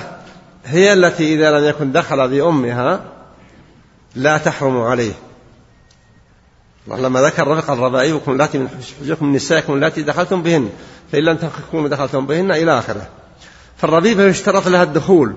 هي 0.65 0.93
التي 0.93 1.35
إذا 1.35 1.59
لم 1.59 1.65
يكن 1.65 1.93
دخل 1.93 2.29
بأمها 2.29 3.05
لا 4.15 4.39
تحرم 4.39 4.81
عليه. 4.81 5.13
الله 6.87 7.01
لما 7.01 7.21
ذكر 7.21 7.49
رفق 7.49 7.71
الربائبكم 7.71 8.41
التي 8.41 8.59
من 8.59 8.69
حجوكم 9.01 9.27
من 9.27 9.33
نسائكم 9.33 9.85
التي 9.85 10.03
دخلتم 10.03 10.43
بهن 10.43 10.71
فإن 11.13 11.25
لم 11.25 11.37
تكونوا 11.37 11.89
دخلتم 11.89 12.27
بهن 12.27 12.51
إلى 12.51 12.79
آخره. 12.79 13.09
فالربيبة 13.83 14.25
يشترط 14.25 14.69
لها 14.69 14.83
الدخول. 14.83 15.37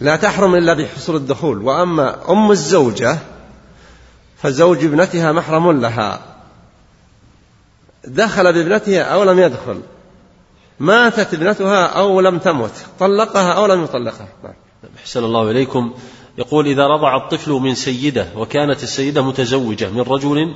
لا 0.00 0.16
تحرم 0.16 0.54
إلا 0.54 0.74
بحصول 0.74 1.16
الدخول. 1.16 1.62
وأما 1.62 2.32
أم 2.32 2.50
الزوجة 2.50 3.18
فزوج 4.36 4.84
ابنتها 4.84 5.32
محرم 5.32 5.80
لها. 5.80 6.20
دخل 8.04 8.52
بابنتها 8.52 9.02
أو 9.02 9.24
لم 9.24 9.38
يدخل. 9.38 9.80
ماتت 10.80 11.34
ابنتها 11.34 11.86
أو 11.86 12.20
لم 12.20 12.38
تمت. 12.38 12.86
طلقها 12.98 13.52
أو 13.52 13.66
لم 13.66 13.84
يطلقها. 13.84 14.28
أحسن 14.98 15.24
الله 15.24 15.50
إليكم. 15.50 15.94
يقول 16.38 16.66
إذا 16.66 16.86
رضع 16.86 17.16
الطفل 17.16 17.52
من 17.52 17.74
سيدة 17.74 18.26
وكانت 18.36 18.82
السيدة 18.82 19.22
متزوجة 19.22 19.90
من 19.90 20.00
رجل 20.00 20.54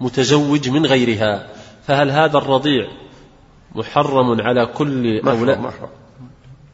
متزوج 0.00 0.68
من 0.68 0.86
غيرها 0.86 1.46
فهل 1.86 2.10
هذا 2.10 2.38
الرضيع 2.38 3.05
محرم 3.76 4.40
على 4.40 4.66
كل 4.66 5.22
محرم 5.22 5.38
أولاد 5.38 5.58
محرم. 5.58 5.88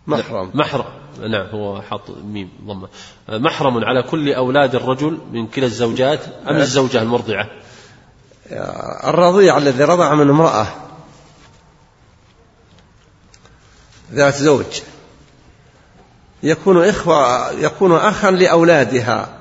محرم. 0.07 0.51
محرم. 0.55 0.85
نعم 1.21 1.47
هو 1.47 1.83
حاط 1.83 2.11
ميم 2.11 2.51
ضمة. 2.67 2.89
محرم 3.29 3.85
على 3.85 4.03
كل 4.03 4.33
أولاد 4.33 4.75
الرجل 4.75 5.19
من 5.33 5.47
كلا 5.47 5.67
الزوجات 5.67 6.21
أم 6.49 6.57
الزوجة 6.57 7.03
المرضعة؟ 7.03 7.47
الرضيع 9.05 9.59
الذي 9.59 9.85
رضع 9.85 10.15
من 10.15 10.31
امرأة. 10.31 10.67
ذات 14.13 14.35
زوج. 14.35 14.81
يكون 16.43 16.85
إخوة 16.85 17.51
يكون 17.51 17.93
أخا 17.93 18.31
لأولادها 18.31 19.39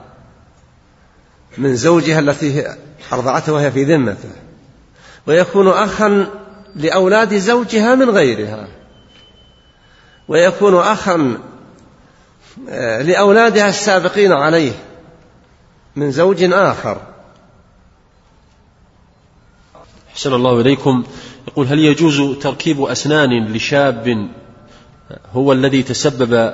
من 1.58 1.76
زوجها 1.76 2.20
التي 2.20 2.76
أرضعته 3.14 3.54
وهي 3.54 3.72
في 3.72 3.84
ذمته. 3.84 4.30
ويكون 5.28 5.68
أخا 5.68 6.41
لأولاد 6.76 7.38
زوجها 7.38 7.96
من 7.96 8.10
غيرها. 8.10 8.68
ويكون 10.28 10.76
أخا 10.76 11.38
آه، 12.70 13.02
لأولادها 13.02 13.70
السابقين 13.70 14.32
عليه 14.32 14.72
من 15.96 16.12
زوج 16.12 16.44
آخر. 16.44 17.02
أحسن 20.14 20.34
الله 20.34 20.62
إليكم. 20.62 21.04
يقول 21.48 21.68
هل 21.68 21.80
يجوز 21.80 22.38
تركيب 22.38 22.82
أسنان 22.82 23.54
لشاب 23.54 24.30
هو 25.34 25.54
الذي 25.54 25.84
تسبب 25.84 26.54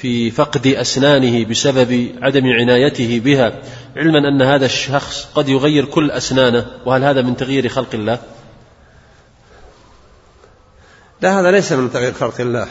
في 0.00 0.30
فقد 0.30 0.66
أسنانه 0.66 1.44
بسبب 1.44 2.14
عدم 2.22 2.46
عنايته 2.46 3.20
بها؟ 3.20 3.52
علما 3.96 4.28
أن 4.28 4.42
هذا 4.42 4.66
الشخص 4.66 5.28
قد 5.34 5.48
يغير 5.48 5.84
كل 5.84 6.10
أسنانه 6.10 6.66
وهل 6.86 7.04
هذا 7.04 7.22
من 7.22 7.36
تغيير 7.36 7.68
خلق 7.68 7.94
الله؟ 7.94 8.18
لا 11.20 11.40
هذا 11.40 11.50
ليس 11.50 11.72
من 11.72 11.92
تغيير 11.92 12.12
خلق 12.12 12.40
الله. 12.40 12.68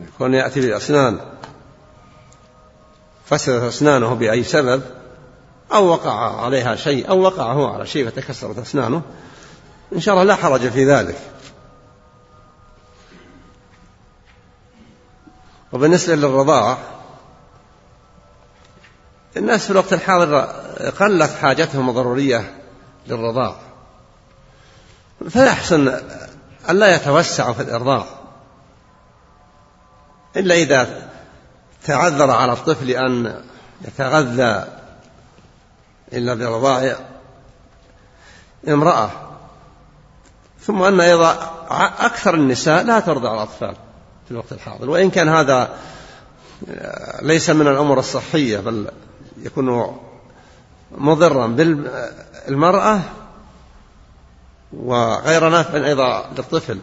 يكون 0.00 0.34
يأتي 0.34 0.60
بأسنان 0.60 1.20
فسدت 3.24 3.62
أسنانه 3.62 4.14
بأي 4.14 4.44
سبب 4.44 4.82
أو 5.72 5.86
وقع 5.86 6.40
عليها 6.44 6.76
شيء 6.76 7.08
أو 7.08 7.20
وقع 7.20 7.52
هو 7.52 7.66
على 7.66 7.86
شيء 7.86 8.10
فتكسرت 8.10 8.58
أسنانه. 8.58 9.02
إن 9.92 10.00
شاء 10.00 10.14
الله 10.14 10.24
لا 10.24 10.34
حرج 10.34 10.68
في 10.68 10.84
ذلك. 10.84 11.18
وبالنسبة 15.72 16.14
للرضاع 16.14 16.78
الناس 19.36 19.64
في 19.64 19.70
الوقت 19.70 19.92
الحاضر 19.92 20.34
قلت 20.90 21.30
حاجتهم 21.30 21.88
الضرورية 21.88 22.54
للرضاع. 23.06 23.56
فيحسن 25.28 26.00
ألا 26.70 26.94
يتوسعوا 26.94 27.52
في 27.52 27.62
الإرضاع 27.62 28.04
إلا 30.36 30.54
إذا 30.54 31.08
تعذر 31.84 32.30
على 32.30 32.52
الطفل 32.52 32.90
أن 32.90 33.42
يتغذى 33.84 34.64
إلا 36.12 36.34
برضاع 36.34 36.96
امرأة. 38.68 39.10
ثم 40.60 40.82
أن 40.82 41.00
أيضا 41.00 41.50
أكثر 42.00 42.34
النساء 42.34 42.84
لا 42.84 43.00
ترضع 43.00 43.34
الأطفال 43.34 43.76
في 44.24 44.30
الوقت 44.30 44.52
الحاضر. 44.52 44.90
وإن 44.90 45.10
كان 45.10 45.28
هذا 45.28 45.76
ليس 47.22 47.50
من 47.50 47.66
الأمور 47.66 47.98
الصحية 47.98 48.58
بل 48.58 48.90
يكون 49.42 49.96
مضرا 50.92 51.46
بالمرأة 51.46 53.00
وغير 54.72 55.48
نافع 55.48 55.86
أيضا 55.86 56.30
للطفل. 56.38 56.78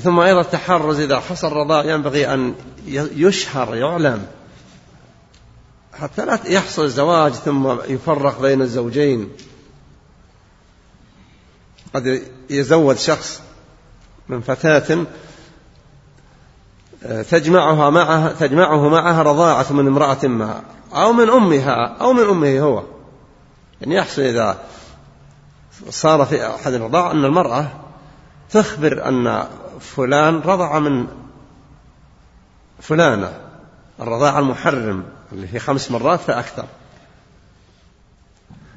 ثم 0.00 0.20
أيضا 0.20 0.40
التحرز 0.40 1.00
إذا 1.00 1.20
حصل 1.20 1.46
الرضاع 1.46 1.84
ينبغي 1.84 2.34
أن 2.34 2.54
يشهر 2.86 3.74
يعلم. 3.74 4.26
حتى 5.94 6.24
لا 6.24 6.38
يحصل 6.46 6.84
الزواج 6.84 7.32
ثم 7.32 7.70
يفرق 7.88 8.40
بين 8.40 8.62
الزوجين. 8.62 9.28
قد 11.94 12.22
يزوج 12.50 12.96
شخص 12.96 13.42
من 14.28 14.40
فتاة 14.40 15.06
تجمعها 17.30 17.90
معها 17.90 18.32
تجمعه 18.32 18.88
معها 18.88 19.22
رضاعة 19.22 19.72
من 19.72 19.86
امرأة 19.86 20.26
ما 20.26 20.62
أو 20.92 21.12
من 21.12 21.30
أمها 21.30 21.96
أو 22.00 22.12
من 22.12 22.22
أمه 22.22 22.60
هو. 22.60 22.82
يعني 23.82 23.94
يحصل 23.94 24.22
إذا 24.22 24.58
صار 25.90 26.24
في 26.24 26.46
أحد 26.46 26.72
الرضاع 26.72 27.10
أن 27.10 27.24
المرأة 27.24 27.66
تخبر 28.50 29.08
أن 29.08 29.46
فلان 29.80 30.40
رضع 30.40 30.78
من 30.78 31.06
فلانة 32.80 33.40
الرضاعة 34.00 34.38
المحرم 34.38 35.04
اللي 35.32 35.54
هي 35.54 35.58
خمس 35.58 35.90
مرات 35.90 36.20
فأكثر. 36.20 36.64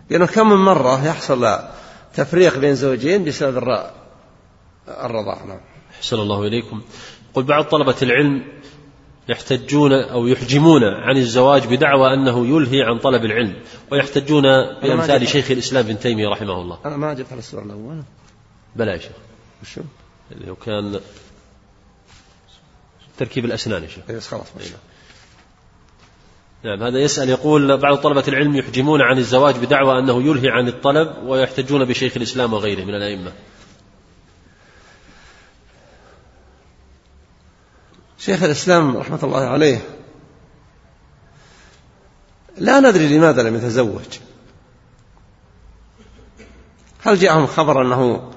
لأنه 0.09 0.25
كم 0.25 0.49
من 0.49 0.57
مرة 0.57 1.05
يحصل 1.05 1.59
تفريق 2.13 2.57
بين 2.57 2.75
زوجين 2.75 3.25
بسبب 3.25 3.57
الرضاعة 4.87 5.45
نعم. 5.45 5.59
أحسن 5.97 6.15
الله 6.15 6.47
إليكم. 6.47 6.81
قل 7.33 7.43
بعض 7.43 7.63
طلبة 7.63 7.95
العلم 8.01 8.45
يحتجون 9.29 9.93
أو 9.93 10.27
يحجمون 10.27 10.83
عن 10.83 11.17
الزواج 11.17 11.67
بدعوى 11.67 12.13
أنه 12.13 12.47
يلهي 12.47 12.83
عن 12.83 12.99
طلب 12.99 13.25
العلم 13.25 13.55
ويحتجون 13.91 14.43
بأمثال 14.81 15.27
شيخ 15.27 15.51
الإسلام 15.51 15.85
ابن 15.85 15.99
تيمية 15.99 16.27
رحمه 16.29 16.61
الله. 16.61 16.79
أنا 16.85 16.97
ما 16.97 17.11
أجبت 17.11 17.31
على 17.31 17.39
السؤال 17.39 17.65
الأول. 17.65 18.03
بلى 18.75 18.91
يا 18.91 18.97
شيخ. 18.97 19.11
وشو؟ 19.63 19.81
اللي 20.31 20.51
هو 20.51 20.55
كان 20.55 20.99
تركيب 23.17 23.45
الأسنان 23.45 23.83
يا 23.83 23.87
شيخ. 23.87 24.27
خلاص. 24.29 24.47
نعم 26.63 26.83
هذا 26.83 26.99
يسأل 26.99 27.29
يقول 27.29 27.77
بعض 27.77 27.97
طلبة 27.97 28.23
العلم 28.27 28.55
يحجمون 28.55 29.01
عن 29.01 29.17
الزواج 29.17 29.55
بدعوى 29.55 29.99
أنه 29.99 30.23
يلهي 30.23 30.49
عن 30.49 30.67
الطلب 30.67 31.23
ويحتجون 31.23 31.85
بشيخ 31.85 32.17
الإسلام 32.17 32.53
وغيره 32.53 32.83
من 32.83 32.95
الأئمة. 32.95 33.31
شيخ 38.25 38.43
الإسلام 38.43 38.97
رحمة 38.97 39.19
الله 39.23 39.39
عليه 39.39 39.81
لا 42.57 42.79
ندري 42.79 43.17
لماذا 43.17 43.43
لم 43.43 43.55
يتزوج. 43.55 44.19
هل 47.01 47.19
جاءهم 47.19 47.47
خبر 47.47 47.81
أنه 47.81 48.31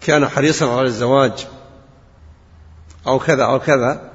كان 0.00 0.28
حريصا 0.28 0.76
على 0.76 0.86
الزواج 0.86 1.46
أو 3.06 3.18
كذا 3.18 3.44
أو 3.44 3.58
كذا؟ 3.60 4.10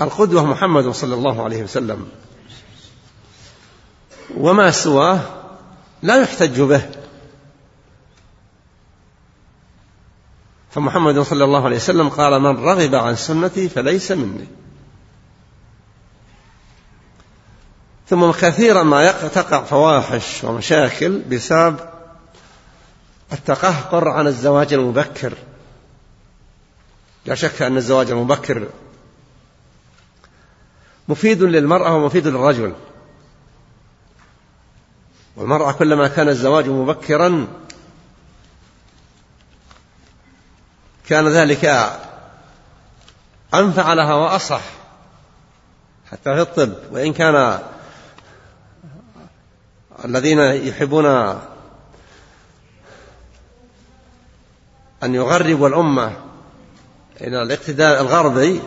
القدوة 0.00 0.44
محمد 0.44 0.90
صلى 0.90 1.14
الله 1.14 1.44
عليه 1.44 1.62
وسلم. 1.62 2.08
وما 4.36 4.70
سواه 4.70 5.20
لا 6.02 6.22
يحتج 6.22 6.60
به. 6.60 6.90
فمحمد 10.70 11.20
صلى 11.20 11.44
الله 11.44 11.64
عليه 11.64 11.76
وسلم 11.76 12.08
قال 12.08 12.40
من 12.42 12.64
رغب 12.64 12.94
عن 12.94 13.16
سنتي 13.16 13.68
فليس 13.68 14.12
مني. 14.12 14.48
ثم 18.08 18.30
كثيرا 18.30 18.82
ما 18.82 19.12
تقع 19.28 19.62
فواحش 19.62 20.44
ومشاكل 20.44 21.18
بسبب 21.18 21.76
التقهقر 23.32 24.08
عن 24.08 24.26
الزواج 24.26 24.72
المبكر. 24.72 25.34
لا 27.26 27.34
شك 27.34 27.62
أن 27.62 27.76
الزواج 27.76 28.10
المبكر 28.10 28.68
مفيد 31.08 31.42
للمرأة 31.42 31.94
ومفيد 31.94 32.26
للرجل. 32.26 32.72
والمرأة 35.36 35.72
كلما 35.72 36.08
كان 36.08 36.28
الزواج 36.28 36.68
مبكرا 36.68 37.46
كان 41.08 41.28
ذلك 41.28 41.64
أنفع 43.54 43.92
لها 43.92 44.14
وأصح 44.14 44.60
حتى 46.10 46.34
في 46.34 46.40
الطب. 46.40 46.72
وإن 46.90 47.12
كان 47.12 47.58
الذين 50.04 50.38
يحبون 50.38 51.06
أن 55.02 55.14
يغربوا 55.14 55.68
الأمة 55.68 56.12
إلى 57.20 57.42
الاقتداء 57.42 58.00
الغربي 58.00 58.60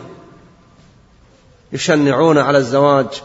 يشنعون 1.72 2.38
على 2.38 2.58
الزواج 2.58 3.22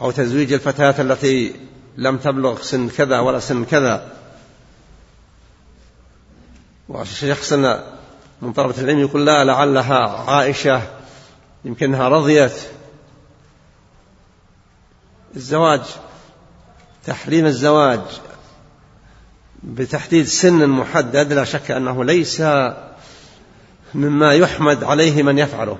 أو 0.00 0.10
تزويج 0.10 0.52
الفتاة 0.52 1.02
التي 1.02 1.60
لم 1.96 2.16
تبلغ 2.16 2.62
سن 2.62 2.88
كذا 2.88 3.20
ولا 3.20 3.40
سن 3.40 3.64
كذا. 3.64 4.12
وشخص 6.88 7.52
من 8.42 8.52
طلبة 8.52 8.74
العلم 8.78 8.98
يقول 8.98 9.26
لا 9.26 9.44
لعلها 9.44 10.30
عائشة 10.30 10.82
يمكنها 11.64 12.08
رضيت. 12.08 12.52
الزواج 15.36 15.80
تحريم 17.04 17.46
الزواج 17.46 18.00
بتحديد 19.62 20.26
سن 20.26 20.68
محدد 20.68 21.32
لا 21.32 21.44
شك 21.44 21.70
أنه 21.70 22.04
ليس 22.04 22.42
مما 23.94 24.34
يحمد 24.34 24.84
عليه 24.84 25.22
من 25.22 25.38
يفعله. 25.38 25.78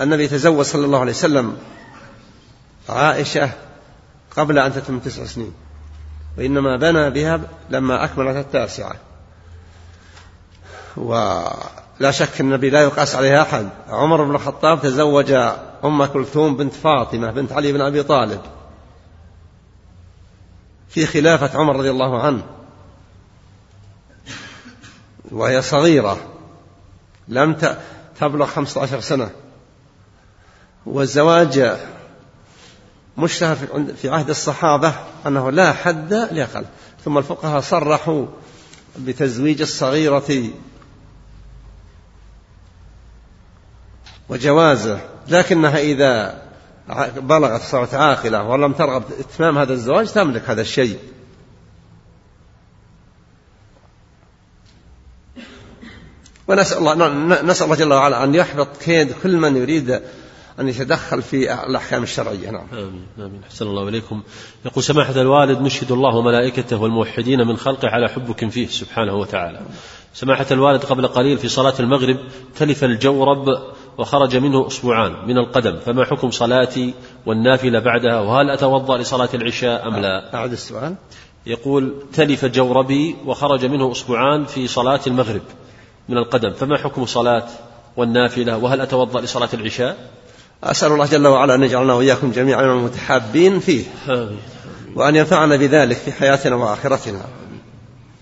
النبي 0.00 0.28
تزوج 0.28 0.64
صلى 0.64 0.84
الله 0.84 1.00
عليه 1.00 1.12
وسلم 1.12 1.58
عائشة 2.88 3.50
قبل 4.36 4.58
أن 4.58 4.72
تتم 4.72 4.98
تسع 4.98 5.24
سنين. 5.24 5.54
وإنما 6.38 6.76
بنى 6.76 7.10
بها 7.10 7.40
لما 7.70 8.04
أكملت 8.04 8.36
التاسعة. 8.36 8.94
ولا 10.96 12.10
شك 12.10 12.40
النبي 12.40 12.70
لا 12.70 12.82
يقاس 12.82 13.14
عليها 13.14 13.42
أحد. 13.42 13.68
عمر 13.88 14.24
بن 14.24 14.34
الخطاب 14.34 14.82
تزوج 14.82 15.32
أم 15.84 16.04
كلثوم 16.04 16.56
بنت 16.56 16.74
فاطمة 16.74 17.30
بنت 17.30 17.52
علي 17.52 17.72
بن 17.72 17.80
أبي 17.80 18.02
طالب. 18.02 18.40
في 20.88 21.06
خلافة 21.06 21.58
عمر 21.58 21.76
رضي 21.76 21.90
الله 21.90 22.22
عنه. 22.22 22.42
وهي 25.30 25.62
صغيرة. 25.62 26.18
لم 27.28 27.56
تبلغ 28.20 28.46
خمسة 28.46 28.82
عشر 28.82 29.00
سنة. 29.00 29.30
والزواج 30.86 31.76
مشتهر 33.20 33.56
في 33.96 34.08
عهد 34.08 34.30
الصحابة 34.30 34.94
أنه 35.26 35.50
لا 35.50 35.72
حد 35.72 36.14
لأقل 36.14 36.64
ثم 37.04 37.18
الفقهاء 37.18 37.60
صرحوا 37.60 38.26
بتزويج 38.98 39.60
الصغيرة 39.60 40.50
وجوازه 44.28 45.00
لكنها 45.28 45.78
إذا 45.78 46.42
بلغت 47.16 47.62
صارت 47.62 47.94
عاقلة 47.94 48.42
ولم 48.42 48.72
ترغب 48.72 49.04
إتمام 49.20 49.58
هذا 49.58 49.72
الزواج 49.72 50.12
تملك 50.12 50.50
هذا 50.50 50.60
الشيء. 50.60 50.98
ونسأل 56.48 56.78
الله 56.78 57.08
نسأل 57.42 57.64
الله 57.64 57.76
جل 57.76 57.92
وعلا 57.92 58.24
أن 58.24 58.34
يحبط 58.34 58.76
كيد 58.76 59.12
كل 59.22 59.36
من 59.36 59.56
يريد 59.56 60.00
أن 60.60 60.68
يتدخل 60.68 61.22
في 61.22 61.64
الأحكام 61.66 62.02
الشرعية. 62.02 62.50
نعم. 62.50 62.66
آمين 62.72 63.06
آمين. 63.18 63.40
أحسن 63.44 63.66
الله 63.66 63.88
إليكم. 63.88 64.22
يقول 64.66 64.84
سماحة 64.84 65.20
الوالد 65.20 65.60
نشهد 65.60 65.92
الله 65.92 66.16
وملائكته 66.16 66.82
والموحدين 66.82 67.46
من 67.46 67.56
خلقه 67.56 67.88
على 67.88 68.08
حبكم 68.08 68.48
فيه 68.48 68.66
سبحانه 68.66 69.14
وتعالى. 69.14 69.60
سماحة 70.14 70.46
الوالد 70.50 70.84
قبل 70.84 71.06
قليل 71.06 71.38
في 71.38 71.48
صلاة 71.48 71.74
المغرب 71.80 72.16
تلف 72.56 72.84
الجورب 72.84 73.46
وخرج 73.98 74.36
منه 74.36 74.66
أسبوعان 74.66 75.12
من 75.28 75.38
القدم. 75.38 75.76
فما 75.78 76.04
حكم 76.04 76.30
صلاتي 76.30 76.94
والنافلة 77.26 77.78
بعدها؟ 77.78 78.20
وهل 78.20 78.50
أتوضأ 78.50 78.98
لصلاة 78.98 79.28
العشاء 79.34 79.88
أم 79.88 79.96
لا؟ 79.96 80.34
أعد 80.34 80.52
السؤال. 80.52 80.94
يقول 81.46 81.94
تلف 82.12 82.44
جوربي 82.44 83.16
وخرج 83.26 83.64
منه 83.64 83.92
أسبوعان 83.92 84.44
في 84.44 84.66
صلاة 84.66 85.00
المغرب 85.06 85.42
من 86.08 86.16
القدم. 86.18 86.50
فما 86.50 86.76
حكم 86.78 87.06
صلاة 87.06 87.46
والنافلة؟ 87.96 88.56
وهل 88.56 88.80
أتوضأ 88.80 89.20
لصلاة 89.20 89.48
العشاء؟ 89.54 90.19
أسأل 90.64 90.92
الله 90.92 91.06
جل 91.06 91.26
وعلا 91.26 91.54
أن 91.54 91.62
يجعلنا 91.62 91.94
وإياكم 91.94 92.30
جميعا 92.30 92.62
من 92.62 92.70
المتحابين 92.70 93.60
فيه. 93.60 93.84
وأن 94.94 95.16
ينفعنا 95.16 95.56
بذلك 95.56 95.96
في 95.96 96.12
حياتنا 96.12 96.56
وآخرتنا. 96.56 97.24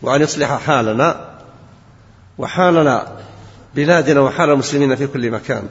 وأن 0.03 0.23
يصلح 0.23 0.59
حالنا 0.59 1.39
وحالنا 2.39 3.17
بلادنا 3.75 4.21
وحال 4.21 4.51
المسلمين 4.51 4.97
في 4.97 5.07
كل 5.07 5.31
مكان. 5.31 5.69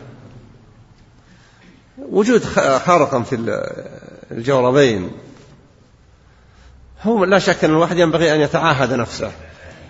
وجود 1.97 2.43
خارقا 2.85 3.21
في 3.21 3.61
الجوربين. 4.31 5.11
هو 7.03 7.25
لا 7.25 7.39
شك 7.39 7.63
أن 7.63 7.69
الواحد 7.69 7.97
ينبغي 7.97 8.35
أن 8.35 8.41
يتعاهد 8.41 8.93
نفسه. 8.93 9.31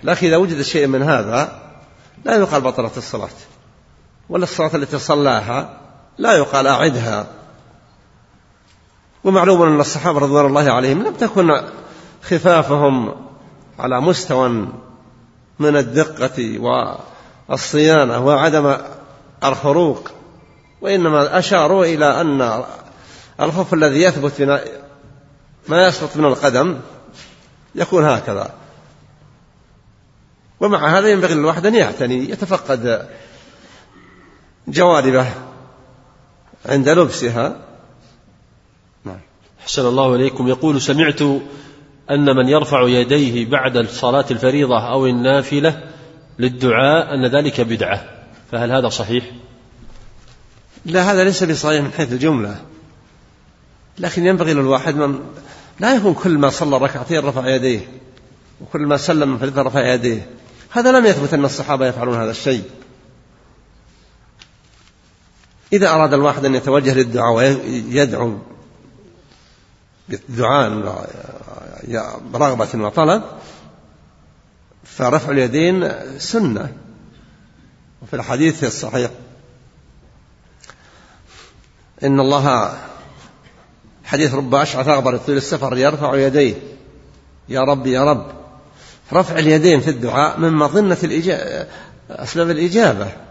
لكن 0.04 0.28
إذا 0.28 0.38
وجد 0.38 0.62
شيء 0.62 0.88
من 0.88 1.04
هذا 1.04 1.62
لا 2.26 2.36
يقال 2.36 2.62
بطلت 2.62 2.98
الصلاة. 2.98 3.30
ولا 4.30 4.44
الصلاة 4.44 4.76
التي 4.76 5.00
صلاها 5.00 5.78
لا 6.18 6.38
يقال 6.38 6.68
أعدها. 6.68 7.28
ومعلوم 9.24 9.62
أن 9.62 9.80
الصحابة 9.80 10.20
رضوان 10.20 10.46
الله 10.46 10.72
عليهم 10.72 11.04
لم 11.04 11.14
تكن 11.14 11.62
خفافهم 12.24 13.16
على 13.80 14.02
مستوى 14.02 14.68
من 15.60 15.78
الدقة 15.78 16.60
والصيانة 17.50 18.26
وعدم 18.26 18.78
الخروق 19.44 20.12
وإنما 20.82 21.40
أشاروا 21.40 21.86
إلى 21.86 22.22
أن 22.22 22.64
الخف 23.42 23.74
الذي 23.74 24.02
يثبت 24.02 24.42
ما 25.68 25.88
يسقط 25.88 26.18
من 26.18 26.26
القدم 26.26 26.80
يكون 27.76 28.06
هكذا. 28.06 28.54
ومع 30.60 30.98
هذا 30.98 31.08
ينبغي 31.08 31.34
للواحد 31.34 31.66
أن 31.66 31.76
يعتني 31.76 32.30
يتفقد 32.30 33.10
جوانبه. 34.68 35.26
عند 36.66 36.90
لبسها. 36.90 37.58
نعم. 39.06 39.20
أحسن 39.62 39.86
الله 39.86 40.16
إليكم. 40.16 40.48
يقول 40.48 40.82
سمعت 40.82 41.22
أن 42.12 42.36
من 42.36 42.50
يرفع 42.50 42.88
يديه 42.88 43.46
بعد 43.46 43.88
صلاة 43.88 44.26
الفريضة 44.32 44.80
أو 44.80 45.08
النافلة 45.08 45.84
للدعاء 46.40 47.14
أن 47.14 47.26
ذلك 47.26 47.62
بدعة. 47.62 48.10
فهل 48.52 48.72
هذا 48.72 48.90
صحيح؟ 48.90 49.32
لا 50.86 51.12
هذا 51.12 51.24
ليس 51.24 51.44
بصحيح 51.44 51.84
من 51.84 51.92
حيث 51.92 52.12
الجملة. 52.12 52.62
لكن 54.00 54.26
ينبغي 54.26 54.54
للواحد 54.54 54.96
من 54.96 55.20
لا 55.80 55.96
يكون 55.96 56.14
كل 56.14 56.38
ما 56.38 56.50
صلى 56.50 56.78
ركعتين 56.78 57.20
رفع 57.20 57.56
يديه 57.56 57.80
وكل 58.62 58.82
ما 58.82 58.98
سلم 58.98 59.38
فريضة 59.38 59.62
رفع 59.62 59.94
يديه. 59.94 60.30
هذا 60.70 60.92
لم 60.92 61.06
يثبت 61.06 61.34
أن 61.34 61.46
الصحابة 61.46 61.88
يفعلون 61.88 62.22
هذا 62.22 62.32
الشيء. 62.32 62.64
إذا 65.74 65.90
أراد 65.90 66.14
الواحد 66.14 66.46
أن 66.46 66.56
يتوجه 66.56 66.94
للدعاء 66.94 67.34
ويدعو 67.34 68.38
بدعاء 70.10 70.70
برغبة 72.32 72.68
وطلب 72.76 73.24
فرفع 74.84 75.32
اليدين 75.32 75.92
سنة. 76.18 76.74
وفي 78.02 78.16
الحديث 78.16 78.64
الصحيح 78.64 79.12
إن 82.04 82.20
الله 82.20 82.78
حديث 84.04 84.34
رب 84.34 84.56
أشعث 84.56 84.88
أغبر 84.88 85.16
يطيل 85.16 85.38
السفر 85.38 85.78
يرفع 85.78 86.16
يديه. 86.16 86.56
يا 87.50 87.62
رب 87.62 87.88
يا 87.88 88.04
رب. 88.04 88.32
رفع 89.14 89.40
اليدين 89.40 89.82
في 89.82 89.90
الدعاء 89.90 90.40
من 90.40 90.54
مظنة 90.54 90.98
الإجابة 91.04 91.68
أسباب 92.10 92.50
الإجابة. 92.50 93.27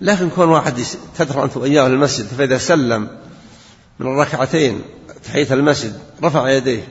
لكن 0.00 0.30
كون 0.30 0.48
واحد 0.48 0.82
تدخل 1.18 1.42
أنت 1.42 1.56
وإياه 1.56 1.86
المسجد 1.86 2.26
فإذا 2.26 2.58
سلم 2.58 3.08
من 3.98 4.06
الركعتين 4.06 4.82
تحية 5.24 5.54
المسجد 5.54 5.98
رفع 6.24 6.50
يديه 6.50 6.88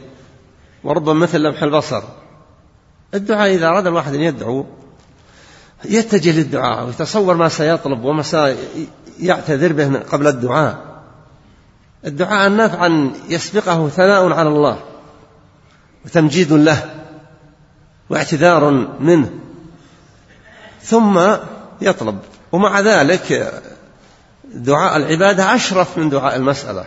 وربما 0.84 1.14
مثل 1.14 1.40
لمح 1.40 1.64
البصر. 1.64 2.03
الدعاء 3.14 3.53
إذا 3.53 3.68
أراد 3.68 3.88
الواحد 3.88 4.14
أن 4.14 4.22
يدعو 4.22 4.65
يتجه 5.86 6.32
للدعاء 6.32 6.86
ويتصور 6.86 7.36
ما 7.36 7.49
سيطلب 7.49 8.03
وما 8.03 8.23
سيعتذر 8.23 9.73
به 9.73 9.99
قبل 9.99 10.27
الدعاء. 10.27 11.02
الدعاء 12.06 12.48
النافع 12.48 12.86
أن 12.86 13.11
يسبقه 13.30 13.90
ثناء 13.90 14.32
على 14.32 14.49
الله 14.49 14.80
وتمجيد 16.06 16.53
له 16.53 17.06
واعتذار 18.10 18.72
منه. 18.99 19.30
ثم 20.82 21.36
يطلب. 21.82 22.19
ومع 22.56 22.80
ذلك 22.80 23.53
دعاء 24.45 24.98
العبادة 24.98 25.56
أشرف 25.56 25.98
من 25.98 26.10
دعاء 26.10 26.36
المسألة 26.36 26.86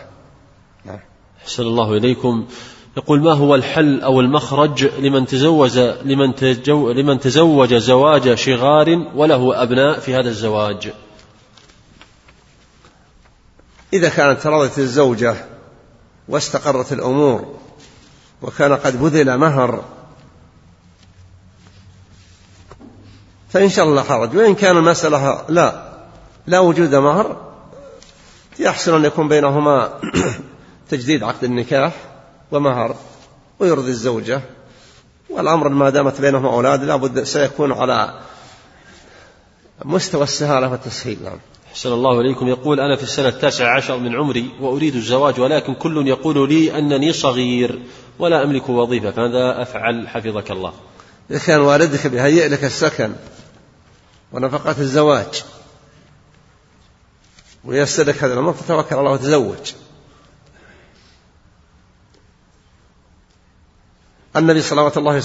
نعم. 0.84 0.98
أحسن 1.42 1.62
الله 1.62 1.96
إليكم 1.96 2.46
يقول 2.96 3.20
ما 3.20 3.32
هو 3.32 3.54
الحل 3.54 4.00
أو 4.00 4.20
المخرج 4.20 4.84
لمن 4.84 5.26
تزوج 5.26 5.78
لمن, 5.78 6.34
تجو 6.34 6.92
لمن 6.92 7.20
تزوج 7.20 7.74
زواج 7.74 8.34
شغار 8.34 9.06
وله 9.14 9.62
أبناء 9.62 10.00
في 10.00 10.14
هذا 10.14 10.28
الزواج 10.28 10.92
إذا 13.92 14.08
كانت 14.08 14.46
رضت 14.46 14.78
الزوجة 14.78 15.36
واستقرت 16.28 16.92
الأمور 16.92 17.54
وكان 18.42 18.72
قد 18.72 19.02
بذل 19.02 19.38
مهر 19.38 19.84
فإن 23.48 23.68
شاء 23.68 23.84
الله 23.84 24.02
حرج 24.02 24.36
وإن 24.36 24.54
كان 24.54 24.76
المسألة 24.76 25.44
لا 25.48 25.88
لا 26.46 26.58
وجود 26.58 26.94
مهر 26.94 27.48
يحسن 28.58 28.94
أن 28.94 29.04
يكون 29.04 29.28
بينهما 29.28 30.00
تجديد 30.90 31.22
عقد 31.22 31.44
النكاح 31.44 31.92
ومهر 32.50 32.96
ويرضي 33.58 33.90
الزوجة. 33.90 34.40
والأمر 35.30 35.68
ما 35.68 35.90
دامت 35.90 36.20
بينهما 36.20 36.52
أولاد 36.52 36.84
لابد 36.84 37.22
سيكون 37.22 37.72
على 37.72 38.14
مستوى 39.84 40.22
السهالة 40.22 40.70
والتسهيل. 40.70 41.18
نعم. 41.24 41.38
أحسن 41.72 41.92
الله 41.92 42.20
إليكم. 42.20 42.48
يقول 42.48 42.80
أنا 42.80 42.96
في 42.96 43.02
السنة 43.02 43.28
التاسعة 43.28 43.76
عشر 43.76 43.98
من 43.98 44.16
عمري 44.16 44.50
وأريد 44.60 44.94
الزواج 44.94 45.40
ولكن 45.40 45.74
كل 45.74 46.08
يقول 46.08 46.48
لي 46.48 46.78
أنني 46.78 47.12
صغير 47.12 47.82
ولا 48.18 48.44
أملك 48.44 48.68
وظيفة 48.68 49.10
فماذا 49.10 49.62
أفعل؟ 49.62 50.08
حفظك 50.08 50.50
الله. 50.50 50.72
إذا 51.30 51.38
كان 51.38 51.60
والدك 51.60 52.06
بيهيئ 52.06 52.48
لك 52.48 52.64
السكن 52.64 53.12
ونفقة 54.32 54.74
الزواج. 54.78 55.44
ويسر 57.64 58.04
لك 58.04 58.24
هذا 58.24 58.32
الأمر 58.34 58.52
فتوكل 58.52 58.96
الله 58.96 59.10
وتزوج. 59.10 59.72
النبي 64.36 64.62
صلوات 64.62 64.98
الله 64.98 65.16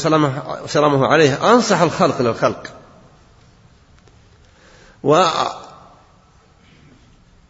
وسلامه 0.64 1.08
عليه 1.08 1.54
أنصح 1.54 1.82
الخلق 1.82 2.22
للخلق. 2.22 2.74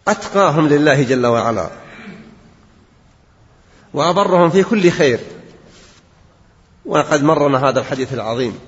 وأتقاهم 0.07 0.67
لله 0.67 1.03
جل 1.03 1.25
وعلا. 1.25 1.69
وأبرهم 3.93 4.49
في 4.49 4.63
كل 4.63 4.91
خير. 4.91 5.19
وقد 6.85 7.23
مرنا 7.23 7.69
هذا 7.69 7.79
الحديث 7.79 8.13
العظيم. 8.13 8.59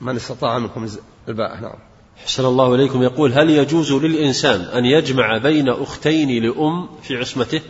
من 0.00 0.16
استطاع 0.16 0.58
منكم 0.58 0.88
الباء. 1.28 1.60
نعم. 1.60 1.78
حسن 2.24 2.44
الله 2.44 2.74
إليكم. 2.74 3.02
يقول 3.02 3.32
هل 3.32 3.50
يجوز 3.50 3.92
للإنسان 3.92 4.60
أن 4.60 4.84
يجمع 4.84 5.38
بين 5.38 5.68
أختين 5.68 6.42
لأم 6.42 6.88
في 7.02 7.16
عصمته؟ 7.16 7.60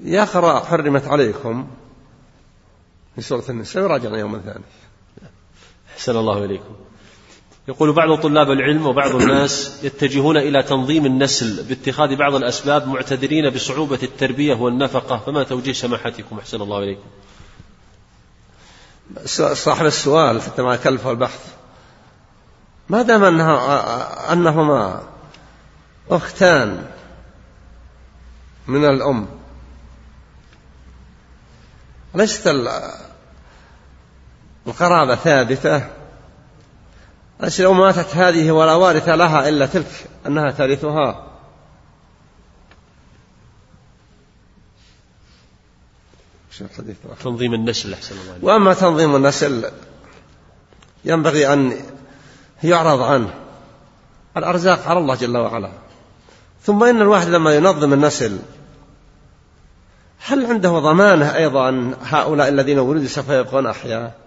يا 0.00 0.24
خراء 0.24 0.64
حرمت 0.64 1.06
عليكم 1.06 1.66
في 3.14 3.20
سورة 3.22 3.44
النساء 3.48 3.84
وراجعنا 3.84 4.18
يوم 4.18 4.40
ثاني 4.44 4.64
حسن 5.96 6.16
الله 6.16 6.44
إليكم. 6.44 6.83
يقول 7.68 7.92
بعض 7.92 8.20
طلاب 8.20 8.50
العلم 8.50 8.86
وبعض 8.86 9.14
الناس 9.14 9.84
يتجهون 9.84 10.36
إلى 10.36 10.62
تنظيم 10.62 11.06
النسل 11.06 11.62
باتخاذ 11.62 12.16
بعض 12.16 12.34
الأسباب 12.34 12.88
معتذرين 12.88 13.50
بصعوبة 13.50 13.98
التربية 14.02 14.54
والنفقة. 14.54 15.18
فما 15.18 15.42
توجيه 15.42 15.72
سماحتكم 15.72 16.38
أحسن 16.38 16.60
الله 16.62 16.78
إليكم. 16.78 17.08
صاحب 19.54 19.86
السؤال 19.86 20.42
حتى 20.42 20.62
ما 20.62 20.76
كلفه 20.76 21.10
البحث 21.10 21.54
ما 22.88 23.02
دام 23.02 23.24
أنها 23.24 24.32
أنهما 24.32 25.02
أختان 26.10 26.86
من 28.66 28.84
الأم 28.84 29.26
ليست 32.14 32.46
القرابة 34.66 35.14
ثابتة؟ 35.14 36.03
بس 37.40 37.60
لو 37.60 37.72
ماتت 37.72 38.16
هذه 38.16 38.50
ولا 38.50 38.74
وارث 38.74 39.08
لها 39.08 39.48
إلا 39.48 39.66
تلك 39.66 40.06
أنها 40.26 40.50
ترثها 40.50 41.34
تنظيم 47.22 47.54
النسل 47.54 47.94
أحسن 47.94 48.14
الله 48.14 48.38
وأما 48.42 48.74
تنظيم 48.74 49.16
النسل 49.16 49.70
ينبغي 51.04 51.52
أن 51.52 51.76
يعرض 52.62 53.02
عنه 53.02 53.34
الأرزاق 54.36 54.88
على 54.88 54.98
الله 54.98 55.14
جل 55.14 55.36
وعلا. 55.36 55.70
ثم 56.62 56.84
إن 56.84 57.02
الواحد 57.02 57.28
لما 57.28 57.54
ينظم 57.54 57.92
النسل 57.92 58.38
هل 60.26 60.46
عنده 60.46 60.70
ضمانة 60.70 61.34
أيضا 61.36 61.68
أن 61.68 61.94
هؤلاء 62.02 62.48
الذين 62.48 62.78
ولدوا 62.78 63.08
سوف 63.08 63.28
يبقون 63.28 63.66
أحياء؟ 63.66 64.23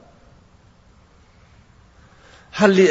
هل 2.59 2.89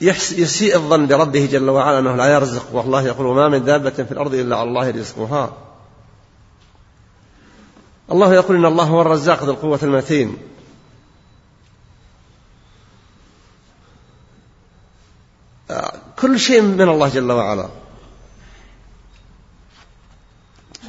يسيء 0.00 0.76
الظن 0.76 1.06
بربه 1.06 1.46
جل 1.46 1.70
وعلا 1.70 1.98
أنه 1.98 2.16
لا 2.16 2.26
يرزق؟ 2.26 2.74
والله 2.74 3.02
يقول 3.02 3.26
وما 3.26 3.48
من 3.48 3.64
دابة 3.64 3.90
في 3.90 4.12
الأرض 4.12 4.34
إلا 4.34 4.56
على 4.56 4.68
الله 4.68 4.90
رزقها. 4.90 5.56
الله 8.12 8.34
يقول 8.34 8.56
إن 8.56 8.64
الله 8.64 8.84
هو 8.84 9.00
الرزاق 9.00 9.44
ذو 9.44 9.52
القوة 9.52 9.78
المتين. 9.82 10.36
كل 16.18 16.40
شيء 16.40 16.60
من 16.60 16.88
الله 16.88 17.08
جل 17.08 17.32
وعلا. 17.32 17.68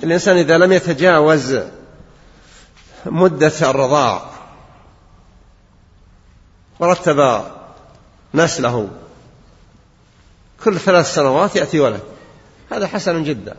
الإنسان 0.04 0.38
إذا 0.38 0.58
لم 0.58 0.72
يتجاوز 0.72 1.60
مدة 3.06 3.54
الرضاع 3.62 4.33
ورتب 6.84 7.42
نسله. 8.34 8.90
كل 10.64 10.80
ثلاث 10.80 11.14
سنوات 11.14 11.56
يأتي 11.56 11.80
ولد. 11.80 12.00
هذا 12.72 12.88
حسن 12.88 13.24
جدا. 13.24 13.56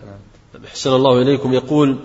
أحسن 0.68 0.90
الله 0.90 1.22
إليكم. 1.22 1.52
يقول 1.52 1.98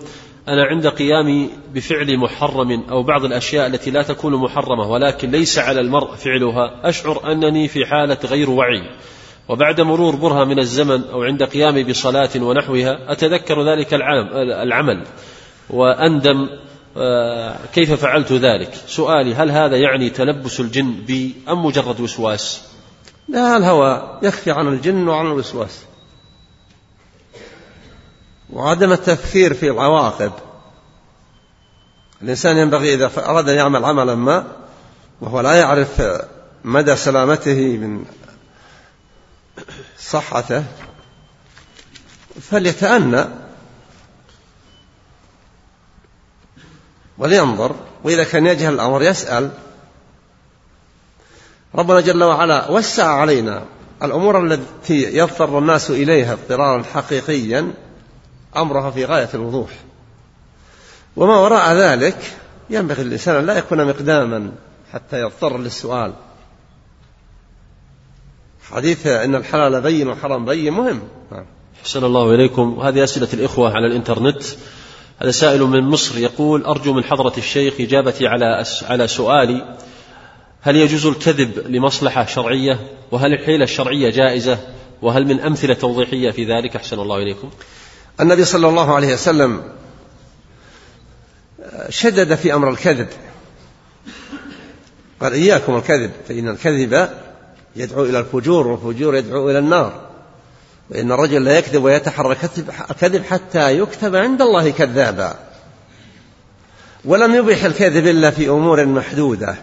أنا 0.47 0.65
عند 0.65 0.87
قيامي 0.87 1.49
بفعل 1.73 2.17
محرم 2.17 2.83
أو 2.89 3.03
بعض 3.03 3.25
الأشياء 3.25 3.67
التي 3.67 3.91
لا 3.91 4.03
تكون 4.03 4.35
محرمة 4.35 4.91
ولكن 4.91 5.31
ليس 5.31 5.59
على 5.59 5.81
المرء 5.81 6.15
فعلها. 6.15 6.89
أشعر 6.89 7.31
أنني 7.31 7.67
في 7.67 7.85
حالة 7.85 8.17
غير 8.25 8.49
وعي. 8.49 8.81
وبعد 9.49 9.81
مرور 9.81 10.15
برهة 10.15 10.43
من 10.43 10.59
الزمن 10.59 11.03
أو 11.03 11.23
عند 11.23 11.43
قيامي 11.43 11.83
بصلاة 11.83 12.29
ونحوها 12.35 13.11
أتذكر 13.11 13.71
ذلك 13.71 13.93
العمل. 13.93 15.03
وأندم 15.69 16.49
كيف 17.73 17.93
فعلت 17.93 18.31
ذلك؟ 18.31 18.73
سؤالي 18.87 19.35
هل 19.35 19.51
هذا 19.51 19.77
يعني 19.77 20.09
تلبس 20.09 20.59
الجن 20.59 20.91
بي 20.91 21.35
أم 21.49 21.65
مجرد 21.65 21.99
وسواس؟ 21.99 22.61
لا 23.27 23.57
الهوى 23.57 24.19
يخفي 24.23 24.51
عن 24.51 24.67
الجن 24.67 25.07
وعن 25.07 25.25
الوسواس. 25.25 25.79
وعدم 28.53 28.91
التفكير 28.91 29.53
في 29.53 29.69
العواقب. 29.69 30.31
الإنسان 32.21 32.57
ينبغي 32.57 32.93
إذا 32.93 33.11
أراد 33.17 33.49
أن 33.49 33.55
يعمل 33.55 33.85
عملا 33.85 34.15
ما 34.15 34.47
وهو 35.21 35.41
لا 35.41 35.53
يعرف 35.53 36.01
مدى 36.63 36.95
سلامته 36.95 37.77
من 37.77 38.05
صحته 39.99 40.63
فليتأنى 42.41 43.25
ولينظر 47.19 47.75
وإذا 48.03 48.23
كان 48.23 48.47
يجهل 48.47 48.73
الأمر 48.73 49.03
يسأل. 49.03 49.51
ربنا 51.75 52.01
جل 52.01 52.23
وعلا 52.23 52.71
وسع 52.71 53.07
علينا 53.07 53.63
الأمور 54.03 54.45
التي 54.45 55.17
يضطر 55.17 55.59
الناس 55.59 55.91
إليها 55.91 56.33
اضطرارا 56.33 56.83
حقيقيا 56.83 57.73
أمرها 58.57 58.91
في 58.91 59.05
غاية 59.05 59.29
الوضوح. 59.33 59.69
وما 61.15 61.37
وراء 61.37 61.73
ذلك 61.73 62.37
ينبغي 62.69 63.01
الإنسان 63.01 63.35
أن 63.35 63.45
لا 63.45 63.57
يكون 63.57 63.85
مقداما 63.85 64.51
حتى 64.93 65.21
يضطر 65.21 65.57
للسؤال. 65.57 66.13
حديث 68.71 69.07
إن 69.07 69.35
الحلال 69.35 69.81
بين 69.81 70.07
والحرام 70.07 70.45
بين 70.45 70.73
مهم. 70.73 71.01
حسن 71.83 72.03
الله 72.03 72.35
إليكم. 72.35 72.79
هذه 72.83 73.03
أسئلة 73.03 73.27
الإخوة 73.33 73.75
على 73.75 73.87
الإنترنت. 73.87 74.43
هذا 75.21 75.31
سائل 75.31 75.61
من 75.61 75.83
مصر 75.83 76.17
يقول 76.17 76.63
أرجو 76.63 76.93
من 76.93 77.03
حضرة 77.03 77.33
الشيخ 77.37 77.73
إجابتي 77.79 78.27
على 78.27 78.63
على 78.83 79.07
سؤالي 79.07 79.75
هل 80.61 80.75
يجوز 80.75 81.05
الكذب 81.05 81.67
لمصلحة 81.67 82.25
شرعية؟ 82.25 82.79
وهل 83.11 83.33
الحيلة 83.33 83.63
الشرعية 83.63 84.09
جائزة؟ 84.09 84.59
وهل 85.01 85.25
من 85.25 85.39
أمثلة 85.39 85.73
توضيحية 85.73 86.31
في 86.31 86.45
ذلك؟ 86.45 86.75
أحسن 86.75 86.99
الله 86.99 87.17
إليكم. 87.17 87.49
النبي 88.21 88.45
صلى 88.45 88.67
الله 88.67 88.95
عليه 88.95 89.13
وسلم 89.13 89.63
شدد 91.89 92.35
في 92.35 92.53
أمر 92.53 92.69
الكذب. 92.69 93.07
قال 95.21 95.33
إياكم 95.33 95.75
الكذب 95.75 96.11
فإن 96.27 96.49
الكذب 96.49 97.09
يدعو 97.75 98.05
إلى 98.05 98.19
الفجور 98.19 98.67
والفجور 98.67 99.15
يدعو 99.15 99.49
إلى 99.49 99.59
النار. 99.59 100.08
وإن 100.89 101.11
الرجل 101.11 101.43
لا 101.43 101.57
يكذب 101.57 101.83
ويتحرى 101.83 102.31
الكذب 102.91 103.23
حتى 103.23 103.77
يكتب 103.79 104.15
عند 104.15 104.41
الله 104.41 104.71
كذابا. 104.71 105.39
ولم 107.05 107.35
يبح 107.35 107.63
الكذب 107.63 108.07
إلا 108.07 108.31
في 108.31 108.49
أمور 108.49 108.85
محدودة. 108.85 109.55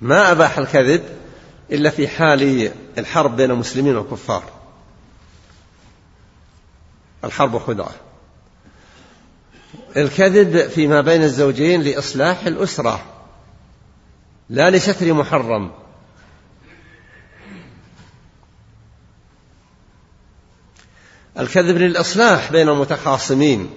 ما 0.00 0.30
أباح 0.30 0.58
الكذب 0.58 1.02
إلا 1.72 1.90
في 1.90 2.08
حال 2.08 2.72
الحرب 2.98 3.36
بين 3.36 3.50
المسلمين 3.50 3.96
والكفار. 3.96 4.42
الحرب 7.24 7.58
خدعة. 7.58 7.92
الكذب 9.96 10.68
فيما 10.68 11.00
بين 11.00 11.22
الزوجين 11.22 11.82
لإصلاح 11.82 12.46
الأسرة. 12.46 13.04
لا 14.50 14.70
لستر 14.70 15.12
محرم. 15.12 15.70
الكذب 21.38 21.76
للإصلاح 21.76 22.52
بين 22.52 22.68
المتخاصمين 22.68 23.70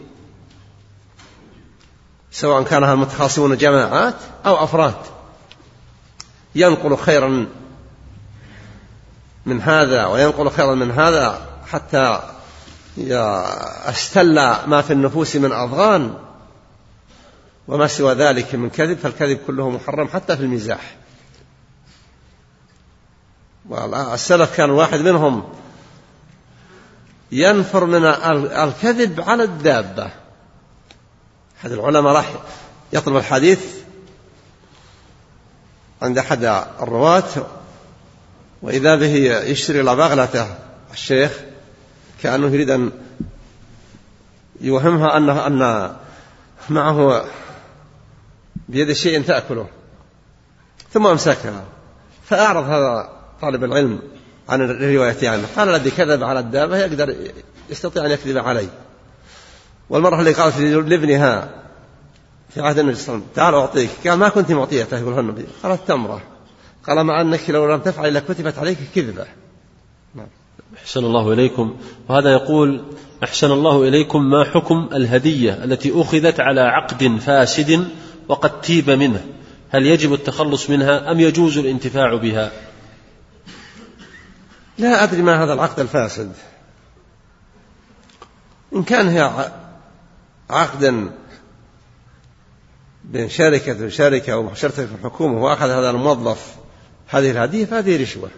سواء 2.31 2.63
كان 2.63 2.83
المتخاصمون 2.83 3.57
جماعات 3.57 4.15
أو 4.45 4.63
أفراد. 4.63 4.95
ينقل 6.55 6.97
خيرا 6.97 7.47
من 9.45 9.61
هذا 9.61 10.05
وينقل 10.05 10.49
خيرا 10.49 10.75
من 10.75 10.91
هذا 10.91 11.47
حتى 11.67 12.19
استل 13.85 14.35
ما 14.67 14.81
في 14.81 14.93
النفوس 14.93 15.35
من 15.35 15.51
أضغان 15.51 16.13
وما 17.67 17.87
سوى 17.87 18.13
ذلك 18.13 18.55
من 18.55 18.69
كذب 18.69 18.97
فالكذب 18.97 19.39
كله 19.47 19.69
محرم 19.69 20.07
حتى 20.07 20.37
في 20.37 20.43
المزاح. 20.43 20.95
السلف 24.13 24.55
كان 24.55 24.69
واحد 24.69 24.99
منهم 24.99 25.43
ينفر 27.31 27.85
من 27.85 28.05
الكذب 28.05 29.21
على 29.21 29.43
الدابة. 29.43 30.09
أحد 31.59 31.71
العلماء 31.71 32.13
راح 32.13 32.33
يطلب 32.93 33.17
الحديث 33.17 33.59
عند 36.01 36.17
أحد 36.17 36.43
الرواة 36.81 37.47
وإذا 38.61 38.95
به 38.95 39.15
يشتري 39.49 39.81
لبغلته 39.81 40.47
الشيخ 40.93 41.31
كأنه 42.23 42.47
يريد 42.47 42.69
أن 42.69 42.91
يوهمها 44.61 45.17
أنه 45.17 45.47
أن 45.47 45.91
معه 46.69 47.25
بيد 48.69 48.91
شيء 48.91 49.21
تأكله 49.21 49.67
ثم 50.93 51.07
أمسكها. 51.07 51.63
فأعرض 52.25 52.63
هذا 52.63 53.09
طالب 53.41 53.63
العلم. 53.63 54.01
عن 54.49 54.61
الرواية 54.61 55.29
عنه. 55.29 55.43
قال 55.55 55.69
الذي 55.69 55.91
كذب 55.91 56.23
على 56.23 56.39
الدابة 56.39 56.77
يقدر 56.77 57.15
يستطيع 57.69 58.05
أن 58.05 58.11
يكذب 58.11 58.37
علي 58.37 58.67
والمرة 59.89 60.19
اللي 60.19 60.31
قالت 60.31 60.57
لابنها 60.59 61.49
في 62.49 62.61
عهد 62.61 62.79
النبي 62.79 62.95
صلى 62.95 63.03
الله 63.03 63.13
عليه 63.13 63.23
وسلم 63.23 63.35
تعال 63.35 63.53
أعطيك. 63.53 63.89
قال 64.07 64.19
ما 64.19 64.29
كنت 64.29 64.51
معطيته. 64.51 64.99
يقول 64.99 65.19
النبي. 65.19 65.45
قالت 65.63 65.87
تمرة. 65.87 66.21
قال 66.87 67.03
مع 67.03 67.21
أنك 67.21 67.49
لو 67.49 67.73
لم 67.73 67.79
تفعل 67.79 68.13
لكتبت 68.13 68.57
عليك 68.57 68.77
كذبة. 68.95 69.25
نعم. 70.15 70.27
أحسن 70.77 71.05
الله 71.05 71.33
إليكم. 71.33 71.75
وهذا 72.09 72.31
يقول 72.31 72.83
أحسن 73.23 73.51
الله 73.51 73.87
إليكم 73.87 74.29
ما 74.29 74.43
حكم 74.43 74.89
الهدية 74.93 75.63
التي 75.63 76.01
أخذت 76.01 76.39
على 76.39 76.61
عقد 76.61 77.17
فاسد 77.17 77.87
وقد 78.27 78.61
تيب 78.61 78.89
منه. 78.89 79.25
هل 79.69 79.85
يجب 79.85 80.13
التخلص 80.13 80.69
منها 80.69 81.11
أم 81.11 81.19
يجوز 81.19 81.57
الانتفاع 81.57 82.15
بها؟ 82.15 82.51
لا 84.77 85.03
أدري 85.03 85.21
ما 85.21 85.43
هذا 85.43 85.53
العقد 85.53 85.79
الفاسد. 85.79 86.31
إن 88.75 88.83
كان 88.83 89.07
هي 89.07 89.51
عقدا 90.49 91.11
بين 93.03 93.29
شركة 93.29 93.85
وشركة 93.85 94.33
أو 94.33 94.53
شركة 94.53 94.85
في 94.85 94.95
الحكومة 94.95 95.37
وأخذ 95.37 95.69
هذا 95.69 95.89
الموظف 95.89 96.55
هذه 97.07 97.31
الهدية 97.31 97.65
فهذه 97.65 98.01
رشوة 98.01 98.29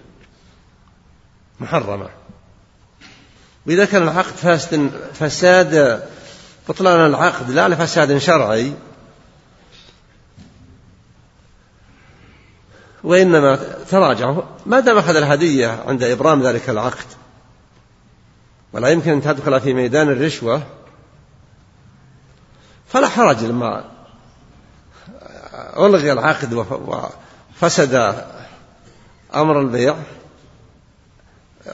محرمة. 1.59 2.09
وإذا 3.67 3.85
كان 3.85 4.03
العقد 4.03 4.35
فاسد 4.35 4.91
فساد 5.13 6.03
بطلان 6.69 7.05
العقد 7.05 7.51
لا 7.51 7.69
لفساد 7.69 8.17
شرعي 8.17 8.73
وإنما 13.03 13.55
تراجعوا. 13.89 14.41
ما 14.65 14.79
دام 14.79 14.97
أخذ 14.97 15.15
الهدية 15.15 15.83
عند 15.87 16.03
إبرام 16.03 16.43
ذلك 16.43 16.69
العقد 16.69 17.05
ولا 18.73 18.89
يمكن 18.89 19.11
أن 19.11 19.21
تدخل 19.21 19.61
في 19.61 19.73
ميدان 19.73 20.09
الرشوة 20.09 20.63
فلا 22.87 23.07
حرج 23.07 23.43
لما 23.43 23.83
ألغي 25.77 26.11
العقد 26.11 26.65
وفسد 27.61 28.25
أمر 29.35 29.61
البيع. 29.61 29.95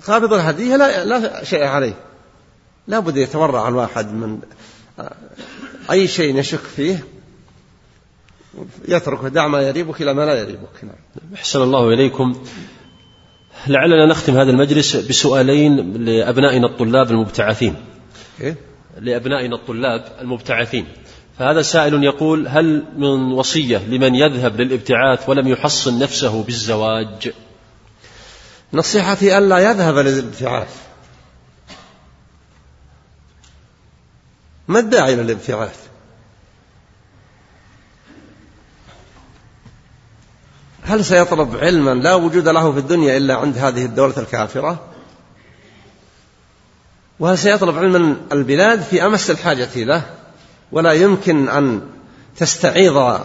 قابض 0.08 0.34
الهدية 0.34 0.76
لا, 0.76 1.06
لا 1.06 1.44
شيء 1.44 1.64
عليه. 1.64 1.94
لا 2.88 3.00
بد 3.00 3.18
يتورع 3.18 3.68
الواحد 3.68 4.14
من 4.14 4.40
أي 5.91 6.08
شيء 6.08 6.40
يشك 6.40 6.60
فيه. 6.60 7.04
يتركه 8.88 9.28
دع 9.28 9.48
ما 9.48 9.62
يريبك 9.62 10.02
إلى 10.02 10.14
ما 10.14 10.26
لا 10.26 10.34
يريبك. 10.34 10.84
نعم. 10.84 10.96
أحسن 11.36 11.62
الله 11.62 11.94
إليكم. 11.94 12.44
لعلنا 13.68 14.06
نختم 14.06 14.38
هذا 14.38 14.52
المجلس 14.52 14.96
بسؤالين 14.96 15.94
لأبنائنا 16.06 16.68
الطلاب 16.68 17.12
المبتعثين. 17.12 17.76
إيه؟ 18.42 18.56
لأبنائنا 19.00 19.56
الطلاب 19.56 20.06
المبتعثين. 20.22 20.86
فهذا 21.40 21.62
سائل 21.62 22.04
يقول 22.04 22.48
هل 22.48 22.84
من 22.98 23.32
وصية 23.32 23.78
لمن 23.78 24.16
يذهب 24.16 24.62
للابتعاث 24.62 25.30
ولم 25.30 25.48
يحصن 25.48 26.00
نفسه 26.00 26.44
بالزواج؟ 26.44 27.34
نصيحتي 28.74 29.38
ألا 29.38 29.58
يذهب 29.58 29.98
للابتعاث. 29.98 30.84
ما 34.68 34.80
الداعي 34.80 35.16
للابتعاث 35.16 35.93
هل 40.94 41.06
سيطلب 41.06 41.57
علما 41.57 41.94
لا 41.94 42.15
وجود 42.15 42.48
له 42.48 42.72
في 42.72 42.80
الدنيا 42.80 43.18
إلا 43.18 43.36
عند 43.36 43.57
هذه 43.57 43.86
الدولة 43.86 44.18
الكافرة؟ 44.18 44.80
وسيطلب 47.20 47.78
علم 47.78 48.18
البلاد 48.32 48.82
في 48.82 49.06
أمس 49.06 49.32
الحاجة 49.32 49.84
له؟ 49.84 50.03
ولا 50.72 50.91
يمكن 50.94 51.49
أن 51.49 51.82
تستعيض 52.38 53.22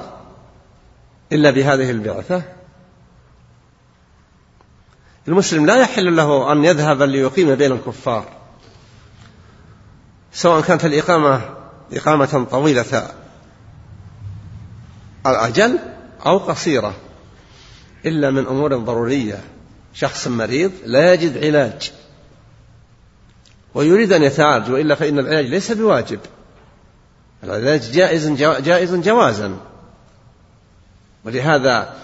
إلا 1.32 1.50
بهذه 1.50 1.90
البعثة؟ 1.90 2.42
المسلم 5.28 5.66
لا 5.66 5.76
يحل 5.76 6.16
له 6.16 6.52
أن 6.52 6.64
يذهب 6.64 7.02
ليقيم 7.02 7.54
بين 7.54 7.72
الكفار 7.72 8.24
سواء 10.32 10.60
كانت 10.60 10.84
الإقامة 10.84 11.40
إقامة 11.92 12.46
طويلة 12.50 13.08
الأجل 15.26 15.78
أو 16.26 16.38
قصيرة. 16.38 16.94
إلا 18.06 18.30
من 18.30 18.46
أمور 18.46 18.76
ضرورية. 18.76 19.40
شخص 19.94 20.28
مريض 20.28 20.72
لا 20.84 21.12
يجد 21.12 21.44
علاج. 21.44 21.92
ويريد 23.74 24.12
أن 24.12 24.22
يتعالج 24.22 24.70
وإلا 24.70 24.94
فإن 24.94 25.18
العلاج 25.18 25.46
ليس 25.46 25.72
بواجب. 25.72 26.20
العلاج 27.44 27.90
جائز 27.90 28.28
جائز 28.60 28.94
جوازا. 28.94 29.56
ولهذا 31.24 31.94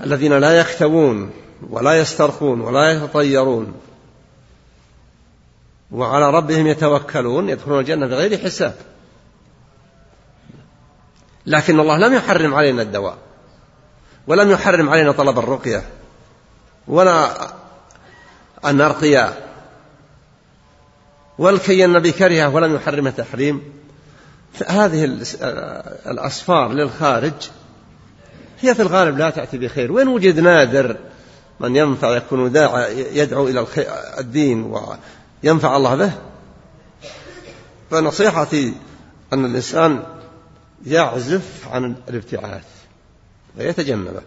الذين 0.00 0.38
لا 0.38 0.60
يكتوون 0.60 1.30
ولا 1.70 1.98
يسترخون 1.98 2.60
ولا 2.60 2.90
يتطيرون 2.90 3.74
وعلى 5.90 6.30
ربهم 6.30 6.66
يتوكلون 6.66 7.48
يدخلون 7.48 7.80
الجنة 7.80 8.06
بغير 8.06 8.38
حساب. 8.38 8.74
لكن 11.46 11.80
الله 11.80 11.98
لم 11.98 12.14
يحرم 12.14 12.54
علينا 12.54 12.82
الدواء. 12.82 13.18
ولم 14.30 14.50
يحرم 14.50 14.88
علينا 14.88 15.12
طلب 15.12 15.38
الرقية 15.38 15.82
ولا 16.88 17.30
أن 18.64 18.76
نرقي 18.76 19.32
والكي 21.38 21.84
النبي 21.84 22.12
كرهه 22.12 22.54
ولم 22.54 22.74
يحرم 22.74 23.08
تحريم. 23.08 23.62
هذه 24.66 25.04
الأسفار 26.06 26.72
للخارج 26.72 27.32
هي 28.60 28.74
في 28.74 28.82
الغالب 28.82 29.18
لا 29.18 29.30
تأتي 29.30 29.58
بخير. 29.58 29.92
وين 29.92 30.08
وجد 30.08 30.40
نادر 30.40 30.96
من 31.60 31.76
ينفع 31.76 32.16
يكون 32.16 32.52
داعى 32.52 33.16
يدعو 33.18 33.48
إلى 33.48 33.66
الدين 34.18 34.74
وينفع 35.42 35.76
الله 35.76 35.94
به. 35.94 36.12
فنصيحتي 37.90 38.74
أن 39.32 39.44
الإنسان 39.44 40.02
يعزف 40.86 41.68
عن 41.70 41.94
الابتعاث. 42.08 42.79
ويتجنبه 43.56 44.22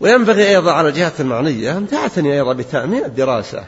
وينبغي 0.00 0.48
أيضا 0.48 0.72
على 0.72 0.88
الجهات 0.88 1.20
المعنية 1.20 1.78
أن 1.78 1.88
تعتني 1.88 2.32
أيضا 2.32 2.52
بتأمين 2.52 3.04
الدراسة. 3.04 3.66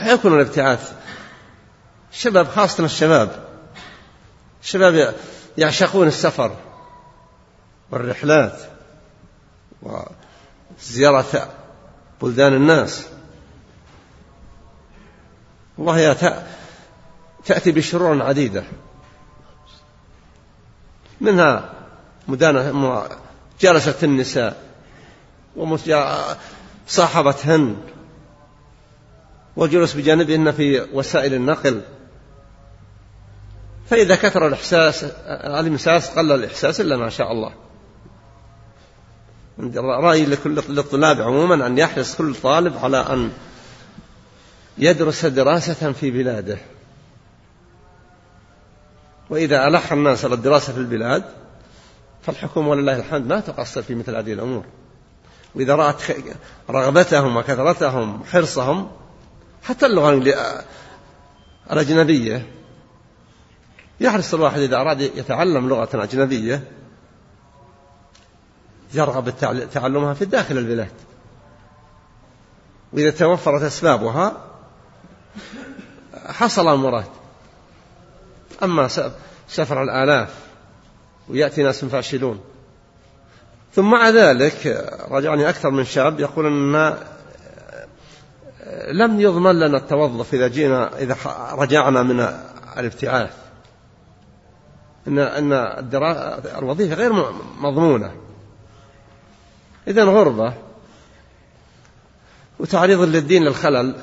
يكون 0.00 0.34
الابتعاث 0.34 0.92
الشباب 2.12 2.48
خاصة 2.48 2.84
الشباب. 2.84 3.44
الشباب 4.62 5.14
يعشقون 5.58 6.06
السفر 6.06 6.56
والرحلات 7.90 8.60
وزيارة 9.82 11.54
بلدان 12.22 12.54
الناس. 12.54 13.06
والله 15.78 16.16
تأتي 17.44 17.72
بشرور 17.72 18.22
عديدة. 18.22 18.64
منها 21.20 21.72
مدانة 22.28 23.02
جلسة 23.60 23.94
النساء 24.02 24.56
وصاحبتهن 26.86 27.76
والجلوس 29.56 29.94
بجانبهن 29.94 30.52
في 30.52 30.86
وسائل 30.92 31.34
النقل. 31.34 31.80
فإذا 33.90 34.16
كثر 34.16 34.46
الإحساس 34.46 35.04
الإمساس 35.60 36.10
قل 36.10 36.32
الإحساس 36.32 36.80
إلا 36.80 36.96
ما 36.96 37.08
شاء 37.08 37.32
الله. 37.32 37.52
رأيي 39.76 40.26
للطلاب 40.68 41.20
عموما 41.20 41.66
أن 41.66 41.78
يحرص 41.78 42.16
كل 42.16 42.34
طالب 42.34 42.76
على 42.76 42.96
أن 42.98 43.32
يدرس 44.78 45.26
دراسة 45.26 45.92
في 45.92 46.10
بلاده. 46.10 46.58
وإذا 49.30 49.66
ألح 49.66 49.92
الناس 49.92 50.24
على 50.24 50.34
الدراسة 50.34 50.72
في 50.72 50.78
البلاد 50.78 51.24
فالحكومة 52.22 52.68
ولله 52.68 52.96
الحمد 52.96 53.26
ما 53.26 53.40
تقصر 53.40 53.82
في 53.82 53.94
مثل 53.94 54.16
هذه 54.16 54.32
الأمور. 54.32 54.64
وإذا 55.54 55.74
رأت 55.74 56.02
رغبتهم 56.70 57.36
وكثرتهم 57.36 58.24
حرصهم 58.24 58.90
حتى 59.62 59.86
اللغة 59.86 60.22
الأجنبية. 61.72 62.46
يحرص 64.00 64.34
الواحد 64.34 64.60
إذا 64.60 64.76
أراد 64.76 65.00
يتعلم 65.00 65.68
لغة 65.68 65.88
أجنبية 65.94 66.64
يرغب 68.94 69.32
تعلمها 69.72 70.14
في 70.14 70.24
داخل 70.24 70.58
البلاد. 70.58 70.92
وإذا 72.92 73.10
توفرت 73.10 73.62
أسبابها 73.62 74.36
حصل 76.26 76.68
المراد 76.68 77.15
أما 78.62 78.88
سفر 79.48 79.82
الآلاف 79.82 80.34
ويأتي 81.28 81.62
ناس 81.62 81.84
فاشلون. 81.84 82.40
ثم 83.74 83.90
مع 83.90 84.08
ذلك 84.08 84.66
رجعني 85.10 85.48
أكثر 85.48 85.70
من 85.70 85.84
شاب 85.84 86.20
يقول 86.20 86.46
أن 86.46 86.96
لم 88.88 89.20
يضمن 89.20 89.58
لنا 89.58 89.78
التوظف 89.78 90.34
إذا 90.34 90.48
جينا 90.48 90.98
إذا 90.98 91.16
رجعنا 91.52 92.02
من 92.02 92.28
الابتعاث. 92.78 93.36
أن 95.08 95.18
أن 95.18 95.52
الوظيفة 96.58 96.94
غير 96.94 97.12
مضمونة. 97.60 98.12
إذا 99.88 100.04
غربة 100.04 100.54
وتعريض 102.58 103.00
للدين 103.00 103.44
للخلل 103.44 103.96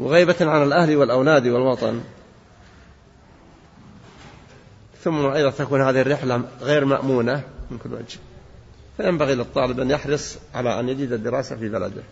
وغيبة 0.00 0.36
عن 0.40 0.62
الأهل 0.62 0.96
والأولاد 0.96 1.46
والوطن. 1.46 2.00
ثم 5.04 5.26
أيضا 5.26 5.50
تكون 5.50 5.82
هذه 5.82 6.00
الرحلة 6.00 6.42
غير 6.62 6.84
مأمونة 6.84 7.42
من 7.70 7.78
كل 7.78 7.94
وجه. 7.94 8.18
فينبغي 8.96 9.34
للطالب 9.34 9.80
أن 9.80 9.90
يحرص 9.90 10.36
على 10.54 10.80
أن 10.80 10.88
يجد 10.88 11.12
الدراسة 11.12 11.56
في 11.56 11.68
بلده. 11.68 12.02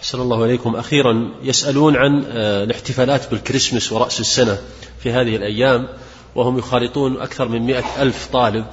حسن 0.00 0.20
الله 0.20 0.44
إليكم. 0.44 0.76
أخيرا 0.76 1.30
يسألون 1.42 1.96
عن 1.96 2.24
آه، 2.30 2.64
الاحتفالات 2.64 3.30
بالكريسماس 3.30 3.92
ورأس 3.92 4.20
السنة 4.20 4.58
في 5.00 5.12
هذه 5.12 5.36
الأيام 5.36 5.88
وهم 6.34 6.58
يخالطون 6.58 7.20
أكثر 7.20 7.48
من 7.48 7.62
مئة 7.62 8.02
ألف 8.02 8.28
طالب 8.32 8.66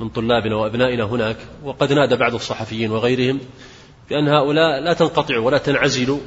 من 0.00 0.08
طلابنا 0.08 0.56
وأبنائنا 0.56 1.04
هناك 1.04 1.36
وقد 1.64 1.92
نادى 1.92 2.16
بعض 2.16 2.34
الصحفيين 2.34 2.90
وغيرهم 2.90 3.40
بأن 4.10 4.28
هؤلاء 4.28 4.80
لا 4.80 4.92
تنقطعوا 4.92 5.46
ولا 5.46 5.58
تنعزلوا 5.58 6.18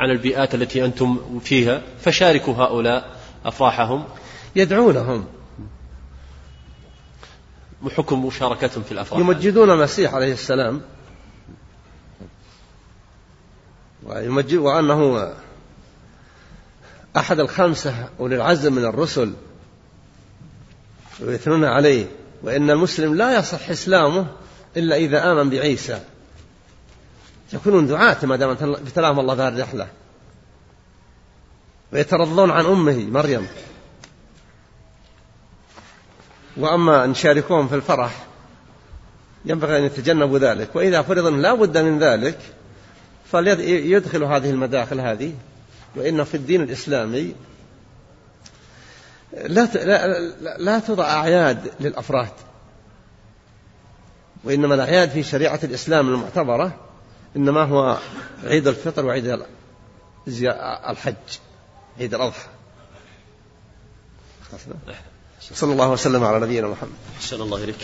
عن 0.00 0.10
البيئات 0.10 0.54
التي 0.54 0.84
أنتم 0.84 1.40
فيها 1.40 1.82
فشاركوا 2.00 2.54
هؤلاء 2.54 3.16
أفراحهم. 3.44 4.04
يدعونهم. 4.56 5.26
بحكم 7.82 8.26
مشاركتهم 8.26 8.82
في 8.82 8.92
الأفراح. 8.92 9.20
يمجدون 9.20 9.70
المسيح 9.70 10.14
عليه 10.14 10.32
السلام. 10.32 10.80
ويمجد 14.02 14.54
وأنه 14.54 15.32
أحد 17.16 17.40
الخمسة 17.40 18.08
أولي 18.20 18.36
العزم 18.36 18.72
من 18.72 18.84
الرسل 18.84 19.32
ويثنون 21.20 21.64
عليه. 21.64 22.06
وإن 22.42 22.70
المسلم 22.70 23.14
لا 23.14 23.38
يصح 23.38 23.70
إسلامه 23.70 24.26
إلا 24.76 24.96
إذا 24.96 25.32
آمن 25.32 25.50
بعيسى. 25.50 26.00
يكونون 27.52 27.86
دعاة 27.86 28.16
ما 28.22 28.36
دام 28.36 28.50
ابتلاهم 28.50 29.20
الله 29.20 29.34
بهذه 29.34 29.54
الرحلة. 29.54 29.88
ويترضون 31.92 32.50
عن 32.50 32.66
أمه 32.66 33.06
مريم. 33.06 33.46
وأما 36.56 37.04
أن 37.04 37.10
يشاركوهم 37.10 37.68
في 37.68 37.74
الفرح 37.74 38.26
ينبغي 39.44 39.78
أن 39.78 39.82
يتجنبوا 39.82 40.38
ذلك. 40.38 40.76
وإذا 40.76 41.02
فرض 41.02 41.26
لا 41.26 41.54
بد 41.54 41.78
من 41.78 41.98
ذلك 41.98 42.38
فليدخلوا 43.32 44.36
هذه 44.36 44.50
المداخل 44.50 45.00
هذه. 45.00 45.34
وإن 45.96 46.24
في 46.24 46.36
الدين 46.36 46.62
الإسلامي 46.62 47.34
لا 49.32 49.64
لا, 49.64 50.18
لا 50.58 50.78
توضع 50.78 51.04
أعياد 51.04 51.70
للأفراد. 51.80 52.32
وإنما 54.44 54.74
الأعياد 54.74 55.10
في 55.10 55.22
شريعة 55.22 55.60
الإسلام 55.64 56.08
المعتبرة 56.08 56.89
إنما 57.36 57.62
هو 57.64 57.98
عيد 58.44 58.68
الفطر 58.68 59.06
وعيد 59.06 59.42
الحج 60.90 61.14
عيد 61.98 62.14
الأضحى. 62.14 62.48
صلى 65.40 65.72
الله 65.72 65.90
وسلم 65.90 66.24
على 66.24 66.40
نبينا 66.40 66.68
محمد. 66.68 66.90
صلى 67.20 67.42
الله 67.42 67.64
إليك. 67.64 67.76